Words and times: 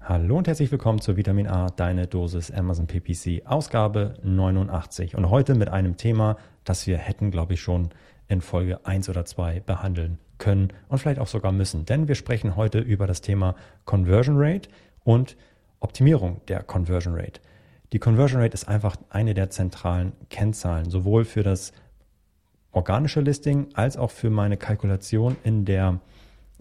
Hallo 0.00 0.38
und 0.38 0.46
herzlich 0.46 0.70
willkommen 0.70 1.00
zu 1.00 1.16
Vitamin 1.16 1.48
A, 1.48 1.68
deine 1.68 2.06
Dosis 2.06 2.50
Amazon 2.50 2.86
PPC, 2.86 3.42
Ausgabe 3.44 4.14
89. 4.22 5.16
Und 5.16 5.28
heute 5.28 5.54
mit 5.54 5.68
einem 5.68 5.96
Thema, 5.98 6.38
das 6.64 6.86
wir 6.86 6.96
hätten, 6.96 7.30
glaube 7.30 7.54
ich, 7.54 7.60
schon 7.60 7.90
in 8.26 8.40
Folge 8.40 8.86
1 8.86 9.10
oder 9.10 9.26
2 9.26 9.60
behandeln 9.60 10.18
können 10.38 10.72
und 10.88 10.98
vielleicht 10.98 11.20
auch 11.20 11.26
sogar 11.26 11.52
müssen. 11.52 11.84
Denn 11.84 12.08
wir 12.08 12.14
sprechen 12.14 12.56
heute 12.56 12.78
über 12.78 13.06
das 13.06 13.20
Thema 13.20 13.54
Conversion 13.84 14.36
Rate 14.38 14.70
und 15.04 15.36
Optimierung 15.80 16.40
der 16.48 16.62
Conversion 16.62 17.14
Rate. 17.14 17.40
Die 17.92 17.98
Conversion 17.98 18.40
Rate 18.40 18.54
ist 18.54 18.68
einfach 18.68 18.96
eine 19.10 19.34
der 19.34 19.50
zentralen 19.50 20.12
Kennzahlen, 20.30 20.88
sowohl 20.88 21.24
für 21.24 21.42
das 21.42 21.72
organische 22.72 23.20
Listing 23.20 23.68
als 23.74 23.96
auch 23.96 24.10
für 24.10 24.30
meine 24.30 24.56
Kalkulation 24.56 25.36
in 25.42 25.64
der 25.64 26.00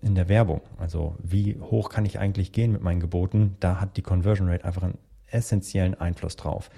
in 0.01 0.15
der 0.15 0.29
Werbung. 0.29 0.61
Also 0.77 1.15
wie 1.21 1.59
hoch 1.59 1.89
kann 1.89 2.05
ich 2.05 2.19
eigentlich 2.19 2.51
gehen 2.51 2.71
mit 2.71 2.81
meinen 2.81 2.99
Geboten? 2.99 3.55
Da 3.59 3.81
hat 3.81 3.97
die 3.97 4.01
Conversion 4.01 4.49
Rate 4.49 4.65
einfach 4.65 4.83
einen 4.83 4.97
essentiellen 5.27 5.95
Einfluss 5.95 6.35
drauf. 6.35 6.69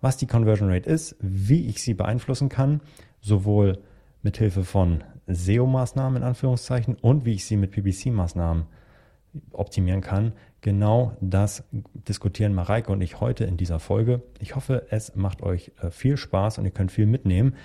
Was 0.00 0.16
die 0.16 0.26
Conversion 0.26 0.70
Rate 0.70 0.88
ist, 0.88 1.16
wie 1.20 1.66
ich 1.66 1.82
sie 1.82 1.94
beeinflussen 1.94 2.48
kann, 2.48 2.80
sowohl 3.20 3.78
mit 4.22 4.36
Hilfe 4.36 4.64
von 4.64 5.02
SEO-Maßnahmen 5.26 6.18
in 6.18 6.22
Anführungszeichen 6.22 6.96
und 6.96 7.24
wie 7.24 7.32
ich 7.32 7.44
sie 7.44 7.56
mit 7.56 7.72
PPC-Maßnahmen 7.72 8.66
optimieren 9.52 10.00
kann. 10.00 10.32
Genau 10.60 11.16
das 11.20 11.64
diskutieren 12.08 12.54
Mareike 12.54 12.92
und 12.92 13.00
ich 13.00 13.20
heute 13.20 13.44
in 13.44 13.56
dieser 13.56 13.80
Folge. 13.80 14.22
Ich 14.38 14.54
hoffe, 14.54 14.86
es 14.90 15.16
macht 15.16 15.42
euch 15.42 15.72
äh, 15.80 15.90
viel 15.90 16.16
Spaß 16.16 16.58
und 16.58 16.64
ihr 16.64 16.70
könnt 16.70 16.92
viel 16.92 17.06
mitnehmen. 17.06 17.56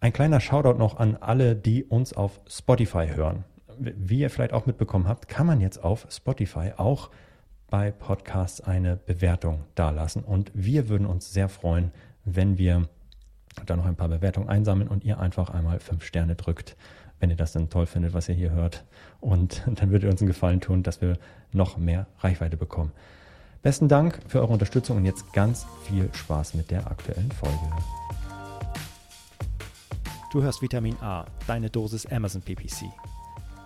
Ein 0.00 0.12
kleiner 0.12 0.40
Shoutout 0.40 0.78
noch 0.78 0.96
an 0.96 1.16
alle, 1.16 1.54
die 1.54 1.84
uns 1.84 2.12
auf 2.12 2.40
Spotify 2.48 3.08
hören 3.08 3.44
wie 3.80 4.20
ihr 4.20 4.30
vielleicht 4.30 4.52
auch 4.52 4.66
mitbekommen 4.66 5.08
habt, 5.08 5.28
kann 5.28 5.46
man 5.46 5.60
jetzt 5.60 5.82
auf 5.82 6.06
Spotify 6.10 6.72
auch 6.76 7.10
bei 7.70 7.90
Podcasts 7.90 8.60
eine 8.60 8.96
Bewertung 8.96 9.64
dalassen. 9.74 10.24
Und 10.24 10.50
wir 10.54 10.88
würden 10.88 11.06
uns 11.06 11.32
sehr 11.32 11.48
freuen, 11.48 11.92
wenn 12.24 12.58
wir 12.58 12.88
da 13.66 13.76
noch 13.76 13.86
ein 13.86 13.96
paar 13.96 14.08
Bewertungen 14.08 14.48
einsammeln 14.48 14.88
und 14.88 15.04
ihr 15.04 15.18
einfach 15.18 15.50
einmal 15.50 15.80
fünf 15.80 16.04
Sterne 16.04 16.34
drückt, 16.34 16.76
wenn 17.20 17.30
ihr 17.30 17.36
das 17.36 17.52
dann 17.52 17.70
toll 17.70 17.86
findet, 17.86 18.12
was 18.12 18.28
ihr 18.28 18.34
hier 18.34 18.50
hört. 18.50 18.84
Und 19.20 19.62
dann 19.66 19.90
würdet 19.90 20.04
ihr 20.04 20.10
uns 20.10 20.20
einen 20.20 20.28
Gefallen 20.28 20.60
tun, 20.60 20.82
dass 20.82 21.00
wir 21.00 21.16
noch 21.52 21.76
mehr 21.76 22.06
Reichweite 22.18 22.56
bekommen. 22.56 22.92
Besten 23.62 23.88
Dank 23.88 24.20
für 24.26 24.40
eure 24.40 24.52
Unterstützung 24.52 24.96
und 24.96 25.04
jetzt 25.04 25.32
ganz 25.32 25.66
viel 25.84 26.08
Spaß 26.14 26.54
mit 26.54 26.70
der 26.70 26.90
aktuellen 26.90 27.30
Folge. 27.30 27.58
Du 30.32 30.42
hörst 30.42 30.62
Vitamin 30.62 30.96
A, 31.00 31.26
deine 31.46 31.68
Dosis 31.68 32.06
Amazon 32.06 32.40
PPC 32.40 32.86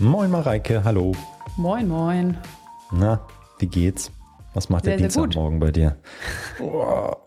Moin 0.00 0.30
Mareike, 0.30 0.84
hallo. 0.84 1.12
Moin, 1.56 1.88
moin. 1.88 2.36
Na, 2.92 3.20
wie 3.58 3.66
geht's? 3.66 4.12
Was 4.54 4.68
macht 4.68 4.84
sehr, 4.84 4.96
der 4.96 5.08
Dienstagmorgen 5.08 5.58
bei 5.58 5.72
dir? 5.72 5.96
Oh. 6.60 7.12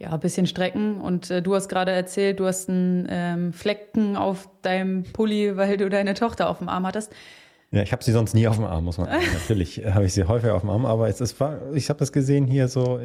Ja, 0.00 0.12
ein 0.12 0.20
bisschen 0.20 0.46
strecken. 0.46 1.00
Und 1.00 1.28
äh, 1.28 1.42
du 1.42 1.56
hast 1.56 1.68
gerade 1.68 1.90
erzählt, 1.90 2.38
du 2.38 2.46
hast 2.46 2.68
einen 2.68 3.08
ähm, 3.10 3.52
Flecken 3.52 4.16
auf 4.16 4.48
deinem 4.62 5.02
Pulli, 5.02 5.56
weil 5.56 5.76
du 5.76 5.90
deine 5.90 6.14
Tochter 6.14 6.48
auf 6.48 6.58
dem 6.58 6.68
Arm 6.68 6.86
hattest. 6.86 7.12
Ja, 7.72 7.82
ich 7.82 7.90
habe 7.90 8.04
sie 8.04 8.12
sonst 8.12 8.32
nie 8.32 8.46
auf 8.46 8.54
dem 8.54 8.64
Arm, 8.64 8.84
muss 8.84 8.98
man 8.98 9.08
sagen. 9.08 9.24
Natürlich 9.32 9.84
habe 9.84 10.04
ich 10.04 10.12
sie 10.12 10.22
häufig 10.22 10.50
auf 10.50 10.60
dem 10.60 10.70
Arm, 10.70 10.86
aber 10.86 11.08
es 11.08 11.20
ist, 11.20 11.34
ich 11.74 11.88
habe 11.88 11.98
das 11.98 12.12
gesehen 12.12 12.46
hier 12.46 12.68
so, 12.68 13.00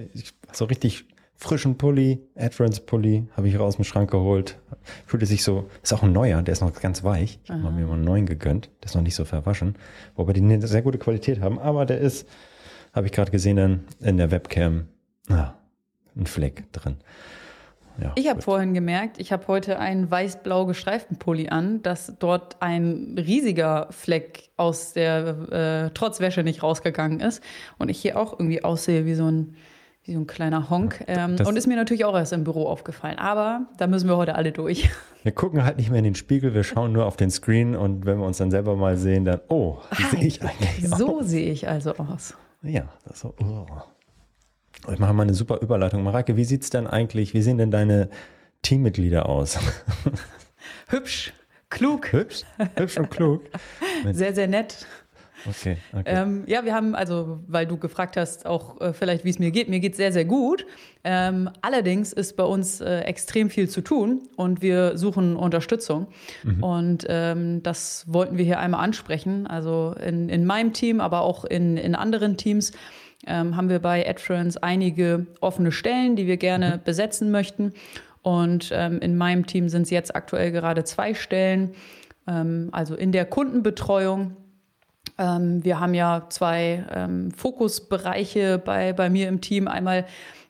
so 0.51 0.65
richtig 0.65 1.07
frischen 1.43 1.77
Pulli, 1.77 2.19
Adference 2.35 2.79
Pulli, 2.79 3.27
habe 3.35 3.49
ich 3.49 3.59
raus 3.59 3.75
dem 3.75 3.83
Schrank 3.83 4.09
geholt. 4.09 4.57
Fühlte 5.05 5.25
sich 5.25 5.43
so, 5.43 5.69
ist 5.81 5.93
auch 5.93 6.01
ein 6.01 6.13
neuer, 6.13 6.41
der 6.41 6.53
ist 6.53 6.61
noch 6.61 6.73
ganz 6.73 7.03
weich. 7.03 7.39
Ich 7.43 7.49
habe 7.49 7.69
mir 7.69 7.85
mal 7.85 7.95
einen 7.95 8.05
neuen 8.05 8.25
gegönnt, 8.25 8.69
der 8.81 8.85
ist 8.85 8.95
noch 8.95 9.01
nicht 9.01 9.15
so 9.15 9.25
verwaschen. 9.25 9.75
Wobei 10.15 10.31
die 10.31 10.41
eine 10.41 10.65
sehr 10.65 10.81
gute 10.81 10.97
Qualität 10.97 11.41
haben, 11.41 11.59
aber 11.59 11.85
der 11.85 11.99
ist, 11.99 12.27
habe 12.93 13.07
ich 13.07 13.11
gerade 13.11 13.29
gesehen, 13.29 13.57
dann 13.57 13.83
in 13.99 14.15
der 14.17 14.31
Webcam, 14.31 14.87
ah, 15.29 15.53
ein 16.15 16.25
Fleck 16.27 16.71
drin. 16.71 16.95
Ja, 18.01 18.13
ich 18.15 18.29
habe 18.29 18.41
vorhin 18.41 18.73
gemerkt, 18.73 19.19
ich 19.19 19.33
habe 19.33 19.45
heute 19.47 19.79
einen 19.79 20.09
weiß-blau 20.09 20.65
gestreiften 20.65 21.19
Pulli 21.19 21.49
an, 21.49 21.81
dass 21.83 22.13
dort 22.19 22.61
ein 22.61 23.15
riesiger 23.17 23.87
Fleck 23.91 24.49
aus 24.55 24.93
der 24.93 25.51
äh, 25.51 25.93
Trotzwäsche 25.93 26.41
nicht 26.41 26.63
rausgegangen 26.63 27.19
ist 27.19 27.43
und 27.77 27.89
ich 27.89 28.01
hier 28.01 28.17
auch 28.17 28.31
irgendwie 28.31 28.63
aussehe 28.63 29.05
wie 29.05 29.13
so 29.13 29.29
ein 29.29 29.57
wie 30.05 30.13
so 30.13 30.19
ein 30.19 30.27
kleiner 30.27 30.69
Honk. 30.69 31.03
Ähm, 31.07 31.37
und 31.45 31.55
ist 31.55 31.67
mir 31.67 31.75
natürlich 31.75 32.05
auch 32.05 32.15
erst 32.15 32.33
im 32.33 32.43
Büro 32.43 32.67
aufgefallen. 32.67 33.17
Aber 33.17 33.67
da 33.77 33.87
müssen 33.87 34.09
wir 34.09 34.17
heute 34.17 34.35
alle 34.35 34.51
durch. 34.51 34.89
Wir 35.23 35.31
gucken 35.31 35.63
halt 35.63 35.77
nicht 35.77 35.89
mehr 35.89 35.99
in 35.99 36.03
den 36.03 36.15
Spiegel, 36.15 36.53
wir 36.53 36.65
schauen 36.65 36.91
nur 36.91 37.05
auf 37.05 37.15
den 37.15 37.31
Screen 37.31 37.77
und 37.77 38.05
wenn 38.05 38.19
wir 38.19 38.25
uns 38.25 38.39
dann 38.39 38.51
selber 38.51 38.75
mal 38.75 38.97
sehen, 38.97 39.23
dann, 39.23 39.39
oh, 39.47 39.77
wie 39.95 40.03
sehe 40.03 40.27
ich 40.27 40.41
eigentlich 40.41 40.91
aus? 40.91 40.99
So 40.99 41.21
sehe 41.21 41.49
ich 41.49 41.69
also 41.69 41.95
aus. 41.95 42.33
Ja, 42.61 42.89
das 43.07 43.21
so, 43.21 43.33
oh. 43.41 43.65
Ich 44.91 44.99
mache 44.99 45.13
mal 45.13 45.23
eine 45.23 45.33
super 45.33 45.61
Überleitung. 45.61 46.03
Mareike, 46.03 46.35
wie 46.35 46.43
sieht 46.43 46.63
es 46.63 46.71
denn 46.71 46.87
eigentlich, 46.87 47.33
wie 47.33 47.41
sehen 47.41 47.57
denn 47.57 47.71
deine 47.71 48.09
Teammitglieder 48.63 49.29
aus? 49.29 49.57
Hübsch, 50.89 51.33
klug. 51.69 52.11
Hübsch, 52.11 52.43
hübsch 52.75 52.97
und 52.97 53.09
klug. 53.09 53.43
Sehr, 54.11 54.35
sehr 54.35 54.49
nett. 54.49 54.85
Okay, 55.49 55.77
okay. 55.91 56.03
Ähm, 56.05 56.43
ja, 56.47 56.63
wir 56.63 56.73
haben, 56.73 56.95
also, 56.95 57.39
weil 57.47 57.65
du 57.65 57.77
gefragt 57.77 58.17
hast, 58.17 58.45
auch 58.45 58.79
äh, 58.81 58.93
vielleicht, 58.93 59.25
wie 59.25 59.29
es 59.29 59.39
mir 59.39 59.51
geht. 59.51 59.69
Mir 59.69 59.79
geht 59.79 59.93
es 59.93 59.97
sehr, 59.97 60.11
sehr 60.11 60.25
gut. 60.25 60.65
Ähm, 61.03 61.49
allerdings 61.61 62.13
ist 62.13 62.37
bei 62.37 62.43
uns 62.43 62.79
äh, 62.79 63.01
extrem 63.01 63.49
viel 63.49 63.69
zu 63.69 63.81
tun 63.81 64.21
und 64.35 64.61
wir 64.61 64.97
suchen 64.97 65.35
Unterstützung. 65.35 66.07
Mhm. 66.43 66.63
Und 66.63 67.05
ähm, 67.09 67.61
das 67.63 68.05
wollten 68.07 68.37
wir 68.37 68.45
hier 68.45 68.59
einmal 68.59 68.83
ansprechen. 68.83 69.47
Also 69.47 69.95
in, 70.05 70.29
in 70.29 70.45
meinem 70.45 70.73
Team, 70.73 71.01
aber 71.01 71.21
auch 71.21 71.43
in, 71.45 71.77
in 71.77 71.95
anderen 71.95 72.37
Teams 72.37 72.71
ähm, 73.27 73.55
haben 73.55 73.69
wir 73.69 73.79
bei 73.79 74.07
AdFriends 74.07 74.57
einige 74.57 75.27
offene 75.41 75.71
Stellen, 75.71 76.15
die 76.15 76.27
wir 76.27 76.37
gerne 76.37 76.77
mhm. 76.77 76.83
besetzen 76.83 77.31
möchten. 77.31 77.73
Und 78.21 78.69
ähm, 78.73 78.99
in 78.99 79.17
meinem 79.17 79.45
Team 79.45 79.67
sind 79.67 79.83
es 79.83 79.89
jetzt 79.89 80.15
aktuell 80.15 80.51
gerade 80.51 80.85
zwei 80.85 81.13
Stellen. 81.13 81.73
Ähm, 82.27 82.69
also 82.71 82.95
in 82.95 83.11
der 83.11 83.25
Kundenbetreuung 83.25 84.37
ähm, 85.17 85.63
wir 85.63 85.79
haben 85.79 85.93
ja 85.93 86.27
zwei 86.29 86.85
ähm, 86.93 87.31
Fokusbereiche 87.31 88.57
bei, 88.57 88.93
bei 88.93 89.09
mir 89.09 89.27
im 89.27 89.41
Team. 89.41 89.67
Einmal 89.67 90.05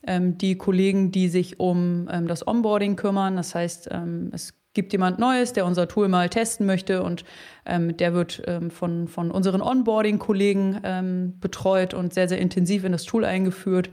ähm, 0.05 0.37
die 0.37 0.57
Kollegen, 0.57 1.11
die 1.11 1.29
sich 1.29 1.59
um 1.59 2.09
ähm, 2.11 2.27
das 2.27 2.45
Onboarding 2.45 2.95
kümmern. 2.95 3.35
Das 3.35 3.55
heißt, 3.55 3.89
ähm, 3.91 4.29
es 4.33 4.53
gibt 4.73 4.91
jemand 4.91 5.19
Neues, 5.19 5.53
der 5.53 5.65
unser 5.65 5.87
Tool 5.87 6.07
mal 6.07 6.29
testen 6.29 6.65
möchte 6.65 7.03
und 7.03 7.23
ähm, 7.65 7.95
der 7.95 8.13
wird 8.15 8.41
von, 8.69 9.07
von 9.07 9.29
unseren 9.29 9.61
Onboarding-Kollegen 9.61 11.35
betreut 11.39 11.93
und 11.93 12.11
sehr, 12.11 12.27
sehr 12.27 12.39
intensiv 12.39 12.83
in 12.83 12.91
das 12.91 13.03
Tool 13.03 13.23
eingeführt. 13.23 13.91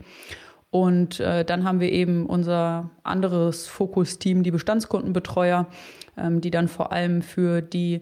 Und 0.71 1.19
äh, 1.19 1.45
dann 1.45 1.65
haben 1.65 1.81
wir 1.81 1.91
eben 1.91 2.25
unser 2.25 2.89
anderes 3.03 3.67
Fokusteam, 3.67 4.41
die 4.41 4.49
Bestandskundenbetreuer, 4.49 5.67
die 6.17 6.49
dann 6.49 6.67
vor 6.67 6.91
allem 6.91 7.21
für 7.21 7.61
die 7.61 8.01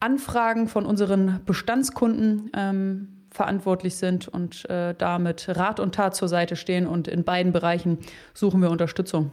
Anfragen 0.00 0.68
von 0.68 0.86
unseren 0.86 1.40
Bestandskunden 1.46 2.50
ähm, 2.54 3.26
verantwortlich 3.30 3.96
sind 3.96 4.28
und 4.28 4.68
äh, 4.68 4.94
damit 4.94 5.48
Rat 5.48 5.80
und 5.80 5.94
Tat 5.94 6.14
zur 6.14 6.28
Seite 6.28 6.56
stehen. 6.56 6.86
Und 6.86 7.08
in 7.08 7.24
beiden 7.24 7.52
Bereichen 7.52 7.98
suchen 8.34 8.60
wir 8.62 8.70
Unterstützung. 8.70 9.30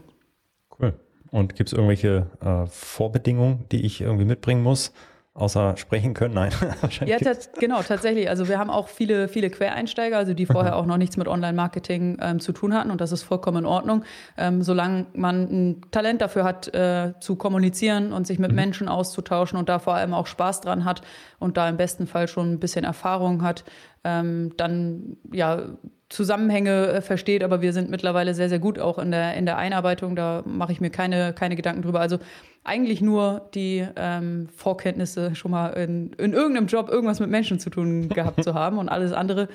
Cool. 0.80 0.94
Und 1.32 1.56
gibt 1.56 1.70
es 1.70 1.74
irgendwelche 1.74 2.28
äh, 2.42 2.68
Vorbedingungen, 2.68 3.66
die 3.72 3.86
ich 3.86 4.02
irgendwie 4.02 4.26
mitbringen 4.26 4.62
muss? 4.62 4.94
Außer 5.36 5.78
sprechen 5.78 6.14
können, 6.14 6.36
nein. 6.36 6.52
ja, 7.06 7.18
genau, 7.60 7.82
tatsächlich. 7.82 8.30
Also 8.30 8.48
wir 8.48 8.60
haben 8.60 8.70
auch 8.70 8.88
viele, 8.88 9.28
viele 9.28 9.50
Quereinsteiger, 9.50 10.16
also 10.16 10.36
die 10.36 10.46
vorher 10.46 10.76
auch 10.76 10.86
noch 10.86 10.98
nichts 10.98 11.18
mit 11.18 11.28
Online-Marketing 11.28 12.20
ähm, 12.22 12.40
zu 12.40 12.52
tun 12.52 12.76
hatten 12.76 12.92
und 12.92 13.02
das 13.02 13.12
ist 13.12 13.24
vollkommen 13.24 13.60
in 13.60 13.66
Ordnung. 13.66 14.04
Ähm, 14.38 14.62
solange 14.62 15.08
man 15.14 15.42
ein 15.42 15.82
Talent 15.90 16.22
dafür 16.22 16.44
hat, 16.44 16.72
äh, 16.76 17.14
zu 17.20 17.36
kommunizieren 17.36 18.14
und 18.14 18.28
sich 18.28 18.38
mit 18.38 18.52
mhm. 18.52 18.58
Menschen 18.58 18.88
auszutauschen 18.88 19.58
und 19.58 19.70
da 19.70 19.80
vor 19.80 19.96
allem 19.96 20.14
auch 20.14 20.28
Spaß 20.28 20.62
dran 20.62 20.86
hat 20.86 21.02
und 21.40 21.58
da 21.58 21.68
im 21.68 21.78
besten 21.78 22.06
Fall 22.06 22.28
schon 22.28 22.54
ein 22.54 22.60
bisschen 22.60 22.86
Erfahrung 22.86 23.42
hat, 23.42 23.64
ähm, 24.04 24.54
dann 24.58 25.18
ja 25.32 25.78
Zusammenhänge 26.10 26.88
äh, 26.88 27.02
versteht, 27.02 27.44
aber 27.44 27.62
wir 27.62 27.74
sind 27.74 27.90
mittlerweile 27.90 28.36
sehr, 28.36 28.48
sehr 28.48 28.60
gut 28.60 28.78
auch 28.78 29.00
in 29.00 29.10
der, 29.10 29.34
in 29.34 29.46
der 29.46 29.58
Einarbeitung. 29.58 30.16
Da 30.16 30.44
mache 30.46 30.72
ich 30.72 30.80
mir 30.80 30.92
keine, 30.92 31.34
keine 31.34 31.56
Gedanken 31.56 31.82
drüber. 31.82 32.02
Also 32.02 32.20
eigentlich 32.64 33.02
nur 33.02 33.50
die 33.56 33.86
ähm, 33.96 34.48
Vorkenntnisse, 34.56 35.34
schon 35.36 35.52
mal 35.52 35.70
in, 35.70 36.14
in 36.14 36.34
irgendeinem 36.34 36.68
Job 36.68 36.90
irgendwas 36.90 37.20
mit 37.20 37.30
Menschen 37.30 37.60
zu 37.60 37.70
tun 37.70 38.10
gehabt 38.10 38.44
zu 38.44 38.54
haben 38.54 38.78
und 38.78 38.90
alles 38.90 39.12
andere 39.12 39.50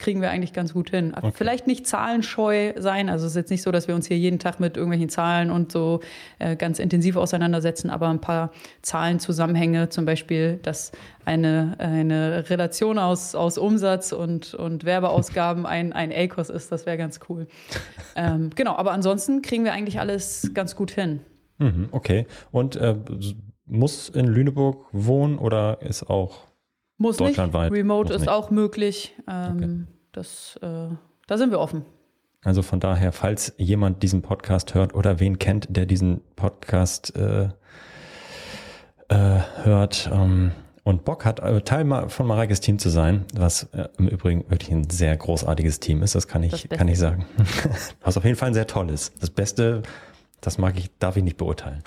kriegen 0.00 0.20
wir 0.20 0.30
eigentlich 0.30 0.52
ganz 0.52 0.72
gut 0.72 0.90
hin. 0.90 1.12
Okay. 1.14 1.30
Vielleicht 1.34 1.66
nicht 1.66 1.86
zahlenscheu 1.86 2.72
sein, 2.76 3.08
also 3.08 3.26
es 3.26 3.32
ist 3.32 3.36
jetzt 3.36 3.50
nicht 3.50 3.62
so, 3.62 3.70
dass 3.70 3.86
wir 3.86 3.94
uns 3.94 4.08
hier 4.08 4.18
jeden 4.18 4.38
Tag 4.38 4.58
mit 4.58 4.76
irgendwelchen 4.76 5.10
Zahlen 5.10 5.50
und 5.50 5.70
so 5.70 6.00
äh, 6.38 6.56
ganz 6.56 6.78
intensiv 6.78 7.16
auseinandersetzen, 7.16 7.90
aber 7.90 8.08
ein 8.08 8.20
paar 8.20 8.50
Zahlenzusammenhänge, 8.82 9.90
zum 9.90 10.06
Beispiel, 10.06 10.58
dass 10.62 10.90
eine, 11.24 11.76
eine 11.78 12.48
Relation 12.50 12.98
aus, 12.98 13.34
aus 13.34 13.58
Umsatz 13.58 14.12
und, 14.12 14.54
und 14.54 14.84
Werbeausgaben 14.84 15.66
ein, 15.66 15.92
ein 15.92 16.10
ACOS 16.12 16.48
ist, 16.48 16.72
das 16.72 16.86
wäre 16.86 16.96
ganz 16.96 17.20
cool. 17.28 17.46
ähm, 18.16 18.50
genau, 18.56 18.76
aber 18.76 18.92
ansonsten 18.92 19.42
kriegen 19.42 19.64
wir 19.64 19.74
eigentlich 19.74 20.00
alles 20.00 20.50
ganz 20.54 20.74
gut 20.74 20.90
hin. 20.90 21.20
Mhm, 21.58 21.88
okay. 21.92 22.26
Und 22.50 22.76
äh, 22.76 22.96
muss 23.66 24.08
in 24.08 24.26
Lüneburg 24.26 24.86
wohnen 24.92 25.38
oder 25.38 25.82
ist 25.82 26.08
auch 26.08 26.49
muss 27.00 27.16
deutschlandweit? 27.16 27.72
Nicht. 27.72 27.80
Remote 27.80 28.08
muss 28.08 28.16
ist 28.16 28.20
nicht. 28.22 28.30
auch 28.30 28.50
möglich. 28.50 29.16
Ähm, 29.28 29.56
okay. 29.56 29.96
das, 30.12 30.58
äh, 30.62 30.88
da 31.26 31.38
sind 31.38 31.50
wir 31.50 31.58
offen. 31.58 31.84
Also 32.42 32.62
von 32.62 32.80
daher, 32.80 33.12
falls 33.12 33.54
jemand 33.58 34.02
diesen 34.02 34.22
Podcast 34.22 34.74
hört 34.74 34.94
oder 34.94 35.20
wen 35.20 35.38
kennt, 35.38 35.66
der 35.70 35.86
diesen 35.86 36.20
Podcast 36.36 37.14
äh, 37.16 37.48
äh, 39.08 39.40
hört 39.62 40.10
ähm, 40.12 40.52
und 40.84 41.04
Bock 41.04 41.24
hat, 41.24 41.40
äh, 41.40 41.60
Teil 41.62 42.08
von 42.08 42.26
Mareikes 42.26 42.60
Team 42.60 42.78
zu 42.78 42.88
sein, 42.88 43.24
was 43.34 43.64
äh, 43.72 43.88
im 43.98 44.08
Übrigen 44.08 44.50
wirklich 44.50 44.70
ein 44.70 44.88
sehr 44.88 45.16
großartiges 45.16 45.80
Team 45.80 46.02
ist, 46.02 46.14
das 46.14 46.28
kann 46.28 46.42
ich, 46.42 46.66
das 46.68 46.78
kann 46.78 46.88
ich 46.88 46.98
sagen. 46.98 47.26
was 48.00 48.16
auf 48.16 48.24
jeden 48.24 48.36
Fall 48.36 48.48
ein 48.48 48.54
sehr 48.54 48.66
tolles. 48.66 49.12
Das 49.20 49.30
Beste 49.30 49.82
das 50.40 50.58
mag 50.58 50.78
ich, 50.78 50.96
darf 50.98 51.16
ich 51.16 51.22
nicht 51.22 51.36
beurteilen. 51.36 51.82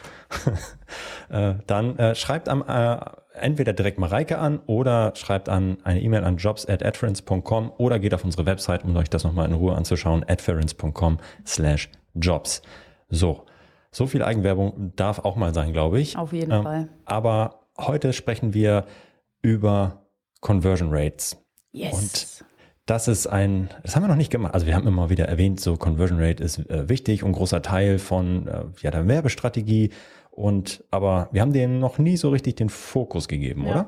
äh, 1.29 1.55
dann 1.67 1.97
äh, 1.97 2.15
schreibt 2.15 2.49
am, 2.49 2.63
äh, 2.67 2.97
entweder 3.33 3.73
direkt 3.73 3.99
Mareike 3.99 4.37
an 4.37 4.59
oder 4.65 5.13
schreibt 5.15 5.49
an 5.49 5.77
eine 5.83 6.01
E-Mail 6.01 6.23
an 6.23 6.37
jobs 6.37 6.67
at 6.67 6.83
adference.com 6.83 7.71
oder 7.77 7.99
geht 7.99 8.13
auf 8.13 8.23
unsere 8.23 8.45
Website, 8.45 8.83
um 8.83 8.95
euch 8.95 9.09
das 9.09 9.23
nochmal 9.23 9.47
in 9.47 9.53
Ruhe 9.53 9.75
anzuschauen, 9.75 10.23
adference.com 10.27 11.19
slash 11.45 11.89
jobs. 12.15 12.61
So, 13.09 13.45
so 13.91 14.07
viel 14.07 14.23
Eigenwerbung 14.23 14.93
darf 14.95 15.19
auch 15.19 15.35
mal 15.35 15.53
sein, 15.53 15.73
glaube 15.73 15.99
ich. 15.99 16.17
Auf 16.17 16.33
jeden 16.33 16.51
ähm, 16.51 16.63
Fall. 16.63 16.89
Aber 17.05 17.67
heute 17.77 18.13
sprechen 18.13 18.53
wir 18.53 18.85
über 19.41 20.03
Conversion 20.41 20.89
Rates. 20.91 21.37
Yes. 21.71 21.93
Und 21.93 22.45
das 22.85 23.07
ist 23.07 23.27
ein, 23.27 23.69
das 23.81 23.95
haben 23.95 24.03
wir 24.03 24.09
noch 24.09 24.15
nicht 24.15 24.31
gemacht. 24.31 24.53
Also 24.53 24.65
wir 24.65 24.75
haben 24.75 24.87
immer 24.87 25.09
wieder 25.09 25.25
erwähnt, 25.25 25.59
so 25.59 25.77
Conversion 25.77 26.19
Rate 26.19 26.43
ist 26.43 26.59
äh, 26.69 26.89
wichtig 26.89 27.23
und 27.23 27.31
großer 27.31 27.61
Teil 27.61 27.97
von 27.97 28.47
äh, 28.47 28.63
ja, 28.81 28.91
der 28.91 29.07
Werbestrategie. 29.07 29.91
Und 30.31 30.83
aber 30.91 31.29
wir 31.31 31.41
haben 31.41 31.53
denen 31.53 31.79
noch 31.79 31.97
nie 31.97 32.17
so 32.17 32.29
richtig 32.29 32.55
den 32.55 32.69
Fokus 32.69 33.27
gegeben, 33.27 33.65
ja. 33.65 33.71
oder? 33.71 33.87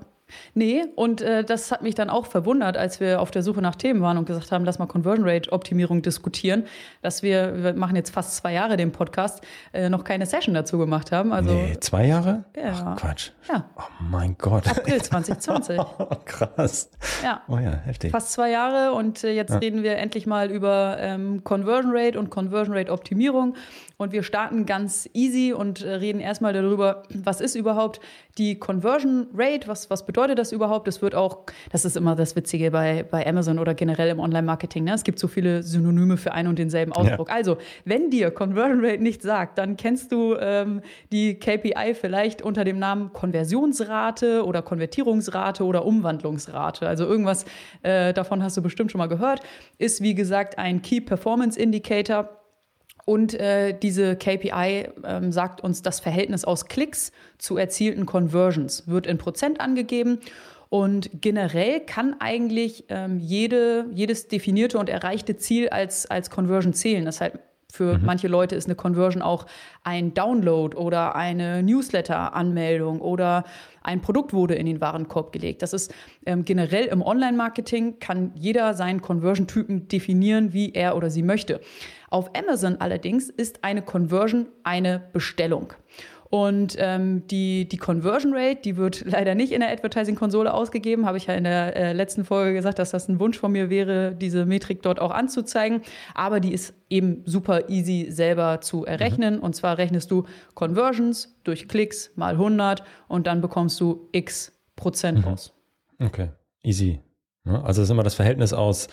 Nee, 0.54 0.86
und 0.96 1.22
äh, 1.22 1.44
das 1.44 1.72
hat 1.72 1.82
mich 1.82 1.96
dann 1.96 2.10
auch 2.10 2.26
verwundert, 2.26 2.78
als 2.78 3.00
wir 3.00 3.22
auf 3.22 3.32
der 3.32 3.44
Suche 3.44 3.62
nach 3.62 3.76
Themen 3.76 4.02
waren 4.02 4.18
und 4.18 4.26
gesagt 4.26 4.52
haben, 4.52 4.66
lass 4.66 4.80
mal 4.80 4.88
Conversion 4.88 5.28
Rate 5.28 5.52
Optimierung 5.52 6.02
diskutieren, 6.02 6.66
dass 7.02 7.22
wir, 7.24 7.64
wir 7.64 7.74
machen 7.74 7.96
jetzt 7.96 8.12
fast 8.12 8.36
zwei 8.36 8.54
Jahre 8.54 8.78
den 8.78 8.92
Podcast, 8.92 9.42
äh, 9.74 9.90
noch 9.90 10.04
keine 10.04 10.26
Session 10.26 10.54
dazu 10.54 10.78
gemacht 10.78 11.12
haben. 11.12 11.32
Also, 11.32 11.52
nee, 11.54 11.78
zwei 11.80 12.08
Jahre? 12.08 12.46
Ja. 12.56 12.96
Ach, 12.96 12.98
Quatsch. 12.98 13.32
Ja. 13.52 13.70
Oh 13.78 13.82
mein 14.00 14.36
Gott. 14.38 14.68
April 14.68 15.02
2020. 15.02 15.80
oh, 15.80 16.08
krass. 16.26 16.90
Ja. 17.24 17.42
Oh 17.48 17.58
ja, 17.58 17.72
heftig. 17.86 18.12
Fast 18.12 18.32
zwei 18.32 18.50
Jahre 18.50 18.94
und 18.94 19.24
äh, 19.24 19.32
jetzt 19.32 19.52
ja. 19.52 19.58
reden 19.58 19.84
wir 19.84 19.98
endlich 19.98 20.26
mal 20.26 20.50
über 20.50 20.98
ähm, 21.00 21.44
Conversion 21.44 21.92
Rate 21.96 22.18
und 22.18 22.30
Conversion 22.30 22.76
Rate 22.76 22.92
Optimierung. 22.92 23.56
Und 23.98 24.12
wir 24.12 24.24
starten 24.24 24.66
ganz 24.66 25.10
easy 25.14 25.54
und 25.54 25.82
äh, 25.82 25.96
reden 25.96 26.20
erstmal 26.20 26.52
darüber, 26.54 27.04
was 27.10 27.40
ist 27.40 27.56
überhaupt 27.56 28.02
die 28.38 28.60
Conversion 28.60 29.28
Rate, 29.34 29.68
was, 29.68 29.90
was 29.90 30.06
bedeutet 30.06 30.16
das 30.34 30.52
überhaupt? 30.52 30.88
Das 30.88 31.04
wird 31.04 31.14
auch, 31.14 31.44
das 31.72 31.86
ist 31.86 31.96
immer 31.96 32.16
das 32.16 32.36
Witzige 32.36 32.72
bei, 32.72 33.04
bei 33.04 33.28
Amazon 33.28 33.60
oder 33.60 33.76
generell 33.76 34.10
im 34.10 34.20
Online-Marketing. 34.20 34.86
Ne? 34.86 34.94
Es 34.96 35.04
gibt 35.04 35.20
so 35.20 35.28
viele 35.28 35.62
Synonyme 35.62 36.18
für 36.18 36.32
einen 36.32 36.48
und 36.48 36.58
denselben 36.58 36.94
Ausdruck. 36.94 37.30
Ja. 37.30 37.36
Also, 37.36 37.58
wenn 37.84 38.10
dir 38.10 38.32
Conversion 38.32 38.84
Rate 38.84 39.04
nicht 39.04 39.22
sagt, 39.22 39.60
dann 39.60 39.78
kennst 39.78 40.12
du 40.12 40.36
ähm, 40.40 40.82
die 41.12 41.36
KPI 41.38 41.94
vielleicht 41.94 42.42
unter 42.42 42.64
dem 42.64 42.80
Namen 42.80 43.14
Konversionsrate 43.14 44.44
oder 44.46 44.62
Konvertierungsrate 44.62 45.64
oder 45.64 45.86
Umwandlungsrate. 45.86 46.88
Also 46.88 47.06
irgendwas 47.06 47.46
äh, 47.84 48.14
davon 48.14 48.42
hast 48.42 48.58
du 48.58 48.62
bestimmt 48.62 48.92
schon 48.92 49.00
mal 49.00 49.08
gehört. 49.08 49.42
Ist 49.78 50.02
wie 50.02 50.16
gesagt 50.16 50.58
ein 50.58 50.82
Key 50.82 51.02
Performance 51.02 51.60
Indicator 51.60 52.45
und 53.06 53.36
äh, 53.36 53.78
diese 53.78 54.16
KPI 54.16 54.90
ähm, 55.04 55.32
sagt 55.32 55.62
uns 55.62 55.84
das 55.84 56.00
Verhältnis 56.00 56.44
aus 56.44 56.66
Klicks 56.66 57.12
zu 57.38 57.56
erzielten 57.56 58.08
Conversions, 58.08 58.88
wird 58.88 59.06
in 59.06 59.20
Prozent 59.20 59.62
angegeben. 59.62 60.20
Und 60.70 61.10
generell 61.22 61.82
kann 61.82 62.16
eigentlich 62.20 62.86
ähm, 62.90 63.20
jede, 63.20 63.86
jedes 63.94 64.28
definierte 64.28 64.80
und 64.80 64.90
erreichte 64.90 65.38
Ziel 65.38 65.70
als, 65.70 66.10
als 66.10 66.32
Conversion 66.32 66.74
zählen. 66.74 67.06
Das 67.06 67.22
heißt, 67.22 67.38
für 67.72 67.98
mhm. 67.98 68.06
manche 68.06 68.28
Leute 68.28 68.56
ist 68.56 68.66
eine 68.66 68.76
Conversion 68.76 69.22
auch 69.22 69.46
ein 69.84 70.14
Download 70.14 70.76
oder 70.76 71.16
eine 71.16 71.62
Newsletter-Anmeldung 71.62 73.02
oder 73.02 73.44
ein 73.84 74.02
Produkt 74.02 74.34
wurde 74.34 74.56
in 74.56 74.66
den 74.66 74.82
Warenkorb 74.82 75.32
gelegt. 75.32 75.62
Das 75.62 75.74
ist 75.74 75.94
ähm, 76.26 76.44
generell 76.46 76.86
im 76.86 77.04
Online-Marketing 77.04 78.00
kann 78.00 78.32
jeder 78.34 78.74
seinen 78.74 79.02
Conversion-Typen 79.02 79.88
definieren, 79.88 80.54
wie 80.54 80.74
er 80.74 80.98
oder 80.98 81.12
sie 81.12 81.22
möchte. 81.22 81.62
Auf 82.10 82.32
Amazon 82.36 82.78
allerdings 82.80 83.30
ist 83.30 83.64
eine 83.64 83.82
Conversion 83.82 84.48
eine 84.64 85.02
Bestellung. 85.14 85.74
Und 86.30 86.76
ähm, 86.80 87.26
die, 87.28 87.68
die 87.68 87.78
Conversion 87.78 88.34
Rate, 88.34 88.62
die 88.62 88.78
wird 88.78 89.06
leider 89.06 89.36
nicht 89.36 89.52
in 89.52 89.62
der 89.62 89.72
Advertising-Konsole 89.72 90.54
ausgegeben. 90.54 91.06
Habe 91.06 91.18
ich 91.18 91.28
ja 91.28 91.36
in 91.36 91.44
der 91.44 91.76
äh, 91.76 91.94
letzten 91.94 92.26
Folge 92.26 92.54
gesagt, 92.54 92.80
dass 92.80 92.92
das 92.92 93.08
ein 93.08 93.20
Wunsch 93.20 93.38
von 93.38 93.52
mir 93.52 93.70
wäre, 93.70 94.14
diese 94.14 94.46
Metrik 94.46 94.82
dort 94.82 95.00
auch 95.00 95.12
anzuzeigen. 95.12 95.82
Aber 96.14 96.40
die 96.40 96.52
ist 96.52 96.74
eben 96.90 97.22
super 97.26 97.70
easy 97.70 98.08
selber 98.10 98.60
zu 98.62 98.86
errechnen. 98.86 99.36
Mhm. 99.36 99.44
Und 99.44 99.56
zwar 99.56 99.78
rechnest 99.78 100.12
du 100.12 100.26
Conversions 100.56 101.40
durch 101.44 101.68
Klicks 101.68 102.12
mal 102.16 102.34
100 102.34 102.84
und 103.08 103.28
dann 103.28 103.42
bekommst 103.42 103.80
du 103.80 104.10
x 104.12 104.52
Prozent 104.76 105.20
mhm. 105.20 105.24
raus. 105.26 105.54
Okay, 106.00 106.30
easy. 106.64 107.00
Also 107.46 107.82
es 107.82 107.88
ist 107.88 107.92
immer 107.92 108.04
das 108.04 108.16
Verhältnis 108.16 108.52
aus 108.52 108.90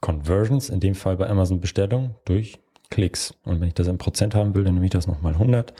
Conversions, 0.00 0.70
in 0.70 0.80
dem 0.80 0.94
Fall 0.94 1.16
bei 1.16 1.28
Amazon 1.28 1.60
Bestellung, 1.60 2.14
durch 2.24 2.58
Klicks. 2.90 3.34
Und 3.44 3.60
wenn 3.60 3.68
ich 3.68 3.74
das 3.74 3.88
in 3.88 3.98
Prozent 3.98 4.34
haben 4.34 4.54
will, 4.54 4.64
dann 4.64 4.74
nehme 4.74 4.86
ich 4.86 4.92
das 4.92 5.06
nochmal 5.06 5.32
100. 5.32 5.74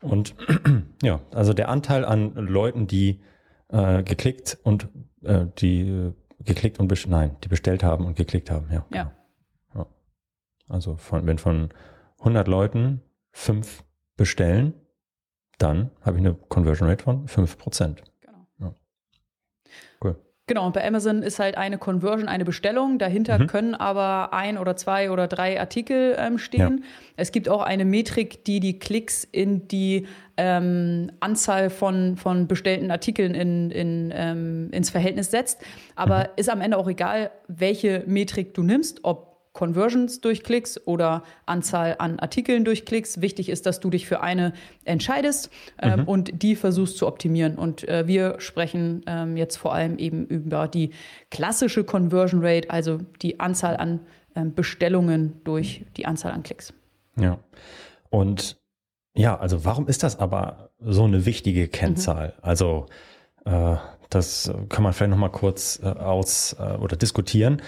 Und 0.00 0.34
ja, 1.02 1.20
also 1.32 1.52
der 1.52 1.68
Anteil 1.68 2.04
an 2.04 2.34
Leuten, 2.34 2.86
die 2.86 3.20
äh, 3.68 4.02
geklickt 4.02 4.58
und 4.62 4.88
äh, 5.22 5.46
die 5.58 5.88
äh, 5.88 6.12
geklickt 6.40 6.78
und 6.78 7.08
nein, 7.08 7.36
die 7.42 7.48
bestellt 7.48 7.82
haben 7.82 8.04
und 8.04 8.16
geklickt 8.16 8.50
haben, 8.50 8.68
ja. 8.70 8.84
Ja. 8.92 9.12
ja. 9.74 9.86
Also 10.68 10.96
von, 10.96 11.26
wenn 11.26 11.38
von 11.38 11.70
100 12.18 12.46
Leuten 12.48 13.02
fünf 13.32 13.84
bestellen, 14.16 14.74
dann 15.58 15.90
habe 16.02 16.18
ich 16.18 16.24
eine 16.24 16.34
Conversion 16.34 16.88
Rate 16.88 17.04
von 17.04 17.28
5 17.28 17.58
Prozent. 17.58 18.02
Genau, 20.46 20.66
und 20.66 20.74
bei 20.74 20.86
Amazon 20.86 21.22
ist 21.22 21.38
halt 21.38 21.56
eine 21.56 21.78
Conversion 21.78 22.28
eine 22.28 22.44
Bestellung. 22.44 22.98
Dahinter 22.98 23.38
mhm. 23.38 23.46
können 23.46 23.74
aber 23.74 24.34
ein 24.34 24.58
oder 24.58 24.76
zwei 24.76 25.10
oder 25.10 25.26
drei 25.26 25.58
Artikel 25.58 26.16
ähm, 26.18 26.36
stehen. 26.36 26.80
Ja. 26.82 26.88
Es 27.16 27.32
gibt 27.32 27.48
auch 27.48 27.62
eine 27.62 27.86
Metrik, 27.86 28.44
die 28.44 28.60
die 28.60 28.78
Klicks 28.78 29.24
in 29.24 29.68
die 29.68 30.06
ähm, 30.36 31.10
Anzahl 31.20 31.70
von, 31.70 32.18
von 32.18 32.46
bestellten 32.46 32.90
Artikeln 32.90 33.34
in, 33.34 33.70
in, 33.70 34.12
ähm, 34.14 34.68
ins 34.70 34.90
Verhältnis 34.90 35.30
setzt. 35.30 35.62
Aber 35.96 36.18
mhm. 36.18 36.30
ist 36.36 36.50
am 36.50 36.60
Ende 36.60 36.76
auch 36.76 36.88
egal, 36.88 37.30
welche 37.48 38.02
Metrik 38.06 38.52
du 38.52 38.62
nimmst, 38.62 39.00
ob 39.02 39.33
Conversions 39.54 40.20
durch 40.20 40.42
Klicks 40.42 40.78
oder 40.84 41.22
Anzahl 41.46 41.94
an 41.98 42.18
Artikeln 42.18 42.64
durch 42.64 42.84
Klicks. 42.84 43.20
Wichtig 43.20 43.48
ist, 43.48 43.66
dass 43.66 43.80
du 43.80 43.88
dich 43.88 44.06
für 44.06 44.20
eine 44.20 44.52
entscheidest 44.84 45.48
ähm, 45.80 46.00
mhm. 46.00 46.08
und 46.08 46.42
die 46.42 46.56
versuchst 46.56 46.98
zu 46.98 47.06
optimieren. 47.06 47.56
Und 47.56 47.88
äh, 47.88 48.06
wir 48.06 48.40
sprechen 48.40 49.02
ähm, 49.06 49.36
jetzt 49.36 49.56
vor 49.56 49.72
allem 49.72 49.96
eben 49.96 50.26
über 50.26 50.68
die 50.68 50.90
klassische 51.30 51.84
Conversion 51.84 52.44
Rate, 52.44 52.68
also 52.68 52.98
die 53.22 53.38
Anzahl 53.38 53.76
an 53.76 54.00
ähm, 54.34 54.54
Bestellungen 54.54 55.40
durch 55.44 55.86
die 55.96 56.04
Anzahl 56.04 56.32
an 56.32 56.42
Klicks. 56.42 56.74
Ja. 57.16 57.38
Und 58.10 58.58
ja, 59.16 59.38
also 59.38 59.64
warum 59.64 59.86
ist 59.86 60.02
das 60.02 60.18
aber 60.18 60.70
so 60.80 61.04
eine 61.04 61.26
wichtige 61.26 61.68
Kennzahl? 61.68 62.28
Mhm. 62.28 62.42
Also 62.42 62.86
äh, 63.44 63.76
das 64.10 64.52
kann 64.68 64.82
man 64.82 64.92
vielleicht 64.92 65.10
noch 65.10 65.18
mal 65.18 65.28
kurz 65.28 65.80
äh, 65.80 65.86
aus 65.86 66.56
äh, 66.58 66.76
oder 66.76 66.96
diskutieren. 66.96 67.62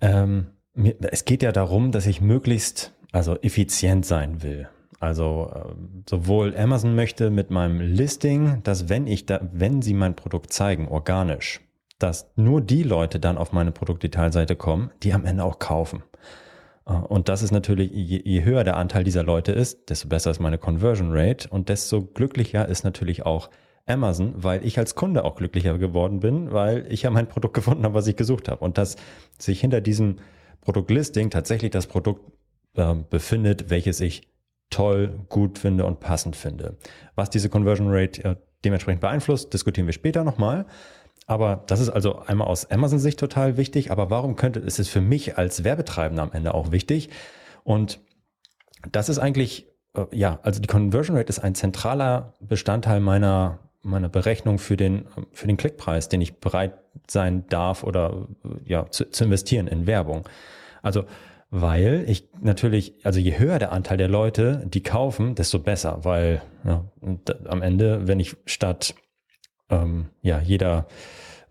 Ähm, 0.00 0.46
es 0.74 1.24
geht 1.24 1.42
ja 1.42 1.52
darum, 1.52 1.92
dass 1.92 2.06
ich 2.06 2.20
möglichst 2.20 2.92
also 3.12 3.36
effizient 3.42 4.06
sein 4.06 4.42
will. 4.42 4.68
Also 5.00 5.50
äh, 5.54 5.74
sowohl 6.08 6.56
Amazon 6.56 6.94
möchte 6.94 7.30
mit 7.30 7.50
meinem 7.50 7.80
Listing, 7.80 8.62
dass 8.62 8.88
wenn 8.88 9.06
ich 9.06 9.26
da, 9.26 9.40
wenn 9.52 9.82
sie 9.82 9.94
mein 9.94 10.14
Produkt 10.14 10.52
zeigen, 10.52 10.88
organisch, 10.88 11.60
dass 11.98 12.30
nur 12.36 12.60
die 12.60 12.82
Leute 12.82 13.20
dann 13.20 13.36
auf 13.36 13.52
meine 13.52 13.72
Produktdetailseite 13.72 14.56
kommen, 14.56 14.90
die 15.02 15.12
am 15.12 15.24
Ende 15.24 15.44
auch 15.44 15.58
kaufen. 15.58 16.04
Äh, 16.86 16.92
und 16.92 17.28
das 17.28 17.42
ist 17.42 17.50
natürlich, 17.50 17.90
je 17.92 18.44
höher 18.44 18.64
der 18.64 18.76
Anteil 18.76 19.04
dieser 19.04 19.24
Leute 19.24 19.52
ist, 19.52 19.90
desto 19.90 20.08
besser 20.08 20.30
ist 20.30 20.40
meine 20.40 20.58
Conversion 20.58 21.10
Rate 21.10 21.48
und 21.48 21.68
desto 21.68 22.02
glücklicher 22.02 22.68
ist 22.68 22.84
natürlich 22.84 23.26
auch 23.26 23.50
Amazon, 23.86 24.34
weil 24.36 24.64
ich 24.64 24.78
als 24.78 24.94
Kunde 24.94 25.24
auch 25.24 25.34
glücklicher 25.34 25.76
geworden 25.78 26.20
bin, 26.20 26.52
weil 26.52 26.86
ich 26.88 27.02
ja 27.02 27.10
mein 27.10 27.26
Produkt 27.26 27.54
gefunden 27.54 27.84
habe, 27.84 27.94
was 27.94 28.06
ich 28.06 28.16
gesucht 28.16 28.48
habe. 28.48 28.64
Und 28.64 28.78
dass 28.78 28.96
sich 29.38 29.60
hinter 29.60 29.80
diesem 29.80 30.16
Produktlisting 30.62 31.30
tatsächlich 31.30 31.70
das 31.70 31.86
Produkt 31.86 32.32
äh, 32.74 32.94
befindet, 32.94 33.68
welches 33.70 34.00
ich 34.00 34.28
toll, 34.70 35.20
gut 35.28 35.58
finde 35.58 35.84
und 35.84 36.00
passend 36.00 36.34
finde. 36.34 36.78
Was 37.14 37.30
diese 37.30 37.48
Conversion 37.48 37.88
Rate 37.90 38.24
äh, 38.24 38.36
dementsprechend 38.64 39.00
beeinflusst, 39.00 39.52
diskutieren 39.52 39.86
wir 39.86 39.92
später 39.92 40.24
nochmal. 40.24 40.66
Aber 41.26 41.62
das 41.66 41.80
ist 41.80 41.90
also 41.90 42.18
einmal 42.20 42.48
aus 42.48 42.70
Amazon-Sicht 42.70 43.18
total 43.18 43.56
wichtig. 43.56 43.90
Aber 43.90 44.10
warum 44.10 44.36
könnte, 44.36 44.60
ist 44.60 44.78
es 44.78 44.88
für 44.88 45.00
mich 45.00 45.38
als 45.38 45.64
Werbetreibender 45.64 46.22
am 46.22 46.32
Ende 46.32 46.54
auch 46.54 46.72
wichtig? 46.72 47.10
Und 47.64 48.00
das 48.90 49.08
ist 49.08 49.18
eigentlich, 49.18 49.68
äh, 49.94 50.06
ja, 50.10 50.40
also 50.42 50.60
die 50.60 50.66
Conversion 50.66 51.16
Rate 51.16 51.28
ist 51.28 51.38
ein 51.38 51.54
zentraler 51.54 52.34
Bestandteil 52.40 53.00
meiner, 53.00 53.58
meiner 53.82 54.08
Berechnung 54.08 54.58
für 54.58 54.76
den, 54.76 55.06
für 55.32 55.46
den 55.46 55.56
Klickpreis, 55.56 56.08
den 56.08 56.20
ich 56.20 56.38
bereit 56.38 56.74
sein 57.08 57.46
darf 57.48 57.82
oder, 57.82 58.28
ja, 58.64 58.88
zu, 58.90 59.10
zu 59.10 59.24
investieren 59.24 59.66
in 59.66 59.86
Werbung. 59.86 60.28
Also, 60.82 61.04
weil 61.50 62.04
ich 62.08 62.28
natürlich, 62.40 62.94
also 63.04 63.20
je 63.20 63.38
höher 63.38 63.58
der 63.58 63.72
Anteil 63.72 63.98
der 63.98 64.08
Leute, 64.08 64.64
die 64.66 64.82
kaufen, 64.82 65.34
desto 65.34 65.58
besser, 65.58 65.98
weil 66.02 66.40
ja, 66.64 66.84
am 67.46 67.60
Ende, 67.60 68.08
wenn 68.08 68.20
ich 68.20 68.36
statt 68.46 68.94
ähm, 69.68 70.06
ja, 70.22 70.40
jeder 70.40 70.86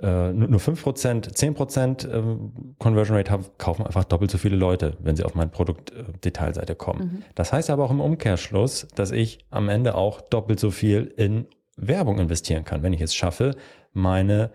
äh, 0.01 0.33
nur, 0.33 0.47
nur 0.47 0.59
5%, 0.59 1.35
10% 1.35 2.07
äh, 2.07 2.37
Conversion 2.79 3.15
Rate 3.15 3.31
haben, 3.31 3.45
kaufen 3.57 3.85
einfach 3.85 4.03
doppelt 4.03 4.31
so 4.31 4.39
viele 4.39 4.55
Leute, 4.55 4.97
wenn 4.99 5.15
sie 5.15 5.23
auf 5.23 5.35
meine 5.35 5.51
Produktdetailseite 5.51 6.75
kommen. 6.75 6.99
Mhm. 6.99 7.23
Das 7.35 7.53
heißt 7.53 7.69
aber 7.69 7.83
auch 7.83 7.91
im 7.91 8.01
Umkehrschluss, 8.01 8.87
dass 8.95 9.11
ich 9.11 9.45
am 9.51 9.69
Ende 9.69 9.95
auch 9.95 10.21
doppelt 10.21 10.59
so 10.59 10.71
viel 10.71 11.13
in 11.15 11.45
Werbung 11.77 12.19
investieren 12.19 12.63
kann, 12.63 12.83
wenn 12.83 12.93
ich 12.93 13.01
es 13.01 13.15
schaffe, 13.15 13.55
meine 13.93 14.51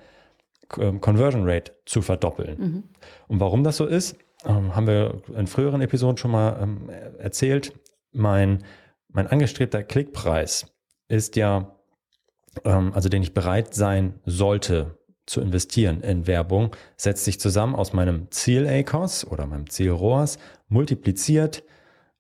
ähm, 0.79 1.01
Conversion 1.01 1.49
Rate 1.49 1.73
zu 1.85 2.03
verdoppeln. 2.03 2.59
Mhm. 2.59 2.85
Und 3.29 3.41
warum 3.41 3.65
das 3.65 3.77
so 3.77 3.87
ist, 3.87 4.17
ähm, 4.45 4.75
haben 4.77 4.87
wir 4.87 5.23
in 5.35 5.47
früheren 5.47 5.81
Episoden 5.81 6.17
schon 6.17 6.31
mal 6.31 6.59
ähm, 6.63 6.91
erzählt. 7.19 7.73
Mein, 8.13 8.65
mein 9.09 9.27
angestrebter 9.27 9.83
Klickpreis 9.83 10.73
ist 11.09 11.37
ja 11.37 11.77
also 12.65 13.09
den 13.09 13.23
ich 13.23 13.35
bereit 13.35 13.75
sein 13.75 14.15
sollte 14.25 14.99
zu 15.27 15.41
investieren 15.41 16.03
in 16.03 16.27
Werbung, 16.27 16.75
setzt 16.97 17.25
sich 17.25 17.41
zusammen 17.41 17.75
aus 17.75 17.93
meinem 17.93 18.31
Ziel 18.31 18.67
ACOS 18.67 19.27
oder 19.27 19.47
meinem 19.47 19.69
Ziel 19.69 19.91
ROAS 19.91 20.39
multipliziert, 20.69 21.65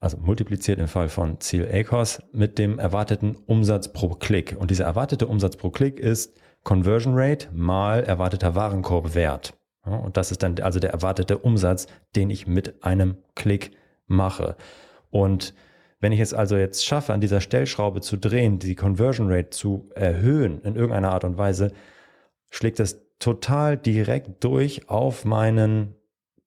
also 0.00 0.18
multipliziert 0.18 0.78
im 0.78 0.88
Fall 0.88 1.08
von 1.08 1.40
Ziel 1.40 1.68
ACOS 1.72 2.22
mit 2.32 2.58
dem 2.58 2.78
erwarteten 2.78 3.36
Umsatz 3.46 3.92
pro 3.92 4.10
Klick. 4.10 4.56
Und 4.58 4.70
dieser 4.70 4.84
erwartete 4.84 5.26
Umsatz 5.26 5.56
pro 5.56 5.70
Klick 5.70 5.98
ist 5.98 6.38
Conversion 6.64 7.14
Rate 7.16 7.48
mal 7.52 8.04
erwarteter 8.04 8.54
Warenkorbwert. 8.54 9.54
Ja, 9.86 9.96
und 9.96 10.16
das 10.16 10.30
ist 10.30 10.42
dann 10.42 10.58
also 10.60 10.80
der 10.80 10.90
erwartete 10.90 11.38
Umsatz, 11.38 11.86
den 12.14 12.30
ich 12.30 12.46
mit 12.46 12.84
einem 12.84 13.16
Klick 13.34 13.70
mache. 14.06 14.56
Und 15.10 15.54
wenn 16.00 16.12
ich 16.12 16.20
es 16.20 16.34
also 16.34 16.56
jetzt 16.56 16.84
schaffe, 16.84 17.12
an 17.12 17.20
dieser 17.20 17.40
Stellschraube 17.40 18.00
zu 18.00 18.16
drehen, 18.16 18.58
die 18.58 18.74
Conversion 18.74 19.30
Rate 19.30 19.50
zu 19.50 19.90
erhöhen 19.94 20.60
in 20.62 20.76
irgendeiner 20.76 21.12
Art 21.12 21.24
und 21.24 21.38
Weise, 21.38 21.72
schlägt 22.50 22.78
das 22.78 23.00
total 23.18 23.76
direkt 23.76 24.44
durch 24.44 24.90
auf 24.90 25.24
meinen 25.24 25.95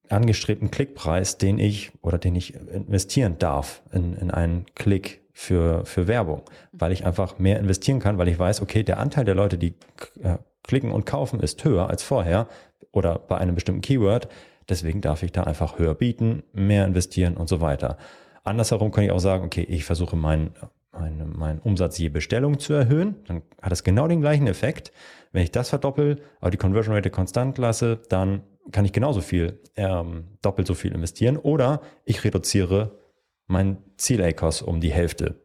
angestrebten 0.10 0.72
Klickpreis, 0.72 1.38
den 1.38 1.60
ich 1.60 1.92
oder 2.01 2.18
den 2.18 2.36
ich 2.36 2.56
investieren 2.56 3.36
darf 3.39 3.82
in, 3.92 4.16
in 4.16 4.32
einen 4.32 4.66
Klick 4.75 5.22
für, 5.32 5.86
für 5.86 6.08
Werbung, 6.08 6.44
weil 6.72 6.92
ich 6.92 7.06
einfach 7.06 7.39
mehr 7.39 7.60
investieren 7.60 8.00
kann, 8.00 8.18
weil 8.18 8.28
ich 8.28 8.38
weiß, 8.38 8.62
okay, 8.62 8.84
der 8.84 9.00
Anteil 9.00 9.25
der 9.25 9.36
Leute, 9.36 9.58
die 9.58 9.75
äh, 10.22 10.38
klicken 10.63 10.92
und 10.92 11.06
kaufen, 11.06 11.39
ist 11.39 11.63
höher 11.63 11.89
als 11.89 12.04
vorher 12.04 12.48
oder 12.92 13.20
bei 13.20 13.38
einem 13.38 13.56
bestimmten 13.56 13.82
Keyword. 13.82 14.28
Deswegen 14.68 15.01
darf 15.01 15.24
ich 15.24 15.32
da 15.32 15.44
einfach 15.44 15.80
höher 15.80 15.96
bieten, 15.96 16.44
mehr 16.54 16.86
investieren 16.86 17.38
und 17.38 17.48
so 17.48 17.62
weiter. 17.62 17.98
Andersherum 18.44 18.92
kann 18.92 19.04
ich 19.04 19.12
auch 19.12 19.20
sagen, 19.20 19.46
okay, 19.46 19.63
ich 19.63 19.86
versuche 19.86 20.16
meinen 20.16 20.51
mein, 20.92 21.32
mein 21.36 21.60
Umsatz 21.60 21.98
je 21.98 22.10
Bestellung 22.10 22.60
zu 22.60 22.74
erhöhen. 22.74 23.16
Dann 23.28 23.42
hat 23.62 23.72
es 23.72 23.84
genau 23.84 24.08
den 24.08 24.22
gleichen 24.22 24.48
Effekt. 24.48 24.92
Wenn 25.32 25.44
ich 25.44 25.51
das 25.51 25.70
verdoppel, 25.70 26.22
aber 26.39 26.51
die 26.51 26.58
Conversion 26.58 26.96
Rate 26.96 27.10
konstant 27.10 27.58
lasse, 27.58 28.01
dann 28.10 28.42
kann 28.71 28.85
ich 28.85 28.93
genauso 28.93 29.21
viel, 29.21 29.61
ähm, 29.75 30.38
doppelt 30.41 30.67
so 30.67 30.73
viel 30.73 30.93
investieren. 30.93 31.38
Oder 31.38 31.81
ich 32.05 32.23
reduziere 32.23 32.99
mein 33.47 33.77
Ziel-ACOS 33.97 34.61
um 34.61 34.79
die 34.79 34.91
Hälfte. 34.91 35.35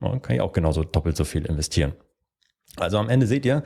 Dann 0.00 0.22
kann 0.22 0.36
ich 0.36 0.42
auch 0.42 0.52
genauso 0.52 0.82
doppelt 0.82 1.16
so 1.16 1.24
viel 1.24 1.46
investieren. 1.46 1.92
Also 2.76 2.98
am 2.98 3.08
Ende 3.08 3.26
seht 3.26 3.44
ihr, 3.44 3.62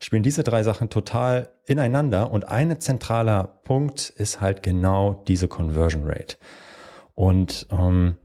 spielen 0.00 0.22
diese 0.22 0.44
drei 0.44 0.62
Sachen 0.62 0.90
total 0.90 1.50
ineinander 1.66 2.30
und 2.30 2.48
ein 2.48 2.78
zentraler 2.80 3.44
Punkt 3.64 4.10
ist 4.10 4.40
halt 4.40 4.62
genau 4.62 5.24
diese 5.26 5.48
Conversion 5.48 6.04
Rate. 6.04 6.36
Und 7.14 7.66
ähm, 7.70 8.16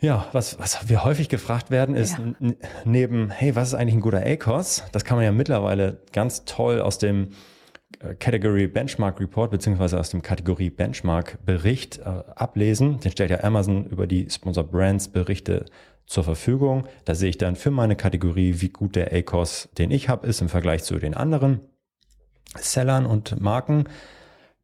ja, 0.00 0.26
was, 0.32 0.58
was 0.58 0.88
wir 0.88 1.04
häufig 1.04 1.28
gefragt 1.28 1.70
werden, 1.70 1.94
ist 1.94 2.18
ja. 2.18 2.52
neben, 2.84 3.30
hey, 3.30 3.56
was 3.56 3.68
ist 3.68 3.74
eigentlich 3.74 3.94
ein 3.94 4.00
guter 4.00 4.24
ACOS? 4.24 4.84
Das 4.92 5.04
kann 5.04 5.16
man 5.16 5.24
ja 5.24 5.32
mittlerweile 5.32 6.02
ganz 6.12 6.44
toll 6.44 6.80
aus 6.80 6.98
dem 6.98 7.30
Category 8.18 8.66
Benchmark 8.66 9.20
Report 9.20 9.50
beziehungsweise 9.50 9.98
aus 9.98 10.10
dem 10.10 10.22
Kategorie 10.22 10.70
Benchmark 10.70 11.38
Bericht 11.44 11.98
äh, 11.98 12.02
ablesen. 12.02 13.00
Den 13.00 13.12
stellt 13.12 13.30
ja 13.30 13.42
Amazon 13.42 13.86
über 13.86 14.06
die 14.06 14.28
Sponsor 14.30 14.64
Brands 14.64 15.08
Berichte 15.08 15.66
zur 16.06 16.24
Verfügung. 16.24 16.86
Da 17.04 17.14
sehe 17.14 17.30
ich 17.30 17.38
dann 17.38 17.56
für 17.56 17.70
meine 17.70 17.96
Kategorie, 17.96 18.60
wie 18.60 18.68
gut 18.68 18.96
der 18.96 19.12
ACOS, 19.12 19.68
den 19.78 19.90
ich 19.90 20.08
habe, 20.08 20.26
ist 20.26 20.40
im 20.40 20.48
Vergleich 20.48 20.84
zu 20.84 20.98
den 20.98 21.14
anderen 21.14 21.60
Sellern 22.56 23.06
und 23.06 23.40
Marken. 23.40 23.84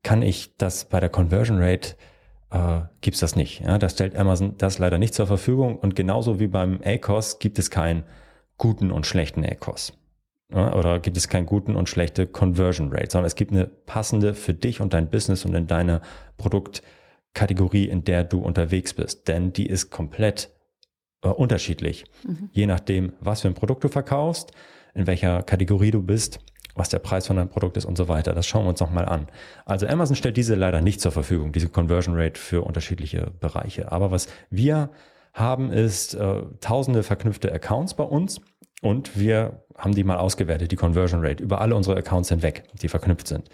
Kann 0.02 0.22
ich 0.22 0.56
das 0.56 0.86
bei 0.86 1.00
der 1.00 1.08
Conversion 1.08 1.62
Rate 1.62 1.96
äh, 2.50 2.80
gibt 3.00 3.20
das 3.22 3.36
nicht. 3.36 3.60
Ja, 3.60 3.78
da 3.78 3.88
stellt 3.88 4.16
Amazon 4.16 4.56
das 4.58 4.78
leider 4.78 4.98
nicht 4.98 5.14
zur 5.14 5.26
Verfügung. 5.26 5.78
Und 5.78 5.94
genauso 5.94 6.40
wie 6.40 6.48
beim 6.48 6.80
ACOS 6.84 7.38
gibt 7.38 7.58
es 7.58 7.70
keinen 7.70 8.04
guten 8.58 8.90
und 8.90 9.06
schlechten 9.06 9.44
ACOS. 9.44 9.92
Ja, 10.52 10.74
oder 10.74 10.98
gibt 10.98 11.16
es 11.16 11.28
keinen 11.28 11.46
guten 11.46 11.76
und 11.76 11.88
schlechte 11.88 12.26
Conversion 12.26 12.92
Rate, 12.92 13.10
sondern 13.10 13.26
es 13.26 13.36
gibt 13.36 13.52
eine 13.52 13.66
passende 13.66 14.34
für 14.34 14.54
dich 14.54 14.80
und 14.80 14.92
dein 14.92 15.08
Business 15.08 15.44
und 15.44 15.54
in 15.54 15.66
deine 15.66 16.00
Produktkategorie, 16.38 17.84
in 17.84 18.04
der 18.04 18.24
du 18.24 18.40
unterwegs 18.40 18.94
bist. 18.94 19.28
Denn 19.28 19.52
die 19.52 19.66
ist 19.66 19.90
komplett 19.90 20.50
äh, 21.22 21.28
unterschiedlich. 21.28 22.04
Mhm. 22.26 22.50
Je 22.52 22.66
nachdem, 22.66 23.12
was 23.20 23.42
für 23.42 23.48
ein 23.48 23.54
Produkt 23.54 23.84
du 23.84 23.88
verkaufst, 23.88 24.52
in 24.94 25.06
welcher 25.06 25.42
Kategorie 25.42 25.92
du 25.92 26.02
bist 26.02 26.40
was 26.74 26.88
der 26.88 26.98
Preis 26.98 27.26
von 27.26 27.36
deinem 27.36 27.48
Produkt 27.48 27.76
ist 27.76 27.84
und 27.84 27.96
so 27.96 28.08
weiter. 28.08 28.32
Das 28.32 28.46
schauen 28.46 28.64
wir 28.64 28.70
uns 28.70 28.80
nochmal 28.80 29.06
an. 29.06 29.26
Also 29.64 29.86
Amazon 29.86 30.16
stellt 30.16 30.36
diese 30.36 30.54
leider 30.54 30.80
nicht 30.80 31.00
zur 31.00 31.12
Verfügung, 31.12 31.52
diese 31.52 31.68
Conversion 31.68 32.14
Rate 32.16 32.40
für 32.40 32.62
unterschiedliche 32.62 33.32
Bereiche. 33.40 33.92
Aber 33.92 34.10
was 34.10 34.28
wir 34.50 34.90
haben, 35.32 35.72
ist 35.72 36.14
äh, 36.14 36.42
tausende 36.60 37.02
verknüpfte 37.02 37.52
Accounts 37.52 37.94
bei 37.94 38.04
uns 38.04 38.40
und 38.80 39.18
wir 39.18 39.64
haben 39.76 39.94
die 39.94 40.04
mal 40.04 40.18
ausgewertet, 40.18 40.72
die 40.72 40.76
Conversion 40.76 41.24
Rate, 41.24 41.42
über 41.42 41.60
alle 41.60 41.74
unsere 41.74 41.96
Accounts 41.96 42.28
hinweg, 42.28 42.64
die 42.80 42.88
verknüpft 42.88 43.28
sind. 43.28 43.48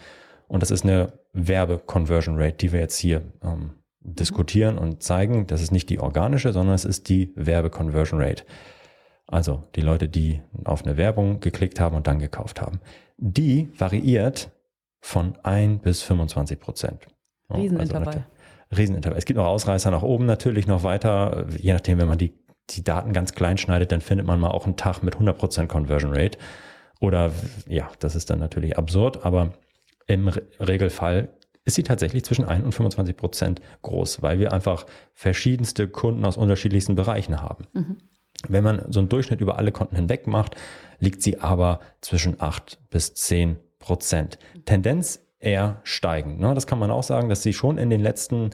Und 0.49 0.63
das 0.63 0.71
ist 0.71 0.85
eine 0.85 1.13
Werbe-Conversion 1.33 2.37
Rate, 2.41 2.57
die 2.57 2.73
wir 2.73 2.81
jetzt 2.81 2.97
hier 2.97 3.23
ähm, 3.43 3.75
diskutieren 4.01 4.79
und 4.79 5.03
zeigen. 5.03 5.47
Das 5.47 5.61
ist 5.61 5.73
nicht 5.73 5.91
die 5.91 5.99
organische, 5.99 6.53
sondern 6.53 6.75
es 6.75 6.85
ist 6.85 7.09
die 7.09 7.33
Werbe-Conversion 7.35 8.21
Rate. 8.21 8.45
Also 9.27 9.65
die 9.75 9.81
Leute, 9.81 10.09
die 10.09 10.41
auf 10.65 10.85
eine 10.85 10.97
Werbung 10.97 11.41
geklickt 11.41 11.81
haben 11.81 11.97
und 11.97 12.07
dann 12.07 12.21
gekauft 12.21 12.61
haben 12.61 12.81
die 13.19 13.69
variiert 13.79 14.51
von 15.01 15.37
1 15.43 15.83
bis 15.83 16.03
25 16.03 16.61
Prozent. 16.61 17.07
Riesenintervall. 17.53 18.07
Also, 18.07 18.21
Riesenintervall. 18.77 19.19
Es 19.19 19.25
gibt 19.25 19.37
noch 19.37 19.47
Ausreißer 19.47 19.91
nach 19.91 20.03
oben 20.03 20.27
natürlich 20.27 20.67
noch 20.67 20.83
weiter, 20.83 21.47
je 21.59 21.73
nachdem, 21.73 21.99
wenn 21.99 22.09
man 22.09 22.19
die, 22.19 22.35
die 22.71 22.85
Daten 22.85 23.13
ganz 23.13 23.35
klein 23.35 23.59
schneidet, 23.59 23.93
dann 23.93 24.01
findet 24.01 24.27
man 24.27 24.41
mal 24.41 24.51
auch 24.51 24.65
einen 24.65 24.77
Tag 24.77 25.03
mit 25.03 25.15
100 25.15 25.39
Prozent 25.39 25.69
Conversion 25.69 26.13
Rate. 26.13 26.39
Oder 27.01 27.31
ja, 27.69 27.91
das 27.99 28.17
ist 28.17 28.31
dann 28.31 28.39
natürlich 28.39 28.79
absurd, 28.79 29.25
aber 29.25 29.53
im 30.07 30.29
Regelfall 30.61 31.29
ist 31.65 31.75
sie 31.75 31.83
tatsächlich 31.83 32.25
zwischen 32.25 32.45
1 32.45 32.65
und 32.65 32.73
25 32.73 33.17
Prozent 33.17 33.61
groß, 33.83 34.23
weil 34.23 34.39
wir 34.39 34.53
einfach 34.53 34.87
verschiedenste 35.15 35.89
Kunden 35.89 36.25
aus 36.25 36.37
unterschiedlichsten 36.37 36.95
Bereichen 36.95 37.43
haben. 37.43 37.67
Mhm. 37.73 37.97
Wenn 38.49 38.65
man 38.65 38.83
so 38.91 39.01
einen 39.01 39.09
Durchschnitt 39.09 39.41
über 39.41 39.59
alle 39.59 39.73
Konten 39.73 39.97
hinweg 39.97 40.27
macht, 40.27 40.55
liegt 41.01 41.23
sie 41.23 41.41
aber 41.41 41.81
zwischen 42.01 42.41
8 42.41 42.79
bis 42.91 43.15
10 43.15 43.59
Prozent. 43.79 44.39
Tendenz 44.65 45.21
eher 45.41 45.81
steigend. 45.85 46.41
Ne? 46.41 46.55
Das 46.55 46.67
kann 46.67 46.79
man 46.79 46.91
auch 46.91 47.03
sagen, 47.03 47.29
dass 47.29 47.43
sie 47.43 47.53
schon 47.53 47.79
in 47.79 47.91
den 47.91 48.01
letzten 48.01 48.51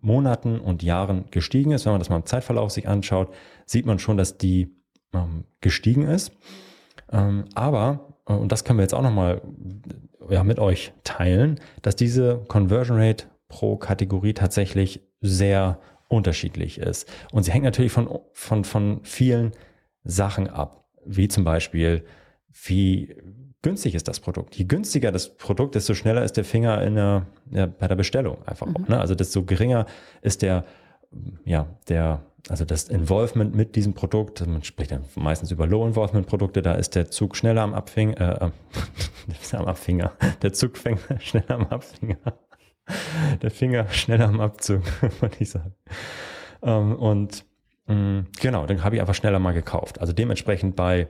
Monaten 0.00 0.60
und 0.60 0.82
Jahren 0.82 1.26
gestiegen 1.30 1.72
ist. 1.72 1.84
Wenn 1.84 1.92
man 1.92 2.00
das 2.00 2.08
mal 2.08 2.16
im 2.16 2.26
Zeitverlauf 2.26 2.70
sich 2.70 2.88
anschaut, 2.88 3.32
sieht 3.66 3.86
man 3.86 3.98
schon, 3.98 4.16
dass 4.16 4.38
die 4.38 4.74
ähm, 5.12 5.44
gestiegen 5.60 6.02
ist. 6.02 6.32
Ähm, 7.12 7.44
aber, 7.54 8.14
äh, 8.26 8.32
und 8.32 8.52
das 8.52 8.64
können 8.64 8.78
wir 8.78 8.84
jetzt 8.84 8.94
auch 8.94 9.02
nochmal 9.02 9.42
ja, 10.28 10.42
mit 10.42 10.58
euch 10.58 10.92
teilen, 11.04 11.60
dass 11.82 11.96
diese 11.96 12.44
Conversion 12.48 12.98
Rate 12.98 13.26
pro 13.48 13.76
Kategorie 13.76 14.34
tatsächlich 14.34 15.00
sehr 15.20 15.78
unterschiedlich 16.08 16.78
ist. 16.78 17.10
Und 17.32 17.44
sie 17.44 17.52
hängt 17.52 17.64
natürlich 17.64 17.92
von, 17.92 18.08
von, 18.32 18.64
von 18.64 19.00
vielen 19.04 19.52
Sachen 20.04 20.48
ab 20.48 20.84
wie 21.06 21.28
zum 21.28 21.44
Beispiel 21.44 22.04
wie 22.66 23.14
günstig 23.64 23.94
ist 23.94 24.06
das 24.06 24.20
Produkt. 24.20 24.54
Je 24.56 24.66
günstiger 24.66 25.10
das 25.10 25.34
Produkt, 25.36 25.74
desto 25.74 25.94
schneller 25.94 26.22
ist 26.22 26.36
der 26.36 26.44
Finger 26.44 26.82
in 26.82 26.94
der, 26.96 27.26
ja, 27.50 27.66
bei 27.66 27.88
der 27.88 27.96
Bestellung 27.96 28.36
einfach 28.46 28.66
mhm. 28.66 28.76
auch. 28.76 28.88
Ne? 28.88 29.00
Also 29.00 29.16
desto 29.16 29.42
geringer 29.42 29.86
ist 30.20 30.42
der, 30.42 30.64
ja, 31.44 31.66
der, 31.88 32.20
also 32.48 32.66
das 32.66 32.84
Involvement 32.84 33.54
mit 33.54 33.74
diesem 33.74 33.94
Produkt, 33.94 34.46
man 34.46 34.62
spricht 34.62 34.90
ja 34.90 35.00
meistens 35.16 35.50
über 35.50 35.66
Low-Involvement-Produkte, 35.66 36.60
da 36.60 36.74
ist 36.74 36.94
der 36.94 37.10
Zug 37.10 37.36
schneller 37.36 37.62
am 37.62 37.72
Abfinger, 37.72 38.52
äh, 39.52 39.56
am 39.56 39.64
Abfinger, 39.64 40.12
der 40.42 40.52
Zug 40.52 40.76
fängt 40.76 41.00
schneller 41.20 41.52
am 41.52 41.66
Abfinger, 41.66 42.18
der 43.40 43.50
Finger 43.50 43.88
schneller 43.88 44.28
am 44.28 44.40
Abzug, 44.40 44.82
würde 45.20 45.36
ich 45.38 45.48
sagen. 45.48 45.74
Ähm, 46.62 46.96
und 46.96 47.46
mh, 47.86 47.94
mm, 47.94 48.26
genau, 48.38 48.66
dann 48.66 48.84
habe 48.84 48.96
ich 48.96 49.00
einfach 49.00 49.14
schneller 49.14 49.38
mal 49.38 49.52
gekauft. 49.52 50.02
Also 50.02 50.12
dementsprechend 50.12 50.76
bei 50.76 51.08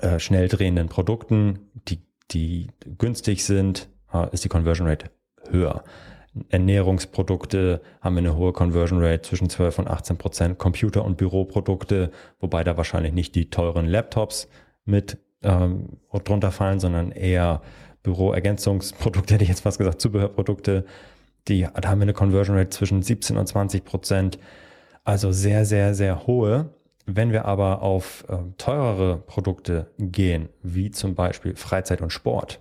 äh, 0.00 0.18
schnell 0.18 0.48
drehenden 0.48 0.88
Produkten, 0.88 1.70
die, 1.88 2.00
die 2.30 2.68
günstig 2.98 3.44
sind, 3.44 3.88
äh, 4.12 4.32
ist 4.32 4.44
die 4.44 4.48
Conversion 4.48 4.88
Rate 4.88 5.10
höher. 5.50 5.84
Ernährungsprodukte 6.48 7.82
haben 8.00 8.16
eine 8.16 8.36
hohe 8.36 8.52
Conversion 8.52 9.04
Rate 9.04 9.22
zwischen 9.22 9.50
12 9.50 9.80
und 9.80 9.88
18 9.88 10.16
Prozent. 10.16 10.58
Computer- 10.58 11.04
und 11.04 11.18
Büroprodukte, 11.18 12.10
wobei 12.40 12.64
da 12.64 12.76
wahrscheinlich 12.76 13.12
nicht 13.12 13.34
die 13.34 13.50
teuren 13.50 13.86
Laptops 13.86 14.48
mit 14.86 15.18
ähm, 15.42 15.98
drunter 16.24 16.50
fallen, 16.50 16.80
sondern 16.80 17.12
eher 17.12 17.60
Büroergänzungsprodukte, 18.02 19.34
hätte 19.34 19.44
ich 19.44 19.50
jetzt 19.50 19.60
fast 19.60 19.78
gesagt, 19.78 20.00
Zubehörprodukte. 20.00 20.86
Die, 21.48 21.66
da 21.80 21.88
haben 21.88 22.00
eine 22.00 22.14
Conversion 22.14 22.56
Rate 22.56 22.70
zwischen 22.70 23.02
17 23.02 23.36
und 23.36 23.46
20 23.46 23.84
Prozent. 23.84 24.38
Also 25.04 25.32
sehr, 25.32 25.64
sehr, 25.64 25.94
sehr 25.94 26.26
hohe. 26.26 26.70
Wenn 27.06 27.32
wir 27.32 27.44
aber 27.46 27.82
auf 27.82 28.24
äh, 28.28 28.36
teurere 28.58 29.18
Produkte 29.18 29.90
gehen, 29.98 30.48
wie 30.62 30.90
zum 30.90 31.14
Beispiel 31.14 31.56
Freizeit 31.56 32.00
und 32.00 32.10
Sport, 32.10 32.60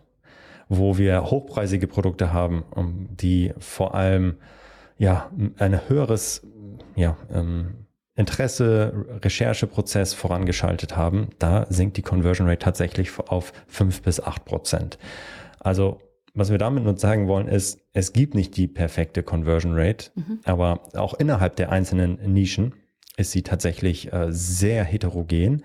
wo 0.67 0.97
wir 0.97 1.25
hochpreisige 1.25 1.87
Produkte 1.87 2.33
haben, 2.33 2.63
um, 2.71 3.07
die 3.11 3.53
vor 3.59 3.93
allem 3.93 4.37
ja 4.97 5.29
ein 5.57 5.89
höheres 5.89 6.47
ja, 6.95 7.17
ähm, 7.31 7.87
Interesse, 8.15 9.05
Rechercheprozess 9.21 10.13
vorangeschaltet 10.13 10.95
haben, 10.97 11.29
da 11.39 11.65
sinkt 11.69 11.97
die 11.97 12.01
Conversion 12.01 12.47
Rate 12.47 12.59
tatsächlich 12.59 13.11
auf 13.19 13.53
fünf 13.67 14.01
bis 14.01 14.19
acht 14.19 14.45
Prozent. 14.45 14.97
Also 15.59 15.99
was 16.33 16.49
wir 16.49 16.57
damit 16.57 16.83
nur 16.83 16.97
sagen 16.97 17.27
wollen, 17.27 17.47
ist, 17.47 17.79
es 17.93 18.13
gibt 18.13 18.35
nicht 18.35 18.55
die 18.55 18.67
perfekte 18.67 19.23
Conversion 19.23 19.73
Rate, 19.75 20.11
mhm. 20.15 20.39
aber 20.45 20.81
auch 20.95 21.13
innerhalb 21.15 21.57
der 21.57 21.71
einzelnen 21.71 22.19
Nischen 22.31 22.73
ist 23.17 23.31
sie 23.31 23.43
tatsächlich 23.43 24.11
äh, 24.11 24.27
sehr 24.31 24.83
heterogen. 24.83 25.63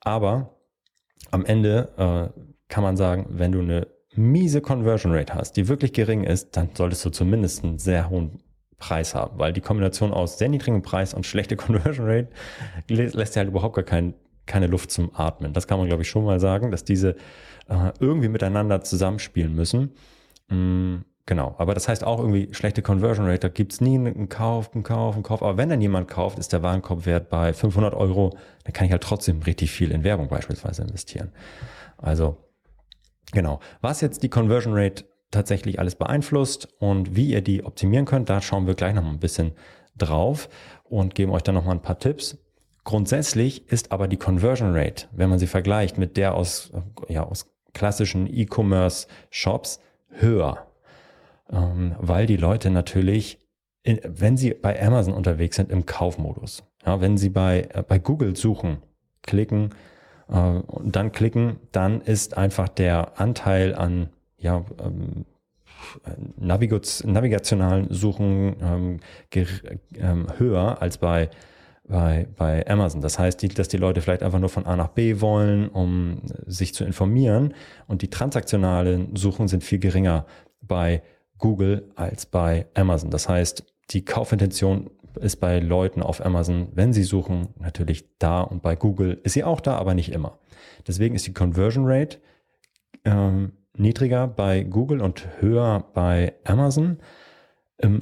Aber 0.00 0.56
am 1.30 1.44
Ende 1.44 1.88
äh, 1.96 2.40
kann 2.68 2.82
man 2.82 2.96
sagen, 2.96 3.26
wenn 3.30 3.52
du 3.52 3.60
eine 3.60 3.88
miese 4.14 4.60
Conversion 4.60 5.12
Rate 5.12 5.34
hast, 5.34 5.56
die 5.56 5.68
wirklich 5.68 5.92
gering 5.92 6.24
ist, 6.24 6.56
dann 6.56 6.70
solltest 6.74 7.04
du 7.04 7.10
zumindest 7.10 7.64
einen 7.64 7.78
sehr 7.78 8.10
hohen 8.10 8.42
Preis 8.78 9.14
haben, 9.14 9.38
weil 9.38 9.52
die 9.52 9.60
Kombination 9.60 10.12
aus 10.12 10.38
sehr 10.38 10.48
niedrigem 10.48 10.82
Preis 10.82 11.14
und 11.14 11.26
schlechte 11.26 11.56
Conversion 11.56 12.06
Rate 12.06 12.28
lässt 12.88 13.36
ja 13.36 13.40
halt 13.40 13.48
überhaupt 13.48 13.76
gar 13.76 13.84
kein, 13.84 14.14
keine 14.46 14.66
Luft 14.66 14.90
zum 14.90 15.14
Atmen. 15.14 15.52
Das 15.52 15.66
kann 15.66 15.78
man, 15.78 15.88
glaube 15.88 16.02
ich, 16.02 16.08
schon 16.08 16.24
mal 16.24 16.40
sagen, 16.40 16.70
dass 16.70 16.84
diese 16.84 17.16
äh, 17.68 17.92
irgendwie 18.00 18.28
miteinander 18.28 18.82
zusammenspielen 18.82 19.54
müssen. 19.54 19.92
Mm, 20.48 20.98
Genau, 21.28 21.54
aber 21.58 21.74
das 21.74 21.88
heißt 21.88 22.04
auch 22.04 22.20
irgendwie 22.20 22.54
schlechte 22.54 22.80
Conversion 22.80 23.26
Rate, 23.26 23.40
da 23.40 23.48
gibt's 23.48 23.82
nie 23.82 23.96
einen 23.96 24.30
Kauf, 24.30 24.72
einen 24.72 24.82
Kauf, 24.82 25.12
einen 25.12 25.22
Kauf. 25.22 25.42
Aber 25.42 25.58
wenn 25.58 25.68
dann 25.68 25.82
jemand 25.82 26.08
kauft, 26.08 26.38
ist 26.38 26.54
der 26.54 26.62
Warenkorbwert 26.62 27.28
bei 27.28 27.52
500 27.52 27.92
Euro, 27.92 28.34
dann 28.64 28.72
kann 28.72 28.86
ich 28.86 28.92
halt 28.92 29.02
trotzdem 29.02 29.42
richtig 29.42 29.70
viel 29.70 29.90
in 29.90 30.04
Werbung 30.04 30.28
beispielsweise 30.28 30.80
investieren. 30.80 31.30
Also 31.98 32.38
genau, 33.30 33.60
was 33.82 34.00
jetzt 34.00 34.22
die 34.22 34.30
Conversion 34.30 34.72
Rate 34.72 35.04
tatsächlich 35.30 35.78
alles 35.78 35.96
beeinflusst 35.96 36.66
und 36.78 37.14
wie 37.14 37.32
ihr 37.32 37.42
die 37.42 37.62
optimieren 37.62 38.06
könnt, 38.06 38.30
da 38.30 38.40
schauen 38.40 38.66
wir 38.66 38.72
gleich 38.72 38.94
noch 38.94 39.02
mal 39.02 39.10
ein 39.10 39.20
bisschen 39.20 39.52
drauf 39.98 40.48
und 40.84 41.14
geben 41.14 41.32
euch 41.32 41.42
dann 41.42 41.56
noch 41.56 41.66
mal 41.66 41.72
ein 41.72 41.82
paar 41.82 41.98
Tipps. 41.98 42.38
Grundsätzlich 42.84 43.70
ist 43.70 43.92
aber 43.92 44.08
die 44.08 44.16
Conversion 44.16 44.74
Rate, 44.74 45.08
wenn 45.12 45.28
man 45.28 45.38
sie 45.38 45.46
vergleicht 45.46 45.98
mit 45.98 46.16
der 46.16 46.34
aus, 46.34 46.72
ja, 47.10 47.22
aus 47.24 47.52
klassischen 47.74 48.26
E-Commerce 48.26 49.08
Shops, 49.28 49.78
höher 50.08 50.67
ähm, 51.52 51.94
weil 51.98 52.26
die 52.26 52.36
Leute 52.36 52.70
natürlich, 52.70 53.38
in, 53.82 54.00
wenn 54.04 54.36
sie 54.36 54.54
bei 54.54 54.80
Amazon 54.80 55.14
unterwegs 55.14 55.56
sind, 55.56 55.70
im 55.70 55.86
Kaufmodus, 55.86 56.64
ja, 56.84 57.00
wenn 57.00 57.16
sie 57.16 57.30
bei, 57.30 57.68
äh, 57.72 57.82
bei 57.86 57.98
Google 57.98 58.36
suchen, 58.36 58.78
klicken 59.22 59.70
äh, 60.28 60.38
und 60.38 60.96
dann 60.96 61.12
klicken, 61.12 61.58
dann 61.72 62.00
ist 62.00 62.36
einfach 62.36 62.68
der 62.68 63.20
Anteil 63.20 63.74
an 63.74 64.10
ja, 64.36 64.64
ähm, 64.80 65.24
navigationalen 66.36 67.92
Suchen 67.92 68.56
ähm, 68.60 69.00
ähm, 69.96 70.26
höher 70.38 70.82
als 70.82 70.98
bei 70.98 71.30
bei, 71.88 72.26
bei 72.36 72.68
Amazon. 72.68 73.00
Das 73.00 73.18
heißt, 73.18 73.40
die, 73.42 73.48
dass 73.48 73.68
die 73.68 73.78
Leute 73.78 74.00
vielleicht 74.02 74.22
einfach 74.22 74.38
nur 74.38 74.50
von 74.50 74.66
A 74.66 74.76
nach 74.76 74.88
B 74.88 75.20
wollen, 75.20 75.68
um 75.68 76.20
sich 76.46 76.74
zu 76.74 76.84
informieren. 76.84 77.54
Und 77.86 78.02
die 78.02 78.10
transaktionalen 78.10 79.16
Suchen 79.16 79.48
sind 79.48 79.64
viel 79.64 79.78
geringer 79.78 80.26
bei 80.60 81.02
Google 81.38 81.90
als 81.96 82.26
bei 82.26 82.66
Amazon. 82.74 83.10
Das 83.10 83.28
heißt, 83.28 83.64
die 83.90 84.04
Kaufintention 84.04 84.90
ist 85.20 85.36
bei 85.36 85.58
Leuten 85.58 86.02
auf 86.02 86.24
Amazon, 86.24 86.68
wenn 86.74 86.92
sie 86.92 87.02
suchen, 87.02 87.48
natürlich 87.58 88.04
da 88.18 88.40
und 88.40 88.62
bei 88.62 88.76
Google 88.76 89.20
ist 89.24 89.32
sie 89.32 89.44
auch 89.44 89.60
da, 89.60 89.76
aber 89.76 89.94
nicht 89.94 90.12
immer. 90.12 90.38
Deswegen 90.86 91.14
ist 91.14 91.26
die 91.26 91.34
Conversion 91.34 91.84
Rate 91.86 92.18
ähm, 93.04 93.52
niedriger 93.76 94.26
bei 94.26 94.62
Google 94.62 95.00
und 95.00 95.26
höher 95.40 95.84
bei 95.94 96.34
Amazon. 96.44 96.98
Ähm, 97.80 98.00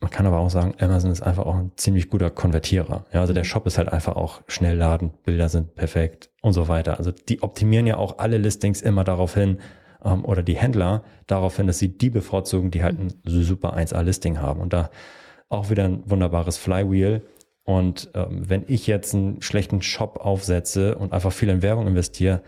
man 0.00 0.10
kann 0.10 0.26
aber 0.26 0.38
auch 0.38 0.50
sagen, 0.50 0.74
Amazon 0.78 1.10
ist 1.10 1.22
einfach 1.22 1.44
auch 1.44 1.56
ein 1.56 1.72
ziemlich 1.76 2.08
guter 2.08 2.30
Konvertierer. 2.30 3.04
Ja, 3.12 3.20
also 3.20 3.32
der 3.32 3.42
mhm. 3.42 3.48
Shop 3.48 3.66
ist 3.66 3.78
halt 3.78 3.88
einfach 3.88 4.14
auch 4.14 4.42
schnell 4.46 4.76
laden, 4.76 5.10
Bilder 5.24 5.48
sind 5.48 5.74
perfekt 5.74 6.30
und 6.40 6.52
so 6.52 6.68
weiter. 6.68 6.98
Also 6.98 7.10
die 7.10 7.42
optimieren 7.42 7.86
ja 7.86 7.96
auch 7.96 8.18
alle 8.18 8.38
Listings 8.38 8.80
immer 8.80 9.02
darauf 9.02 9.34
hin, 9.34 9.58
ähm, 10.04 10.24
oder 10.24 10.42
die 10.42 10.56
Händler 10.56 11.02
darauf 11.26 11.56
hin, 11.56 11.66
dass 11.66 11.78
sie 11.78 11.96
die 11.96 12.10
bevorzugen, 12.10 12.70
die 12.70 12.82
halt 12.82 12.98
ein 12.98 13.12
super 13.24 13.76
1A-Listing 13.76 14.40
haben. 14.40 14.60
Und 14.60 14.72
da 14.72 14.90
auch 15.48 15.70
wieder 15.70 15.84
ein 15.84 16.08
wunderbares 16.08 16.58
Flywheel. 16.58 17.22
Und 17.64 18.10
ähm, 18.14 18.48
wenn 18.48 18.64
ich 18.66 18.86
jetzt 18.86 19.14
einen 19.14 19.42
schlechten 19.42 19.82
Shop 19.82 20.18
aufsetze 20.20 20.96
und 20.96 21.12
einfach 21.12 21.32
viel 21.32 21.48
in 21.48 21.62
Werbung 21.62 21.86
investiere, 21.86 22.42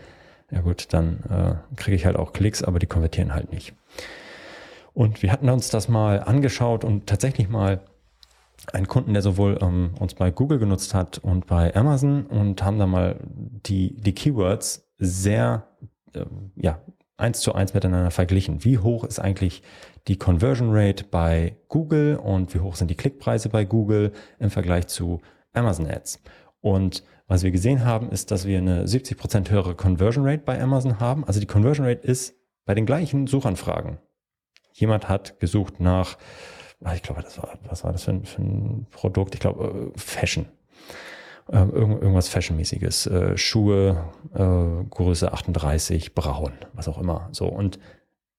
ja 0.51 0.61
gut, 0.61 0.87
dann 0.93 1.23
äh, 1.29 1.75
kriege 1.75 1.95
ich 1.95 2.05
halt 2.05 2.17
auch 2.17 2.33
Klicks, 2.33 2.63
aber 2.63 2.79
die 2.79 2.87
konvertieren 2.87 3.33
halt 3.33 3.51
nicht. 3.51 3.73
Und 4.93 5.21
wir 5.21 5.31
hatten 5.31 5.49
uns 5.49 5.69
das 5.69 5.87
mal 5.87 6.21
angeschaut 6.21 6.83
und 6.83 7.07
tatsächlich 7.07 7.47
mal 7.47 7.81
einen 8.73 8.87
Kunden, 8.87 9.13
der 9.13 9.21
sowohl 9.21 9.57
ähm, 9.61 9.91
uns 9.99 10.13
bei 10.13 10.31
Google 10.31 10.59
genutzt 10.59 10.93
hat 10.93 11.19
und 11.19 11.47
bei 11.47 11.73
Amazon 11.75 12.25
und 12.25 12.63
haben 12.63 12.77
da 12.77 12.85
mal 12.85 13.19
die, 13.23 13.95
die 13.95 14.13
Keywords 14.13 14.87
sehr 14.97 15.67
äh, 16.13 16.25
ja, 16.55 16.79
eins 17.21 17.39
zu 17.39 17.53
eins 17.53 17.73
miteinander 17.73 18.11
verglichen. 18.11 18.63
Wie 18.63 18.79
hoch 18.79 19.03
ist 19.03 19.19
eigentlich 19.19 19.61
die 20.07 20.17
Conversion 20.17 20.69
Rate 20.71 21.05
bei 21.05 21.55
Google 21.69 22.17
und 22.17 22.53
wie 22.53 22.59
hoch 22.59 22.75
sind 22.75 22.89
die 22.89 22.95
Klickpreise 22.95 23.49
bei 23.49 23.63
Google 23.63 24.11
im 24.39 24.49
Vergleich 24.49 24.87
zu 24.87 25.21
Amazon 25.53 25.87
Ads? 25.87 26.21
Und 26.59 27.03
was 27.27 27.43
wir 27.43 27.51
gesehen 27.51 27.85
haben, 27.85 28.09
ist, 28.09 28.31
dass 28.31 28.45
wir 28.45 28.57
eine 28.57 28.87
70 28.87 29.17
Prozent 29.17 29.51
höhere 29.51 29.75
Conversion 29.75 30.25
Rate 30.25 30.43
bei 30.43 30.61
Amazon 30.61 30.99
haben. 30.99 31.23
Also 31.25 31.39
die 31.39 31.45
Conversion 31.45 31.85
Rate 31.85 32.05
ist 32.05 32.35
bei 32.65 32.75
den 32.75 32.85
gleichen 32.85 33.27
Suchanfragen. 33.27 33.99
Jemand 34.73 35.07
hat 35.07 35.39
gesucht 35.39 35.79
nach, 35.79 36.17
ah, 36.83 36.93
ich 36.93 37.03
glaube, 37.03 37.21
das 37.21 37.37
war, 37.37 37.57
was 37.63 37.83
war 37.83 37.91
das 37.91 38.03
für 38.03 38.11
ein, 38.11 38.25
für 38.25 38.41
ein 38.41 38.87
Produkt? 38.91 39.33
Ich 39.33 39.39
glaube, 39.39 39.91
äh, 39.95 39.99
Fashion 39.99 40.47
äh, 41.47 41.59
irgendwas 41.59 42.29
Fashionmäßiges, 42.29 43.07
äh, 43.07 43.37
Schuhe, 43.37 44.05
äh, 44.33 44.83
Größe 44.89 45.33
38, 45.33 46.13
braun, 46.13 46.53
was 46.73 46.87
auch 46.87 46.97
immer. 46.97 47.29
So 47.31 47.47
und 47.47 47.79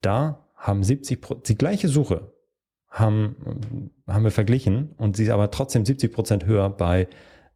da 0.01 0.47
haben 0.57 0.83
70 0.83 1.21
die 1.47 1.57
gleiche 1.57 1.89
Suche 1.89 2.33
haben 2.89 3.91
haben 4.07 4.25
wir 4.25 4.31
verglichen 4.31 4.93
und 4.99 5.17
sie 5.17 5.25
ist 5.25 5.31
aber 5.31 5.51
trotzdem 5.51 5.85
70 5.85 6.13
Prozent 6.13 6.47
höher 6.47 6.69
bei 6.69 7.09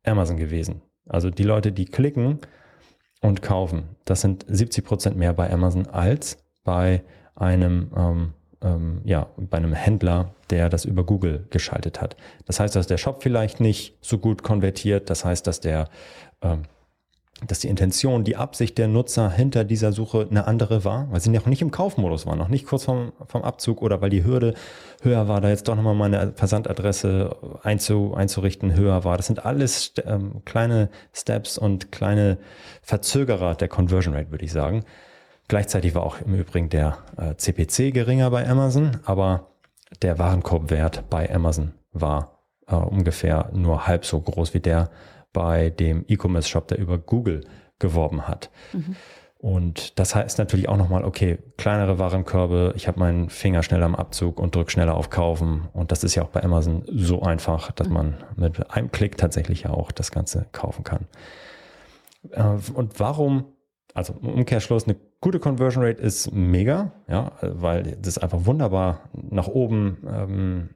Amazon 0.05 0.37
gewesen. 0.37 0.83
Also 1.07 1.31
die 1.31 1.43
Leute, 1.43 1.73
die 1.73 1.85
klicken 1.85 2.41
und 3.21 3.43
kaufen, 3.43 3.97
das 4.05 4.23
sind 4.23 4.45
70 4.49 4.85
Prozent 4.85 5.17
mehr 5.17 5.35
bei 5.35 5.53
Amazon 5.53 5.87
als 5.87 6.39
bei 6.65 7.03
einem 7.35 7.91
ähm, 7.97 8.33
ähm, 8.67 9.01
ja, 9.05 9.29
bei 9.37 9.59
einem 9.59 9.73
Händler, 9.73 10.35
der 10.51 10.69
das 10.69 10.85
über 10.85 11.05
Google 11.05 11.47
geschaltet 11.51 12.01
hat. 12.01 12.17
Das 12.47 12.61
heißt, 12.61 12.75
dass 12.75 12.87
der 12.87 12.99
Shop 12.99 13.23
vielleicht 13.23 13.61
nicht 13.61 13.97
so 14.01 14.19
gut 14.19 14.43
konvertiert. 14.43 15.09
Das 15.09 15.25
heißt, 15.25 15.47
dass 15.47 15.61
der, 15.61 15.89
ähm, 16.43 16.63
dass 17.47 17.61
die 17.61 17.69
Intention, 17.69 18.25
die 18.25 18.37
Absicht 18.37 18.79
der 18.79 18.89
Nutzer 18.89 19.31
hinter 19.31 19.65
dieser 19.65 19.93
Suche 19.93 20.27
eine 20.29 20.47
andere 20.47 20.85
war, 20.85 21.11
weil 21.13 21.21
sie 21.21 21.31
noch 21.31 21.47
nicht 21.47 21.63
im 21.63 21.71
Kaufmodus 21.71 22.27
waren, 22.27 22.39
noch 22.39 22.49
nicht 22.49 22.67
kurz 22.67 22.85
vom, 22.85 23.13
vom 23.27 23.43
Abzug 23.43 23.83
oder 23.83 24.01
weil 24.01 24.11
die 24.11 24.25
Hürde 24.25 24.55
höher 25.03 25.29
war, 25.29 25.41
da 25.41 25.51
jetzt 25.51 25.69
doch 25.69 25.77
nochmal 25.77 25.95
meine 25.95 26.33
Versandadresse 26.35 27.37
einzu, 27.63 28.15
einzurichten 28.15 28.75
höher 28.75 29.05
war. 29.05 29.17
Das 29.17 29.27
sind 29.27 29.45
alles 29.45 29.93
ähm, 30.05 30.43
kleine 30.45 30.89
Steps 31.13 31.59
und 31.59 31.93
kleine 31.93 32.39
Verzögerer 32.83 33.55
der 33.55 33.69
Conversion 33.69 34.15
Rate, 34.15 34.31
würde 34.31 34.45
ich 34.45 34.53
sagen. 34.53 34.85
Gleichzeitig 35.49 35.95
war 35.95 36.03
auch 36.03 36.21
im 36.21 36.35
Übrigen 36.35 36.69
der 36.69 36.99
äh, 37.17 37.37
CPC 37.37 37.93
geringer 37.95 38.31
bei 38.31 38.49
Amazon, 38.49 38.99
aber 39.05 39.51
der 40.03 40.19
Warenkorbwert 40.19 41.09
bei 41.09 41.33
Amazon 41.33 41.73
war 41.93 42.43
äh, 42.67 42.75
ungefähr 42.75 43.51
nur 43.53 43.87
halb 43.87 44.05
so 44.05 44.21
groß 44.21 44.55
wie 44.55 44.61
der 44.61 44.91
bei 45.33 45.71
dem 45.71 46.05
E-Commerce-Shop, 46.09 46.69
der 46.69 46.79
über 46.79 46.99
Google 46.99 47.45
geworben 47.79 48.27
hat. 48.27 48.51
Mhm. 48.73 48.97
Und 49.39 49.99
das 49.99 50.15
heißt 50.15 50.39
natürlich 50.39 50.69
auch 50.69 50.79
nochmal, 50.79 51.05
okay, 51.05 51.39
kleinere 51.59 51.99
Warenkörbe, 51.99 52.73
ich 52.75 52.89
habe 52.89 52.99
meinen 52.99 53.29
Finger 53.29 53.63
schneller 53.63 53.85
am 53.85 53.95
Abzug 53.95 54.41
und 54.41 54.55
drücke 54.55 54.71
schneller 54.71 54.95
auf 54.95 55.11
Kaufen. 55.11 55.69
Und 55.73 55.93
das 55.93 56.05
ist 56.05 56.15
ja 56.15 56.23
auch 56.23 56.31
bei 56.31 56.43
Amazon 56.43 56.83
so 56.87 57.23
einfach, 57.23 57.71
dass 57.73 57.89
man 57.89 58.17
mit 58.35 58.71
einem 58.71 58.91
Klick 58.91 59.19
tatsächlich 59.19 59.65
ja 59.65 59.71
auch 59.71 59.93
das 59.93 60.11
Ganze 60.11 60.47
kaufen 60.53 60.85
kann. 60.85 61.07
Äh, 62.31 62.57
und 62.73 62.99
warum, 62.99 63.45
also 63.93 64.15
im 64.23 64.31
Umkehrschluss, 64.31 64.85
eine 64.85 64.97
gute 65.27 65.41
Conversion 65.41 65.83
Rate 65.83 66.01
ist 66.01 66.31
mega, 66.33 66.93
ja, 67.09 67.33
weil 67.41 67.99
das 68.01 68.17
einfach 68.17 68.47
wunderbar 68.47 69.11
nach 69.13 69.49
oben 69.49 69.97
ähm, 70.09 70.69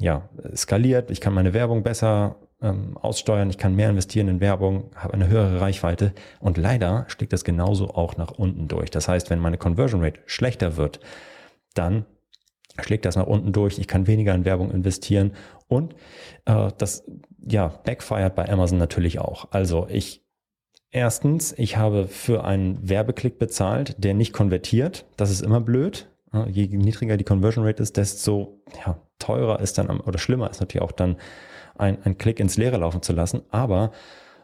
ja, 0.00 0.28
skaliert. 0.56 1.12
Ich 1.12 1.20
kann 1.20 1.32
meine 1.32 1.54
Werbung 1.54 1.84
besser 1.84 2.34
ähm, 2.60 2.96
aussteuern, 2.96 3.50
ich 3.50 3.56
kann 3.56 3.76
mehr 3.76 3.88
investieren 3.88 4.26
in 4.26 4.40
Werbung, 4.40 4.90
habe 4.96 5.14
eine 5.14 5.28
höhere 5.28 5.60
Reichweite 5.60 6.12
und 6.40 6.56
leider 6.56 7.04
schlägt 7.06 7.32
das 7.32 7.44
genauso 7.44 7.90
auch 7.90 8.16
nach 8.16 8.32
unten 8.32 8.66
durch. 8.66 8.90
Das 8.90 9.06
heißt, 9.06 9.30
wenn 9.30 9.38
meine 9.38 9.58
Conversion 9.58 10.02
Rate 10.02 10.22
schlechter 10.26 10.76
wird, 10.76 10.98
dann 11.74 12.04
schlägt 12.80 13.04
das 13.04 13.14
nach 13.14 13.28
unten 13.28 13.52
durch, 13.52 13.78
ich 13.78 13.86
kann 13.86 14.08
weniger 14.08 14.34
in 14.34 14.44
Werbung 14.44 14.72
investieren 14.72 15.34
und 15.68 15.94
äh, 16.46 16.72
das 16.78 17.04
ja 17.46 17.68
backfired 17.68 18.34
bei 18.34 18.48
Amazon 18.48 18.78
natürlich 18.78 19.20
auch. 19.20 19.52
Also 19.52 19.86
ich 19.88 20.27
erstens, 20.90 21.54
ich 21.56 21.76
habe 21.76 22.06
für 22.06 22.44
einen 22.44 22.88
Werbeklick 22.88 23.38
bezahlt, 23.38 23.96
der 23.98 24.14
nicht 24.14 24.32
konvertiert. 24.32 25.06
Das 25.16 25.30
ist 25.30 25.40
immer 25.40 25.60
blöd. 25.60 26.08
Je 26.46 26.66
niedriger 26.66 27.16
die 27.16 27.24
Conversion 27.24 27.64
Rate 27.64 27.82
ist, 27.82 27.96
desto 27.96 28.60
ja, 28.84 29.00
teurer 29.18 29.60
ist 29.60 29.78
dann 29.78 30.00
oder 30.00 30.18
schlimmer 30.18 30.50
ist 30.50 30.60
natürlich 30.60 30.82
auch 30.82 30.92
dann 30.92 31.16
ein, 31.76 32.02
ein 32.04 32.18
Klick 32.18 32.38
ins 32.38 32.56
Leere 32.56 32.76
laufen 32.76 33.02
zu 33.02 33.12
lassen. 33.12 33.42
Aber 33.50 33.92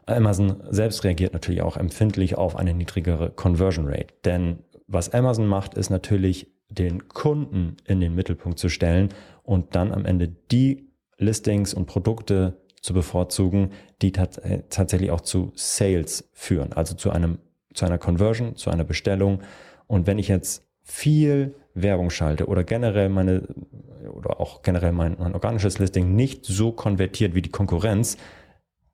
Amazon 0.07 0.63
selbst 0.71 1.05
reagiert 1.05 1.33
natürlich 1.33 1.63
auch 1.63 1.77
empfindlich 1.77 2.37
auf 2.37 2.57
eine 2.57 2.75
niedrigere 2.75 3.31
Conversion 3.31 3.87
Rate. 3.87 4.15
Denn 4.25 4.61
was 4.87 5.13
Amazon 5.13 5.47
macht, 5.47 5.75
ist 5.75 5.91
natürlich 5.91 6.53
den 6.69 7.09
Kunden 7.09 7.77
in 7.87 8.01
den 8.01 8.15
Mittelpunkt 8.15 8.59
zu 8.59 8.69
stellen 8.69 9.11
und 9.43 9.75
dann 9.75 9.93
am 9.93 10.05
Ende 10.05 10.29
die 10.29 10.91
Listings 11.19 11.75
und 11.75 11.87
Produkte 11.87 12.64
zu 12.85 12.93
bevorzugen, 12.93 13.71
die 14.03 14.13
äh, 14.13 14.63
tatsächlich 14.69 15.11
auch 15.11 15.23
zu 15.23 15.53
Sales 15.55 16.29
führen, 16.35 16.75
also 16.75 16.95
zu 16.95 17.11
einem 17.11 17.39
zu 17.73 17.87
einer 17.87 17.97
Conversion, 17.99 18.57
zu 18.57 18.71
einer 18.71 18.85
Bestellung. 18.85 19.41
Und 19.87 20.07
wenn 20.07 20.19
ich 20.19 20.29
jetzt 20.29 20.63
viel 20.83 21.57
Werbung 21.73 22.11
schalte 22.11 22.47
oder 22.47 22.63
generell 22.63 23.09
meine 23.09 23.49
oder 24.13 24.39
auch 24.39 24.61
generell 24.63 24.93
mein, 24.93 25.17
mein 25.19 25.33
organisches 25.33 25.79
Listing 25.79 26.15
nicht 26.15 26.45
so 26.45 26.73
konvertiert 26.73 27.35
wie 27.35 27.41
die 27.41 27.51
Konkurrenz, 27.51 28.19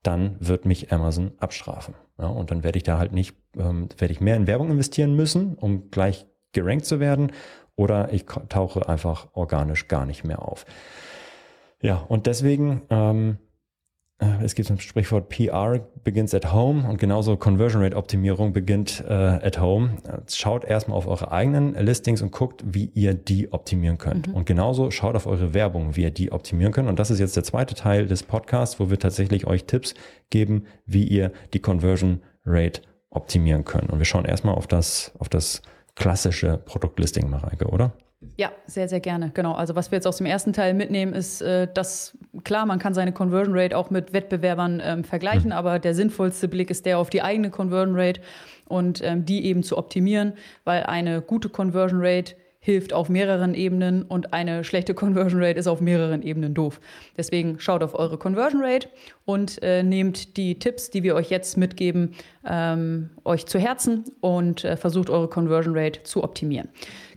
dann 0.05 0.37
wird 0.39 0.67
mich 0.67 0.93
Amazon 0.93 1.33
abstrafen. 1.39 1.95
Ja, 2.17 2.29
und 2.29 2.53
dann 2.53 2.63
werde 2.63 2.79
ich 2.79 2.85
da 2.85 2.97
halt 2.97 3.13
nicht, 3.13 3.37
ähm, 3.59 3.89
werde 3.99 4.13
ich 4.13 4.21
mehr 4.21 4.37
in 4.37 4.47
Werbung 4.47 4.71
investieren 4.71 5.17
müssen, 5.17 5.57
um 5.57 5.91
gleich 5.91 6.27
gerankt 6.53 6.87
zu 6.87 7.01
werden, 7.01 7.33
oder 7.75 8.13
ich 8.13 8.25
tauche 8.25 8.89
einfach 8.89 9.29
organisch 9.33 9.89
gar 9.89 10.07
nicht 10.07 10.25
mehr 10.25 10.43
auf. 10.43 10.65
Ja, 11.83 11.97
und 11.97 12.27
deswegen 12.27 12.83
ähm, 12.89 13.39
äh, 13.41 13.50
es 14.43 14.55
gibt 14.55 14.71
ein 14.71 14.79
Sprichwort 14.79 15.29
PR 15.29 15.81
begins 16.05 16.35
at 16.35 16.53
home 16.53 16.89
und 16.89 16.99
genauso 16.99 17.37
Conversion 17.37 17.83
Rate 17.83 17.97
Optimierung 17.97 18.53
beginnt 18.53 19.03
äh, 19.09 19.13
at 19.13 19.61
home. 19.61 19.97
Schaut 20.29 20.65
erstmal 20.65 20.99
auf 20.99 21.07
eure 21.07 21.33
eigenen 21.33 21.75
Listings 21.75 22.21
und 22.21 22.31
guckt, 22.31 22.63
wie 22.67 22.91
ihr 22.95 23.15
die 23.15 23.53
optimieren 23.53 23.99
könnt. 23.99 24.29
Mhm. 24.29 24.35
Und 24.35 24.47
genauso 24.47 24.91
schaut 24.91 25.17
auf 25.17 25.27
eure 25.27 25.55
Werbung, 25.55 25.97
wie 25.97 26.03
ihr 26.03 26.11
die 26.11 26.33
optimieren 26.33 26.73
könnt. 26.73 26.89
Und 26.89 26.99
das 26.99 27.11
ist 27.11 27.19
jetzt 27.19 27.37
der 27.37 27.45
zweite 27.45 27.75
Teil 27.75 28.07
des 28.07 28.23
Podcasts, 28.23 28.79
wo 28.79 28.91
wir 28.91 28.99
tatsächlich 28.99 29.47
euch 29.47 29.65
Tipps 29.65 29.95
geben, 30.29 30.65
wie 30.87 31.05
ihr 31.05 31.33
die 31.55 31.61
Conversion 31.61 32.21
Rate 32.45 32.83
optimieren 33.11 33.65
könnt. 33.65 33.91
Und 33.91 33.99
wir 33.99 34.07
schauen 34.07 34.25
erstmal 34.25 34.55
auf 34.55 34.67
das, 34.67 35.13
auf 35.19 35.29
das 35.29 35.63
klassische 35.95 36.59
Produktlisting, 36.59 37.29
Mareike, 37.29 37.67
oder? 37.67 37.93
Ja, 38.37 38.53
sehr, 38.67 38.89
sehr 38.89 39.01
gerne. 39.01 39.31
Genau. 39.35 39.55
Also 39.55 39.75
was 39.75 39.91
wir 39.91 39.97
jetzt 39.97 40.07
aus 40.07 40.19
dem 40.19 40.27
ersten 40.27 40.53
Teil 40.53 40.75
mitnehmen, 40.75 41.15
ist, 41.15 41.41
äh, 41.41 41.67
dass 41.73 42.17
klar, 42.45 42.67
man 42.67 42.79
kann 42.79 42.95
seine 42.95 43.13
Conversion 43.13 43.57
Rate 43.57 43.77
auch 43.77 43.91
mit 43.91 44.13
Wettbewerbern 44.13 44.83
ähm, 44.85 45.05
vergleichen, 45.05 45.47
mhm. 45.47 45.53
aber 45.53 45.79
der 45.79 45.95
sinnvollste 45.95 46.49
Blick 46.49 46.71
ist 46.71 46.87
der 46.87 46.99
auf 46.99 47.11
die 47.11 47.23
eigene 47.23 47.51
Conversion 47.51 47.99
Rate 47.99 48.21
und 48.67 49.01
ähm, 49.03 49.25
die 49.25 49.45
eben 49.45 49.63
zu 49.63 49.77
optimieren, 49.77 50.35
weil 50.65 50.85
eine 50.85 51.23
gute 51.23 51.49
Conversion 51.49 52.01
Rate 52.03 52.35
hilft 52.63 52.93
auf 52.93 53.09
mehreren 53.09 53.55
Ebenen 53.55 54.03
und 54.03 54.35
eine 54.35 54.65
schlechte 54.65 54.93
Conversion 54.93 55.43
Rate 55.43 55.59
ist 55.59 55.67
auf 55.67 55.81
mehreren 55.81 56.23
Ebenen 56.23 56.53
doof. 56.53 56.79
Deswegen 57.17 57.59
schaut 57.59 57.83
auf 57.83 57.95
eure 57.95 58.19
Conversion 58.19 58.63
Rate 58.63 58.89
und 59.25 59.63
äh, 59.63 59.83
nehmt 59.83 60.37
die 60.37 60.59
Tipps, 60.59 60.91
die 60.91 61.03
wir 61.03 61.15
euch 61.15 61.31
jetzt 61.31 61.57
mitgeben, 61.57 62.15
ähm, 62.47 63.11
euch 63.25 63.47
zu 63.47 63.59
Herzen 63.59 64.05
und 64.21 64.65
äh, 64.65 64.77
versucht 64.77 65.09
eure 65.09 65.29
Conversion 65.29 65.77
Rate 65.77 66.03
zu 66.03 66.23
optimieren. 66.23 66.69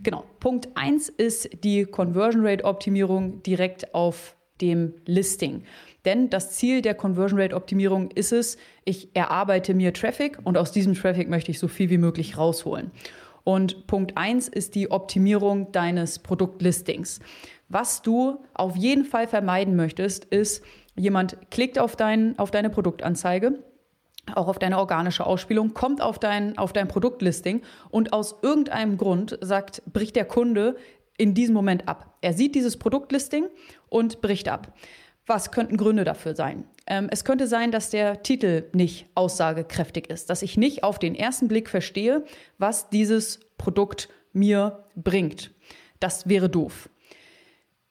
Genau. 0.02 0.24
Punkt 0.40 0.68
1 0.76 1.10
ist 1.10 1.50
die 1.62 1.84
Conversion 1.84 2.46
Rate 2.46 2.64
Optimierung 2.64 3.42
direkt 3.42 3.94
auf 3.94 4.34
dem 4.60 4.94
Listing. 5.06 5.64
Denn 6.04 6.30
das 6.30 6.52
Ziel 6.52 6.82
der 6.82 6.94
Conversion 6.94 7.40
Rate 7.40 7.56
Optimierung 7.56 8.10
ist 8.10 8.32
es, 8.32 8.58
ich 8.84 9.08
erarbeite 9.14 9.74
mir 9.74 9.92
Traffic 9.92 10.38
und 10.44 10.58
aus 10.58 10.70
diesem 10.70 10.94
Traffic 10.94 11.28
möchte 11.28 11.50
ich 11.50 11.58
so 11.58 11.68
viel 11.68 11.90
wie 11.90 11.98
möglich 11.98 12.36
rausholen. 12.36 12.90
Und 13.42 13.86
Punkt 13.86 14.16
1 14.16 14.48
ist 14.48 14.74
die 14.74 14.90
Optimierung 14.90 15.70
deines 15.72 16.18
Produktlistings. 16.18 17.20
Was 17.68 18.02
du 18.02 18.38
auf 18.54 18.76
jeden 18.76 19.04
Fall 19.04 19.26
vermeiden 19.26 19.76
möchtest, 19.76 20.24
ist, 20.26 20.62
jemand 20.96 21.38
klickt 21.50 21.78
auf, 21.78 21.96
dein, 21.96 22.38
auf 22.38 22.50
deine 22.50 22.70
Produktanzeige, 22.70 23.58
auch 24.34 24.48
auf 24.48 24.58
deine 24.58 24.78
organische 24.78 25.26
Ausspielung, 25.26 25.74
kommt 25.74 26.00
auf 26.00 26.18
dein, 26.18 26.56
auf 26.56 26.72
dein 26.72 26.88
Produktlisting 26.88 27.62
und 27.90 28.12
aus 28.12 28.36
irgendeinem 28.42 28.96
Grund 28.96 29.38
sagt, 29.42 29.82
bricht 29.92 30.16
der 30.16 30.24
Kunde 30.24 30.76
in 31.16 31.34
diesem 31.34 31.54
Moment 31.54 31.88
ab. 31.88 32.16
Er 32.20 32.32
sieht 32.32 32.54
dieses 32.54 32.76
Produktlisting 32.76 33.46
und 33.88 34.20
bricht 34.20 34.48
ab. 34.48 34.74
Was 35.26 35.50
könnten 35.50 35.76
Gründe 35.76 36.04
dafür 36.04 36.34
sein? 36.34 36.64
Ähm, 36.86 37.08
es 37.10 37.24
könnte 37.24 37.46
sein, 37.46 37.70
dass 37.70 37.90
der 37.90 38.22
Titel 38.22 38.68
nicht 38.74 39.06
aussagekräftig 39.14 40.10
ist, 40.10 40.28
dass 40.28 40.42
ich 40.42 40.56
nicht 40.56 40.84
auf 40.84 40.98
den 40.98 41.14
ersten 41.14 41.48
Blick 41.48 41.70
verstehe, 41.70 42.24
was 42.58 42.90
dieses 42.90 43.40
Produkt 43.56 44.08
mir 44.32 44.84
bringt. 44.94 45.52
Das 46.00 46.28
wäre 46.28 46.50
doof. 46.50 46.90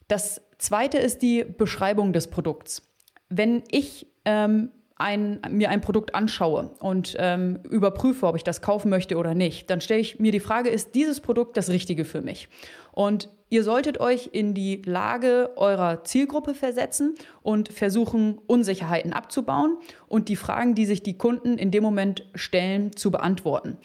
Das 0.08 0.42
zweite 0.60 1.00
ist 1.00 1.24
die 1.24 1.44
Beschreibung 1.44 2.14
des 2.14 2.28
Produkts. 2.28 2.84
Wenn 3.30 3.64
ich 3.72 4.06
ähm, 4.26 4.70
ein, 5.04 5.40
mir 5.50 5.70
ein 5.70 5.82
Produkt 5.82 6.16
anschaue 6.16 6.72
und 6.80 7.16
ähm, 7.20 7.60
überprüfe, 7.70 8.26
ob 8.26 8.36
ich 8.36 8.44
das 8.44 8.62
kaufen 8.62 8.90
möchte 8.90 9.18
oder 9.18 9.36
nicht, 9.36 9.70
dann 9.70 9.82
stelle 9.82 10.00
ich 10.00 10.20
mir 10.20 10.32
die 10.32 10.40
Frage, 10.40 10.70
ist 10.70 10.96
dieses 10.96 11.20
Produkt 11.20 11.58
das 11.58 11.70
Richtige 11.70 12.06
für 12.06 12.22
mich? 12.22 12.48
Und 12.92 13.30
ihr 13.50 13.64
solltet 13.64 14.00
euch 14.00 14.30
in 14.32 14.54
die 14.54 14.82
Lage 14.86 15.52
eurer 15.58 16.04
Zielgruppe 16.04 16.56
versetzen 16.56 17.16
und 17.42 17.70
versuchen, 17.70 18.40
Unsicherheiten 18.48 19.14
abzubauen 19.14 19.78
und 20.08 20.30
die 20.30 20.36
Fragen, 20.36 20.74
die 20.74 20.86
sich 20.86 21.04
die 21.04 21.18
Kunden 21.18 21.58
in 21.58 21.70
dem 21.70 21.84
Moment 21.84 22.26
stellen, 22.34 22.96
zu 22.96 23.12
beantworten. 23.12 23.78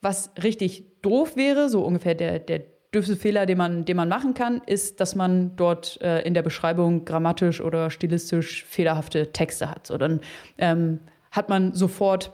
Was 0.00 0.32
richtig 0.42 1.00
doof 1.02 1.36
wäre, 1.36 1.68
so 1.68 1.84
ungefähr 1.84 2.14
der, 2.14 2.38
der 2.38 2.73
dürfste 2.94 3.16
Fehler, 3.16 3.46
den 3.46 3.58
man, 3.58 3.84
den 3.84 3.96
man 3.96 4.08
machen 4.08 4.34
kann, 4.34 4.62
ist, 4.66 5.00
dass 5.00 5.14
man 5.14 5.56
dort 5.56 6.00
äh, 6.00 6.22
in 6.22 6.34
der 6.34 6.42
Beschreibung 6.42 7.04
grammatisch 7.04 7.60
oder 7.60 7.90
stilistisch 7.90 8.64
fehlerhafte 8.64 9.32
Texte 9.32 9.70
hat. 9.70 9.86
So, 9.86 9.98
dann 9.98 10.20
ähm, 10.58 11.00
hat 11.30 11.48
man 11.48 11.74
sofort 11.74 12.32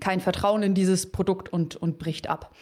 kein 0.00 0.20
Vertrauen 0.20 0.62
in 0.62 0.74
dieses 0.74 1.12
Produkt 1.12 1.52
und, 1.52 1.76
und 1.76 1.98
bricht 1.98 2.28
ab. 2.28 2.54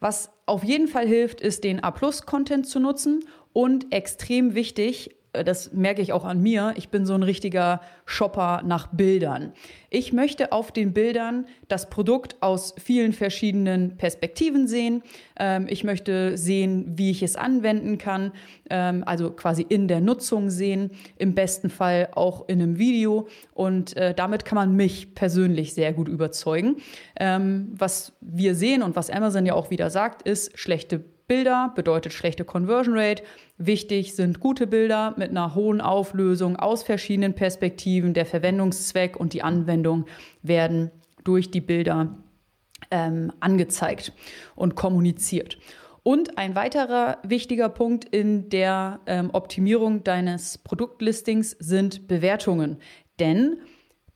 Was 0.00 0.30
auf 0.46 0.62
jeden 0.62 0.86
Fall 0.86 1.06
hilft, 1.06 1.40
ist 1.40 1.64
den 1.64 1.82
A-Plus-Content 1.82 2.68
zu 2.68 2.78
nutzen 2.78 3.24
und 3.52 3.92
extrem 3.92 4.54
wichtig, 4.54 5.17
das 5.32 5.72
merke 5.72 6.02
ich 6.02 6.12
auch 6.12 6.24
an 6.24 6.42
mir, 6.42 6.72
ich 6.76 6.88
bin 6.88 7.04
so 7.04 7.14
ein 7.14 7.22
richtiger 7.22 7.80
Shopper 8.06 8.62
nach 8.64 8.88
Bildern. 8.88 9.52
Ich 9.90 10.12
möchte 10.12 10.52
auf 10.52 10.72
den 10.72 10.92
Bildern 10.92 11.46
das 11.68 11.90
Produkt 11.90 12.36
aus 12.40 12.74
vielen 12.82 13.12
verschiedenen 13.12 13.96
Perspektiven 13.96 14.66
sehen. 14.66 15.02
Ähm, 15.38 15.66
ich 15.68 15.84
möchte 15.84 16.36
sehen, 16.36 16.92
wie 16.96 17.10
ich 17.10 17.22
es 17.22 17.36
anwenden 17.36 17.98
kann, 17.98 18.32
ähm, 18.70 19.02
also 19.06 19.30
quasi 19.30 19.62
in 19.62 19.88
der 19.88 20.00
Nutzung 20.00 20.50
sehen, 20.50 20.90
im 21.16 21.34
besten 21.34 21.70
Fall 21.70 22.08
auch 22.12 22.48
in 22.48 22.60
einem 22.60 22.78
Video. 22.78 23.28
Und 23.54 23.96
äh, 23.96 24.14
damit 24.14 24.44
kann 24.44 24.56
man 24.56 24.76
mich 24.76 25.14
persönlich 25.14 25.74
sehr 25.74 25.92
gut 25.92 26.08
überzeugen. 26.08 26.76
Ähm, 27.18 27.72
was 27.76 28.12
wir 28.20 28.54
sehen 28.54 28.82
und 28.82 28.96
was 28.96 29.10
Amazon 29.10 29.46
ja 29.46 29.54
auch 29.54 29.70
wieder 29.70 29.90
sagt, 29.90 30.22
ist 30.22 30.58
schlechte 30.58 31.04
Bilder 31.28 31.72
bedeutet 31.76 32.14
schlechte 32.14 32.44
Conversion 32.44 32.98
Rate. 32.98 33.22
Wichtig 33.58 34.16
sind 34.16 34.40
gute 34.40 34.66
Bilder 34.66 35.14
mit 35.18 35.30
einer 35.30 35.54
hohen 35.54 35.82
Auflösung 35.82 36.56
aus 36.56 36.82
verschiedenen 36.82 37.34
Perspektiven. 37.34 38.14
Der 38.14 38.24
Verwendungszweck 38.24 39.14
und 39.14 39.34
die 39.34 39.42
Anwendung 39.42 40.06
werden 40.42 40.90
durch 41.24 41.50
die 41.50 41.60
Bilder 41.60 42.16
ähm, 42.90 43.30
angezeigt 43.40 44.14
und 44.56 44.74
kommuniziert. 44.74 45.58
Und 46.02 46.38
ein 46.38 46.54
weiterer 46.54 47.18
wichtiger 47.22 47.68
Punkt 47.68 48.06
in 48.06 48.48
der 48.48 49.00
ähm, 49.04 49.28
Optimierung 49.34 50.04
deines 50.04 50.56
Produktlistings 50.56 51.50
sind 51.58 52.08
Bewertungen. 52.08 52.78
Denn 53.20 53.58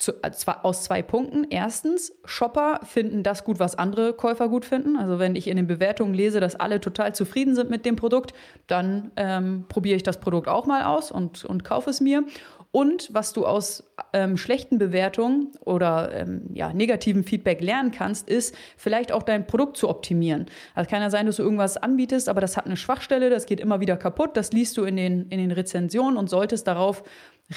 zu, 0.02 0.12
äh, 0.22 0.30
aus 0.62 0.82
zwei 0.82 1.00
Punkten. 1.00 1.46
Erstens, 1.48 2.12
Shopper 2.24 2.80
finden 2.84 3.22
das 3.22 3.44
gut, 3.44 3.60
was 3.60 3.78
andere 3.78 4.12
Käufer 4.12 4.48
gut 4.48 4.64
finden. 4.64 4.96
Also 4.96 5.18
wenn 5.18 5.36
ich 5.36 5.46
in 5.46 5.56
den 5.56 5.68
Bewertungen 5.68 6.12
lese, 6.12 6.40
dass 6.40 6.56
alle 6.56 6.80
total 6.80 7.14
zufrieden 7.14 7.54
sind 7.54 7.70
mit 7.70 7.86
dem 7.86 7.94
Produkt, 7.94 8.34
dann 8.66 9.12
ähm, 9.16 9.64
probiere 9.68 9.96
ich 9.96 10.02
das 10.02 10.18
Produkt 10.18 10.48
auch 10.48 10.66
mal 10.66 10.82
aus 10.84 11.12
und, 11.12 11.44
und 11.44 11.62
kaufe 11.62 11.90
es 11.90 12.00
mir. 12.00 12.24
Und 12.72 13.10
was 13.12 13.34
du 13.34 13.46
aus 13.46 13.84
ähm, 14.14 14.38
schlechten 14.38 14.78
Bewertungen 14.78 15.52
oder 15.60 16.10
ähm, 16.14 16.48
ja, 16.54 16.72
negativen 16.72 17.22
Feedback 17.22 17.60
lernen 17.60 17.90
kannst, 17.90 18.30
ist 18.30 18.54
vielleicht 18.78 19.12
auch 19.12 19.22
dein 19.22 19.46
Produkt 19.46 19.76
zu 19.76 19.90
optimieren. 19.90 20.46
Also 20.74 20.88
kann 20.88 21.02
ja 21.02 21.10
sein, 21.10 21.26
dass 21.26 21.36
du 21.36 21.42
irgendwas 21.42 21.76
anbietest, 21.76 22.30
aber 22.30 22.40
das 22.40 22.56
hat 22.56 22.64
eine 22.64 22.78
Schwachstelle, 22.78 23.28
das 23.28 23.44
geht 23.44 23.60
immer 23.60 23.80
wieder 23.80 23.98
kaputt. 23.98 24.38
Das 24.38 24.52
liest 24.52 24.78
du 24.78 24.84
in 24.84 24.96
den, 24.96 25.28
in 25.28 25.38
den 25.38 25.52
Rezensionen 25.52 26.16
und 26.16 26.30
solltest 26.30 26.66
darauf 26.66 27.02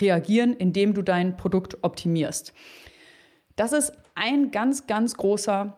reagieren, 0.02 0.54
indem 0.54 0.94
du 0.94 1.02
dein 1.02 1.38
Produkt 1.38 1.78
optimierst. 1.84 2.54
Das 3.56 3.72
ist 3.72 3.94
ein 4.16 4.52
ganz, 4.52 4.88
ganz 4.88 5.16
großer 5.16 5.78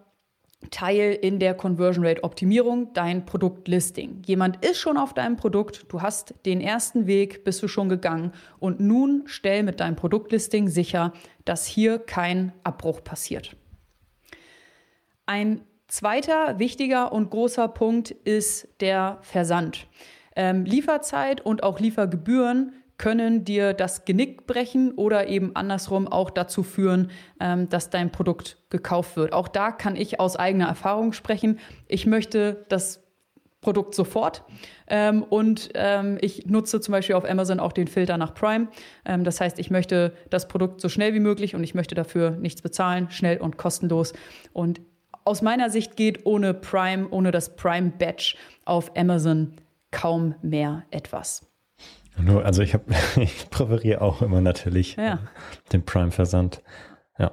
Teil 0.71 1.13
in 1.21 1.39
der 1.39 1.53
Conversion 1.53 2.05
Rate 2.05 2.23
Optimierung, 2.23 2.91
dein 2.93 3.25
Produktlisting. 3.25 4.23
Jemand 4.25 4.65
ist 4.65 4.79
schon 4.79 4.97
auf 4.97 5.13
deinem 5.13 5.35
Produkt, 5.35 5.85
du 5.89 6.01
hast 6.01 6.33
den 6.45 6.61
ersten 6.61 7.05
Weg, 7.05 7.43
bist 7.43 7.61
du 7.61 7.67
schon 7.67 7.89
gegangen 7.89 8.31
und 8.59 8.79
nun 8.79 9.23
stell 9.27 9.61
mit 9.61 9.79
deinem 9.79 9.95
Produktlisting 9.95 10.67
sicher, 10.67 11.13
dass 11.45 11.67
hier 11.67 11.99
kein 11.99 12.53
Abbruch 12.63 13.03
passiert. 13.03 13.55
Ein 15.27 15.61
zweiter 15.87 16.57
wichtiger 16.57 17.11
und 17.11 17.29
großer 17.29 17.67
Punkt 17.67 18.11
ist 18.11 18.67
der 18.79 19.19
Versand. 19.21 19.87
Ähm, 20.35 20.65
Lieferzeit 20.65 21.41
und 21.41 21.63
auch 21.63 21.79
Liefergebühren 21.79 22.73
können 22.97 23.45
dir 23.45 23.73
das 23.73 24.05
Genick 24.05 24.47
brechen 24.47 24.91
oder 24.93 25.27
eben 25.27 25.55
andersrum 25.55 26.07
auch 26.07 26.29
dazu 26.29 26.63
führen, 26.63 27.11
ähm, 27.39 27.69
dass 27.69 27.89
dein 27.89 28.11
Produkt 28.11 28.57
gekauft 28.69 29.15
wird. 29.17 29.33
Auch 29.33 29.47
da 29.47 29.71
kann 29.71 29.95
ich 29.95 30.19
aus 30.19 30.35
eigener 30.35 30.67
Erfahrung 30.67 31.13
sprechen. 31.13 31.59
Ich 31.87 32.05
möchte 32.05 32.65
das 32.69 33.03
Produkt 33.61 33.95
sofort. 33.95 34.43
Ähm, 34.87 35.23
und 35.23 35.69
ähm, 35.73 36.17
ich 36.21 36.45
nutze 36.45 36.79
zum 36.79 36.91
Beispiel 36.91 37.15
auf 37.15 37.25
Amazon 37.25 37.59
auch 37.59 37.73
den 37.73 37.87
Filter 37.87 38.17
nach 38.17 38.33
Prime. 38.33 38.67
Das 39.03 39.41
heißt, 39.41 39.59
ich 39.59 39.69
möchte 39.69 40.13
das 40.29 40.47
Produkt 40.47 40.79
so 40.79 40.89
schnell 40.89 41.13
wie 41.13 41.19
möglich 41.19 41.55
und 41.55 41.63
ich 41.63 41.73
möchte 41.73 41.95
dafür 41.95 42.31
nichts 42.31 42.61
bezahlen, 42.61 43.09
schnell 43.09 43.39
und 43.39 43.57
kostenlos. 43.57 44.13
Und 44.53 44.81
aus 45.25 45.41
meiner 45.41 45.69
Sicht 45.69 45.97
geht 45.97 46.25
ohne 46.25 46.53
Prime, 46.53 47.09
ohne 47.09 47.31
das 47.31 47.55
Prime 47.55 47.91
Badge 47.97 48.35
auf 48.63 48.95
Amazon 48.95 49.53
kaum 49.91 50.35
mehr 50.41 50.83
etwas. 50.91 51.46
Nur, 52.19 52.45
also 52.45 52.61
ich 52.61 52.73
habe, 52.73 52.85
ich 53.21 53.49
präferiere 53.49 54.01
auch 54.01 54.21
immer 54.21 54.41
natürlich 54.41 54.95
ja. 54.95 55.19
den 55.71 55.83
Prime-Versand. 55.83 56.61
Ja. 57.17 57.31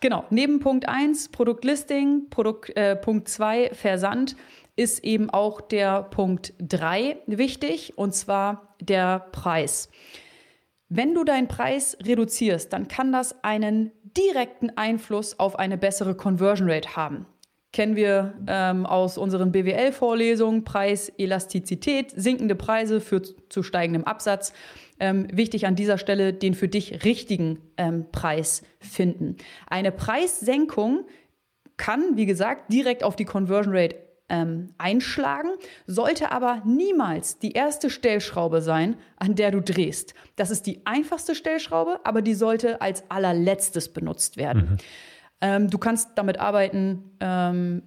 Genau, 0.00 0.24
neben 0.30 0.60
Punkt 0.60 0.88
1 0.88 1.30
Produktlisting, 1.30 2.28
Produkt, 2.30 2.76
äh, 2.76 2.94
Punkt 2.94 3.28
2 3.28 3.70
Versand 3.74 4.36
ist 4.76 5.02
eben 5.02 5.28
auch 5.28 5.60
der 5.60 6.04
Punkt 6.04 6.54
3 6.58 7.18
wichtig, 7.26 7.98
und 7.98 8.14
zwar 8.14 8.76
der 8.80 9.18
Preis. 9.32 9.90
Wenn 10.88 11.14
du 11.14 11.24
deinen 11.24 11.48
Preis 11.48 11.98
reduzierst, 12.02 12.72
dann 12.72 12.86
kann 12.86 13.12
das 13.12 13.42
einen 13.42 13.90
direkten 14.16 14.70
Einfluss 14.76 15.38
auf 15.38 15.58
eine 15.58 15.76
bessere 15.76 16.14
Conversion 16.14 16.70
Rate 16.70 16.96
haben 16.96 17.26
kennen 17.72 17.96
wir 17.96 18.34
ähm, 18.46 18.86
aus 18.86 19.18
unseren 19.18 19.52
BWL-Vorlesungen, 19.52 20.64
Preis, 20.64 21.12
Elastizität, 21.18 22.12
sinkende 22.16 22.54
Preise 22.54 23.00
führt 23.00 23.34
zu 23.48 23.62
steigendem 23.62 24.04
Absatz. 24.04 24.52
Ähm, 25.00 25.28
wichtig 25.32 25.66
an 25.66 25.76
dieser 25.76 25.98
Stelle, 25.98 26.32
den 26.32 26.54
für 26.54 26.68
dich 26.68 27.04
richtigen 27.04 27.60
ähm, 27.76 28.06
Preis 28.10 28.62
finden. 28.80 29.36
Eine 29.68 29.92
Preissenkung 29.92 31.06
kann, 31.76 32.16
wie 32.16 32.26
gesagt, 32.26 32.72
direkt 32.72 33.04
auf 33.04 33.14
die 33.14 33.24
Conversion 33.24 33.76
Rate 33.76 33.96
ähm, 34.28 34.74
einschlagen, 34.76 35.50
sollte 35.86 36.32
aber 36.32 36.62
niemals 36.64 37.38
die 37.38 37.52
erste 37.52 37.90
Stellschraube 37.90 38.60
sein, 38.60 38.96
an 39.16 39.34
der 39.34 39.50
du 39.50 39.60
drehst. 39.60 40.14
Das 40.36 40.50
ist 40.50 40.66
die 40.66 40.84
einfachste 40.84 41.34
Stellschraube, 41.34 42.00
aber 42.04 42.22
die 42.22 42.34
sollte 42.34 42.80
als 42.80 43.04
allerletztes 43.08 43.92
benutzt 43.92 44.36
werden. 44.36 44.62
Mhm. 44.72 44.76
Ähm, 45.40 45.70
du 45.70 45.78
kannst 45.78 46.10
damit 46.16 46.38
arbeiten, 46.40 47.16
ähm, 47.20 47.82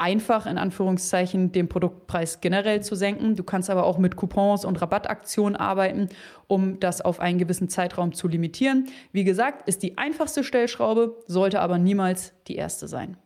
einfach 0.00 0.46
in 0.46 0.56
Anführungszeichen 0.56 1.52
den 1.52 1.68
Produktpreis 1.68 2.40
generell 2.40 2.82
zu 2.82 2.94
senken. 2.94 3.36
Du 3.36 3.44
kannst 3.44 3.68
aber 3.68 3.84
auch 3.84 3.98
mit 3.98 4.16
Coupons 4.16 4.64
und 4.64 4.80
Rabattaktionen 4.80 5.56
arbeiten, 5.56 6.08
um 6.46 6.80
das 6.80 7.02
auf 7.02 7.20
einen 7.20 7.38
gewissen 7.38 7.68
Zeitraum 7.68 8.14
zu 8.14 8.26
limitieren. 8.26 8.88
Wie 9.12 9.24
gesagt, 9.24 9.68
ist 9.68 9.82
die 9.82 9.98
einfachste 9.98 10.42
Stellschraube, 10.42 11.22
sollte 11.26 11.60
aber 11.60 11.76
niemals 11.76 12.32
die 12.48 12.56
erste 12.56 12.88
sein. 12.88 13.18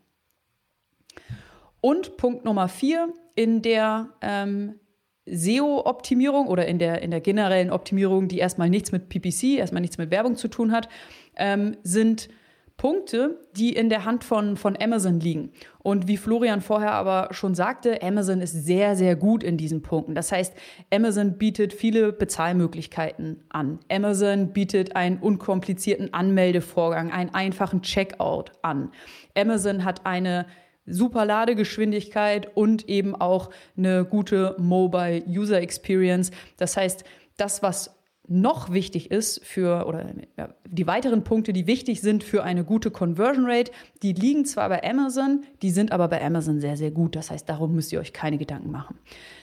Und 1.80 2.16
Punkt 2.16 2.44
Nummer 2.44 2.68
vier 2.68 3.12
in 3.36 3.62
der 3.62 4.08
ähm, 4.20 4.80
SEO-Optimierung 5.26 6.48
oder 6.48 6.66
in 6.66 6.78
der, 6.78 7.02
in 7.02 7.10
der 7.10 7.20
generellen 7.20 7.70
Optimierung, 7.70 8.26
die 8.26 8.38
erstmal 8.38 8.68
nichts 8.68 8.90
mit 8.90 9.08
PPC, 9.08 9.58
erstmal 9.58 9.80
nichts 9.80 9.98
mit 9.98 10.10
Werbung 10.10 10.36
zu 10.36 10.48
tun 10.48 10.72
hat, 10.72 10.88
ähm, 11.36 11.76
sind 11.82 12.28
Punkte, 12.76 13.40
die 13.56 13.72
in 13.72 13.88
der 13.88 14.04
Hand 14.04 14.24
von, 14.24 14.56
von 14.56 14.76
Amazon 14.80 15.20
liegen. 15.20 15.52
Und 15.78 16.08
wie 16.08 16.16
Florian 16.16 16.60
vorher 16.60 16.92
aber 16.92 17.28
schon 17.30 17.54
sagte, 17.54 18.02
Amazon 18.02 18.40
ist 18.40 18.52
sehr, 18.52 18.96
sehr 18.96 19.16
gut 19.16 19.42
in 19.42 19.56
diesen 19.56 19.80
Punkten. 19.80 20.14
Das 20.14 20.32
heißt, 20.32 20.54
Amazon 20.92 21.38
bietet 21.38 21.72
viele 21.72 22.12
Bezahlmöglichkeiten 22.12 23.44
an. 23.48 23.78
Amazon 23.90 24.52
bietet 24.52 24.96
einen 24.96 25.18
unkomplizierten 25.18 26.12
Anmeldevorgang, 26.12 27.12
einen 27.12 27.32
einfachen 27.32 27.82
Checkout 27.82 28.52
an. 28.62 28.90
Amazon 29.36 29.84
hat 29.84 30.04
eine 30.04 30.46
super 30.86 31.24
Ladegeschwindigkeit 31.24 32.56
und 32.56 32.88
eben 32.88 33.14
auch 33.14 33.50
eine 33.76 34.04
gute 34.04 34.56
Mobile 34.58 35.22
User 35.26 35.60
Experience. 35.60 36.30
Das 36.56 36.76
heißt, 36.76 37.04
das, 37.36 37.62
was 37.62 37.94
noch 38.26 38.72
wichtig 38.72 39.10
ist 39.10 39.44
für, 39.44 39.86
oder 39.86 40.06
ja, 40.36 40.54
die 40.66 40.86
weiteren 40.86 41.24
Punkte, 41.24 41.52
die 41.52 41.66
wichtig 41.66 42.00
sind 42.00 42.24
für 42.24 42.42
eine 42.42 42.64
gute 42.64 42.90
Conversion 42.90 43.44
Rate, 43.46 43.70
die 44.02 44.12
liegen 44.12 44.46
zwar 44.46 44.68
bei 44.70 44.82
Amazon, 44.82 45.44
die 45.62 45.70
sind 45.70 45.92
aber 45.92 46.08
bei 46.08 46.24
Amazon 46.24 46.60
sehr, 46.60 46.76
sehr 46.76 46.90
gut. 46.90 47.16
Das 47.16 47.30
heißt, 47.30 47.48
darum 47.48 47.74
müsst 47.74 47.92
ihr 47.92 48.00
euch 48.00 48.12
keine 48.12 48.38
Gedanken 48.38 48.70
machen. 48.70 48.98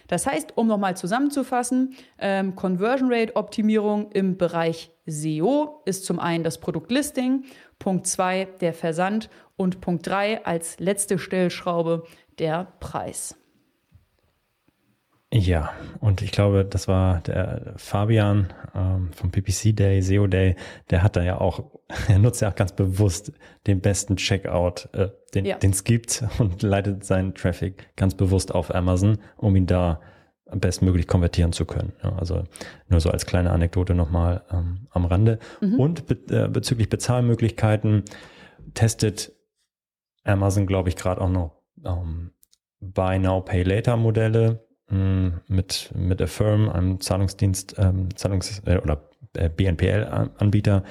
Das 0.07 0.25
heißt, 0.25 0.57
um 0.57 0.67
nochmal 0.67 0.97
zusammenzufassen, 0.97 1.95
ähm, 2.17 2.55
Conversion 2.55 3.11
Rate 3.11 3.35
Optimierung 3.35 4.11
im 4.11 4.37
Bereich 4.37 4.91
SEO 5.05 5.81
ist 5.85 6.05
zum 6.05 6.19
einen 6.19 6.43
das 6.43 6.59
Produktlisting, 6.59 7.45
Punkt 7.77 8.07
zwei 8.07 8.45
der 8.61 8.73
Versand 8.73 9.29
und 9.57 9.79
Punkt 9.79 10.07
drei 10.07 10.43
als 10.45 10.79
letzte 10.79 11.19
Stellschraube 11.19 12.03
der 12.39 12.73
Preis. 12.79 13.40
Ja, 15.33 15.71
und 16.01 16.21
ich 16.21 16.31
glaube, 16.31 16.65
das 16.65 16.89
war 16.89 17.21
der 17.21 17.73
Fabian 17.77 18.51
ähm, 18.75 19.11
vom 19.13 19.31
PPC 19.31 19.73
Day, 19.73 20.01
SEO 20.01 20.27
Day, 20.27 20.55
der 20.89 21.03
hat 21.03 21.15
da 21.15 21.23
ja 21.23 21.39
auch, 21.39 21.71
er 22.09 22.19
nutzt 22.19 22.41
ja 22.41 22.49
auch 22.49 22.55
ganz 22.55 22.73
bewusst 22.73 23.31
den 23.65 23.79
besten 23.79 24.17
Checkout, 24.17 24.89
äh, 24.93 25.09
den 25.33 25.45
ja. 25.45 25.57
es 25.61 25.85
gibt 25.85 26.23
und 26.39 26.61
leitet 26.61 27.05
seinen 27.05 27.33
Traffic 27.33 27.95
ganz 27.95 28.15
bewusst 28.15 28.53
auf 28.53 28.75
Amazon, 28.75 29.19
um 29.37 29.55
ihn 29.55 29.67
da 29.67 30.01
bestmöglich 30.53 31.07
konvertieren 31.07 31.53
zu 31.53 31.63
können. 31.63 31.93
Ja, 32.03 32.13
also 32.17 32.43
nur 32.89 32.99
so 32.99 33.09
als 33.09 33.25
kleine 33.25 33.51
Anekdote 33.51 33.95
nochmal 33.95 34.43
ähm, 34.51 34.87
am 34.89 35.05
Rande. 35.05 35.39
Mhm. 35.61 35.79
Und 35.79 36.07
be 36.07 36.17
äh, 36.29 36.49
bezüglich 36.49 36.89
Bezahlmöglichkeiten 36.89 38.03
testet 38.73 39.31
Amazon, 40.25 40.67
glaube 40.67 40.89
ich, 40.89 40.97
gerade 40.97 41.21
auch 41.21 41.29
noch 41.29 41.61
ähm, 41.85 42.31
Buy 42.81 43.17
Now, 43.17 43.39
Pay 43.39 43.63
Later 43.63 43.95
Modelle 43.95 44.67
mit, 45.47 45.91
mit 45.95 46.21
Affirm, 46.21 46.69
einem 46.69 46.99
Zahlungsdienst, 46.99 47.75
ähm, 47.77 48.09
Zahlungs- 48.15 48.61
äh, 48.65 48.77
oder 48.79 49.09
äh, 49.33 49.49
BNPL-Anbieter. 49.49 50.83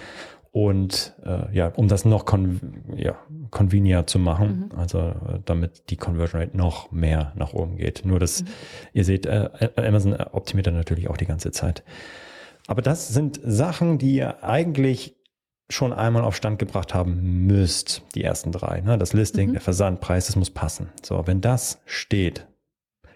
Und 0.53 1.15
äh, 1.25 1.55
ja, 1.55 1.69
um 1.69 1.87
das 1.87 2.05
noch 2.05 2.25
con 2.25 2.83
ja, 2.97 3.15
convenier 3.51 4.09
zu 4.09 4.19
machen, 4.19 4.71
mhm. 4.73 4.79
also 4.79 4.99
äh, 4.99 5.39
damit 5.45 5.91
die 5.91 5.97
Conversion 5.97 6.41
Rate 6.41 6.57
noch 6.57 6.91
mehr 6.91 7.33
nach 7.37 7.53
oben 7.53 7.77
geht. 7.77 8.05
Nur 8.05 8.19
das, 8.19 8.43
mhm. 8.43 8.47
ihr 8.93 9.05
seht, 9.05 9.27
äh, 9.27 9.71
Amazon 9.77 10.15
optimiert 10.15 10.67
dann 10.67 10.75
natürlich 10.75 11.09
auch 11.09 11.17
die 11.17 11.27
ganze 11.27 11.53
Zeit. 11.53 11.85
Aber 12.67 12.83
das 12.83 13.09
sind 13.09 13.41
Sachen, 13.45 13.99
die 13.99 14.17
ihr 14.17 14.43
eigentlich 14.43 15.17
schon 15.69 15.93
einmal 15.93 16.25
auf 16.25 16.35
Stand 16.35 16.59
gebracht 16.59 16.95
haben 16.95 17.47
müsst, 17.47 18.03
die 18.17 18.25
ersten 18.25 18.51
drei. 18.51 18.81
Ne? 18.81 18.99
Das 18.99 19.13
Listing, 19.13 19.51
mhm. 19.51 19.53
der 19.53 19.61
Versandpreis, 19.61 20.27
das 20.27 20.35
muss 20.35 20.51
passen. 20.51 20.89
So, 21.03 21.27
wenn 21.29 21.41
das 21.41 21.81
steht, 21.87 22.47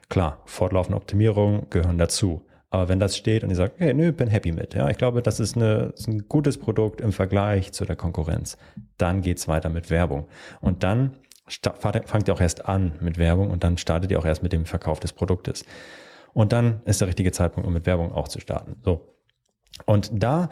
klar, 0.08 0.42
fortlaufende 0.44 0.96
Optimierung 0.96 1.68
gehören 1.70 1.98
dazu. 1.98 2.46
Aber 2.70 2.88
wenn 2.88 2.98
das 2.98 3.16
steht 3.16 3.44
und 3.44 3.50
ihr 3.50 3.56
sagt, 3.56 3.78
hey, 3.78 3.94
nö, 3.94 4.10
bin 4.10 4.28
happy 4.28 4.50
mit, 4.50 4.74
ja, 4.74 4.88
ich 4.88 4.98
glaube, 4.98 5.22
das 5.22 5.38
ist, 5.38 5.56
eine, 5.56 5.92
ist 5.96 6.08
ein 6.08 6.28
gutes 6.28 6.58
Produkt 6.58 7.00
im 7.00 7.12
Vergleich 7.12 7.72
zu 7.72 7.84
der 7.84 7.94
Konkurrenz, 7.94 8.56
dann 8.98 9.20
geht's 9.20 9.46
weiter 9.46 9.68
mit 9.68 9.90
Werbung. 9.90 10.26
Und 10.60 10.82
dann 10.82 11.16
fangt 11.46 12.26
ihr 12.26 12.34
auch 12.34 12.40
erst 12.40 12.66
an 12.66 12.94
mit 13.00 13.16
Werbung 13.18 13.50
und 13.50 13.62
dann 13.62 13.78
startet 13.78 14.10
ihr 14.10 14.18
auch 14.18 14.24
erst 14.24 14.42
mit 14.42 14.52
dem 14.52 14.64
Verkauf 14.64 14.98
des 14.98 15.12
Produktes. 15.12 15.64
Und 16.32 16.52
dann 16.52 16.82
ist 16.84 17.00
der 17.00 17.08
richtige 17.08 17.30
Zeitpunkt, 17.30 17.66
um 17.66 17.72
mit 17.72 17.86
Werbung 17.86 18.12
auch 18.12 18.28
zu 18.28 18.40
starten. 18.40 18.76
So. 18.84 19.14
Und 19.86 20.10
da 20.12 20.48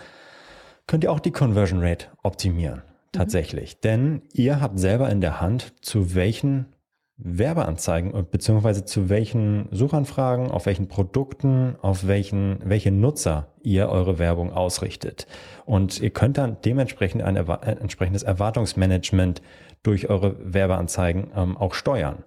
könnt 0.86 1.04
ihr 1.04 1.12
auch 1.12 1.20
die 1.20 1.32
Conversion 1.32 1.82
Rate 1.82 2.06
optimieren. 2.22 2.78
Mhm. 2.78 3.18
Tatsächlich. 3.18 3.74
Mhm. 3.74 3.80
Denn 3.82 4.22
ihr 4.32 4.60
habt 4.60 4.78
selber 4.78 5.10
in 5.10 5.20
der 5.20 5.40
Hand, 5.40 5.74
zu 5.84 6.14
welchen 6.14 6.66
Werbeanzeigen 7.16 8.12
beziehungsweise 8.30 8.84
zu 8.84 9.08
welchen 9.08 9.68
Suchanfragen, 9.70 10.50
auf 10.50 10.66
welchen 10.66 10.88
Produkten, 10.88 11.76
auf 11.80 12.06
welchen, 12.06 12.58
welche 12.64 12.90
Nutzer 12.90 13.52
ihr 13.62 13.88
eure 13.88 14.18
Werbung 14.18 14.52
ausrichtet. 14.52 15.26
Und 15.64 16.00
ihr 16.00 16.10
könnt 16.10 16.38
dann 16.38 16.56
dementsprechend 16.64 17.22
ein, 17.22 17.36
ein 17.36 17.78
entsprechendes 17.78 18.22
Erwartungsmanagement 18.22 19.42
durch 19.82 20.08
eure 20.08 20.36
Werbeanzeigen 20.40 21.30
ähm, 21.36 21.56
auch 21.56 21.74
steuern. 21.74 22.24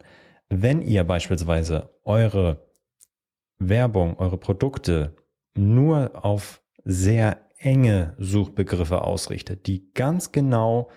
Wenn 0.50 0.82
ihr 0.82 1.04
beispielsweise 1.04 1.89
eure 2.04 2.65
Werbung, 3.58 4.17
eure 4.19 4.38
Produkte 4.38 5.15
nur 5.58 6.12
auf 6.24 6.62
sehr 6.84 7.39
enge 7.58 8.13
Suchbegriffe 8.19 9.02
ausrichtet, 9.02 9.67
die 9.67 9.91
ganz 9.93 10.32
genau 10.32 10.89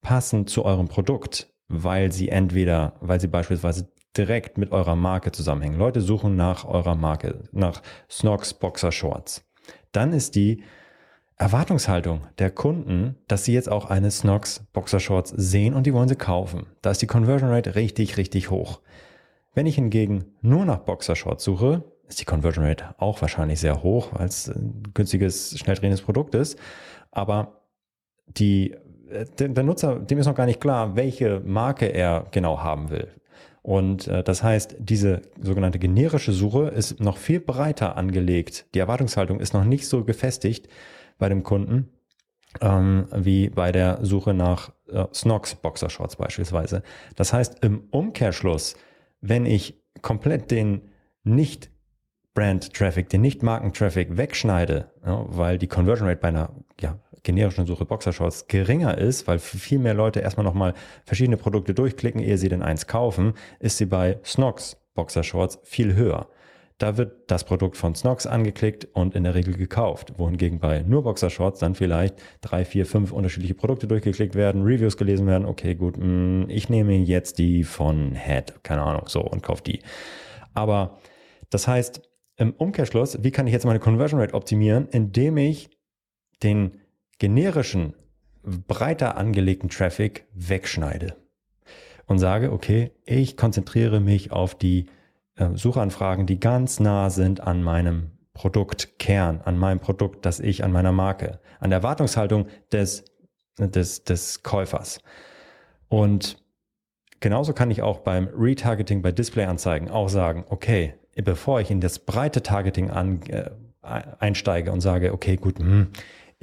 passen 0.00 0.46
zu 0.46 0.64
eurem 0.64 0.88
Produkt, 0.88 1.53
weil 1.68 2.12
sie 2.12 2.28
entweder, 2.28 2.94
weil 3.00 3.20
sie 3.20 3.28
beispielsweise 3.28 3.88
direkt 4.16 4.58
mit 4.58 4.72
eurer 4.72 4.96
Marke 4.96 5.32
zusammenhängen. 5.32 5.78
Leute 5.78 6.00
suchen 6.00 6.36
nach 6.36 6.64
eurer 6.64 6.94
Marke, 6.94 7.44
nach 7.52 7.82
Snox 8.08 8.54
Boxer 8.54 8.92
Shorts. 8.92 9.44
Dann 9.92 10.12
ist 10.12 10.34
die 10.34 10.62
Erwartungshaltung 11.36 12.22
der 12.38 12.50
Kunden, 12.50 13.16
dass 13.26 13.44
sie 13.44 13.54
jetzt 13.54 13.68
auch 13.68 13.90
eine 13.90 14.10
Snox 14.10 14.60
Boxer 14.72 15.00
Shorts 15.00 15.30
sehen 15.30 15.74
und 15.74 15.84
die 15.86 15.92
wollen 15.92 16.08
sie 16.08 16.16
kaufen. 16.16 16.66
Da 16.80 16.92
ist 16.92 17.02
die 17.02 17.08
Conversion 17.08 17.50
Rate 17.50 17.74
richtig, 17.74 18.16
richtig 18.16 18.50
hoch. 18.50 18.80
Wenn 19.52 19.66
ich 19.66 19.74
hingegen 19.74 20.26
nur 20.42 20.64
nach 20.64 20.78
Boxer 20.78 21.16
Shorts 21.16 21.42
suche, 21.42 21.84
ist 22.06 22.20
die 22.20 22.24
Conversion 22.24 22.64
Rate 22.64 22.94
auch 22.98 23.20
wahrscheinlich 23.20 23.58
sehr 23.58 23.82
hoch, 23.82 24.10
weil 24.12 24.28
es 24.28 24.48
ein 24.48 24.82
günstiges, 24.94 25.58
schnell 25.58 25.76
drehendes 25.76 26.02
Produkt 26.02 26.34
ist. 26.34 26.58
Aber 27.10 27.62
die, 28.26 28.76
der 29.38 29.62
Nutzer, 29.62 30.00
dem 30.00 30.18
ist 30.18 30.26
noch 30.26 30.34
gar 30.34 30.46
nicht 30.46 30.60
klar, 30.60 30.96
welche 30.96 31.40
Marke 31.44 31.86
er 31.86 32.26
genau 32.30 32.60
haben 32.62 32.90
will. 32.90 33.08
Und 33.62 34.08
äh, 34.08 34.22
das 34.22 34.42
heißt, 34.42 34.76
diese 34.78 35.22
sogenannte 35.40 35.78
generische 35.78 36.32
Suche 36.32 36.68
ist 36.68 37.00
noch 37.00 37.16
viel 37.16 37.40
breiter 37.40 37.96
angelegt. 37.96 38.66
Die 38.74 38.78
Erwartungshaltung 38.78 39.40
ist 39.40 39.54
noch 39.54 39.64
nicht 39.64 39.88
so 39.88 40.04
gefestigt 40.04 40.68
bei 41.18 41.28
dem 41.28 41.42
Kunden 41.42 41.88
ähm, 42.60 43.06
wie 43.14 43.48
bei 43.48 43.72
der 43.72 43.98
Suche 44.02 44.34
nach 44.34 44.70
äh, 44.90 45.04
Snox 45.14 45.54
Boxershorts 45.54 46.16
beispielsweise. 46.16 46.82
Das 47.16 47.32
heißt, 47.32 47.64
im 47.64 47.84
Umkehrschluss, 47.90 48.76
wenn 49.20 49.46
ich 49.46 49.82
komplett 50.02 50.50
den 50.50 50.90
nicht 51.22 51.70
Brand-Traffic, 52.34 53.08
den 53.08 53.20
Nicht-Marken-Traffic 53.20 54.16
wegschneide, 54.16 54.90
ja, 55.06 55.24
weil 55.28 55.56
die 55.56 55.68
Conversion 55.68 56.08
Rate 56.08 56.20
bei 56.20 56.28
einer 56.28 56.50
generischen 57.24 57.66
Suche 57.66 57.84
Boxershorts 57.84 58.46
geringer 58.46 58.96
ist, 58.96 59.26
weil 59.26 59.40
viel 59.40 59.80
mehr 59.80 59.94
Leute 59.94 60.20
erstmal 60.20 60.44
nochmal 60.44 60.74
verschiedene 61.04 61.36
Produkte 61.36 61.74
durchklicken, 61.74 62.20
ehe 62.20 62.38
sie 62.38 62.48
denn 62.48 62.62
eins 62.62 62.86
kaufen, 62.86 63.34
ist 63.58 63.78
sie 63.78 63.86
bei 63.86 64.20
Snox 64.24 64.76
Boxershorts 64.94 65.58
viel 65.64 65.96
höher. 65.96 66.28
Da 66.78 66.96
wird 66.96 67.30
das 67.30 67.44
Produkt 67.44 67.76
von 67.76 67.94
Snox 67.94 68.26
angeklickt 68.26 68.88
und 68.92 69.14
in 69.14 69.22
der 69.22 69.34
Regel 69.34 69.56
gekauft. 69.56 70.14
Wohingegen 70.18 70.58
bei 70.58 70.82
nur 70.82 71.04
Boxershorts 71.04 71.60
dann 71.60 71.74
vielleicht 71.74 72.16
drei, 72.40 72.64
vier, 72.64 72.84
fünf 72.84 73.12
unterschiedliche 73.12 73.54
Produkte 73.54 73.86
durchgeklickt 73.86 74.34
werden, 74.34 74.62
Reviews 74.62 74.96
gelesen 74.96 75.26
werden. 75.26 75.46
Okay, 75.46 75.76
gut, 75.76 75.96
mm, 75.96 76.44
ich 76.48 76.68
nehme 76.68 76.94
jetzt 76.94 77.38
die 77.38 77.62
von 77.62 78.14
Head, 78.14 78.54
keine 78.64 78.82
Ahnung, 78.82 79.04
so 79.06 79.20
und 79.20 79.42
kaufe 79.42 79.62
die. 79.62 79.80
Aber 80.52 80.98
das 81.50 81.68
heißt, 81.68 82.02
im 82.36 82.52
Umkehrschluss, 82.52 83.22
wie 83.22 83.30
kann 83.30 83.46
ich 83.46 83.52
jetzt 83.52 83.64
meine 83.64 83.78
Conversion 83.78 84.20
Rate 84.20 84.34
optimieren, 84.34 84.88
indem 84.88 85.36
ich 85.36 85.70
den 86.42 86.80
generischen, 87.18 87.94
breiter 88.42 89.16
angelegten 89.16 89.68
Traffic 89.68 90.26
wegschneide 90.34 91.16
und 92.06 92.18
sage, 92.18 92.52
okay, 92.52 92.92
ich 93.04 93.36
konzentriere 93.36 94.00
mich 94.00 94.32
auf 94.32 94.54
die 94.54 94.86
äh, 95.36 95.50
Suchanfragen, 95.54 96.26
die 96.26 96.38
ganz 96.38 96.80
nah 96.80 97.10
sind 97.10 97.40
an 97.40 97.62
meinem 97.62 98.10
Produktkern, 98.34 99.40
an 99.44 99.56
meinem 99.56 99.80
Produkt, 99.80 100.26
das 100.26 100.40
ich 100.40 100.64
an 100.64 100.72
meiner 100.72 100.92
Marke, 100.92 101.40
an 101.60 101.70
der 101.70 101.78
Erwartungshaltung 101.78 102.48
des, 102.72 103.04
des, 103.58 104.04
des 104.04 104.42
Käufers. 104.42 105.00
Und 105.88 106.36
genauso 107.20 107.52
kann 107.52 107.70
ich 107.70 107.82
auch 107.82 108.00
beim 108.00 108.28
Retargeting 108.36 109.02
bei 109.02 109.12
Displayanzeigen 109.12 109.88
auch 109.88 110.08
sagen, 110.08 110.44
okay, 110.48 110.94
bevor 111.14 111.60
ich 111.60 111.70
in 111.70 111.80
das 111.80 112.00
breite 112.00 112.42
Targeting 112.42 112.90
an, 112.90 113.22
äh, 113.22 113.50
einsteige 113.82 114.72
und 114.72 114.80
sage, 114.80 115.12
okay, 115.12 115.36
gut, 115.36 115.58
hm, 115.58 115.88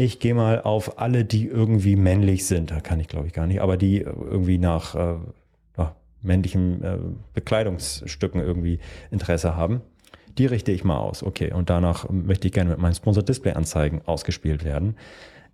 ich 0.03 0.19
gehe 0.19 0.33
mal 0.33 0.61
auf 0.61 0.99
alle, 0.99 1.25
die 1.25 1.47
irgendwie 1.47 1.95
männlich 1.95 2.45
sind, 2.45 2.71
da 2.71 2.79
kann 2.79 2.99
ich 2.99 3.07
glaube 3.07 3.27
ich 3.27 3.33
gar 3.33 3.47
nicht, 3.47 3.61
aber 3.61 3.77
die 3.77 4.01
irgendwie 4.01 4.57
nach 4.57 4.95
äh, 4.95 5.15
männlichen 6.21 6.83
äh, 6.83 6.97
Bekleidungsstücken 7.33 8.41
irgendwie 8.41 8.79
Interesse 9.09 9.55
haben, 9.55 9.81
die 10.37 10.45
richte 10.45 10.71
ich 10.71 10.83
mal 10.83 10.97
aus. 10.97 11.23
Okay, 11.23 11.51
und 11.51 11.69
danach 11.69 12.09
möchte 12.09 12.47
ich 12.47 12.53
gerne 12.53 12.71
mit 12.71 12.79
meinen 12.79 12.95
Sponsor 12.95 13.23
Display 13.23 13.53
Anzeigen 13.53 14.01
ausgespielt 14.05 14.63
werden. 14.63 14.95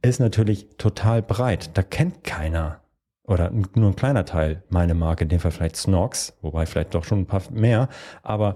Ist 0.02 0.20
natürlich 0.20 0.68
total 0.78 1.22
breit. 1.22 1.72
Da 1.74 1.84
kennt 1.84 2.24
keiner 2.24 2.82
oder 3.24 3.52
nur 3.52 3.90
ein 3.90 3.96
kleiner 3.96 4.26
Teil 4.26 4.64
meine 4.70 4.94
Marke, 4.94 5.24
in 5.24 5.30
dem 5.30 5.40
Fall 5.40 5.52
vielleicht 5.52 5.76
Snox, 5.76 6.38
wobei 6.42 6.66
vielleicht 6.66 6.94
doch 6.94 7.04
schon 7.04 7.22
ein 7.22 7.26
paar 7.26 7.42
mehr, 7.52 7.90
aber 8.24 8.56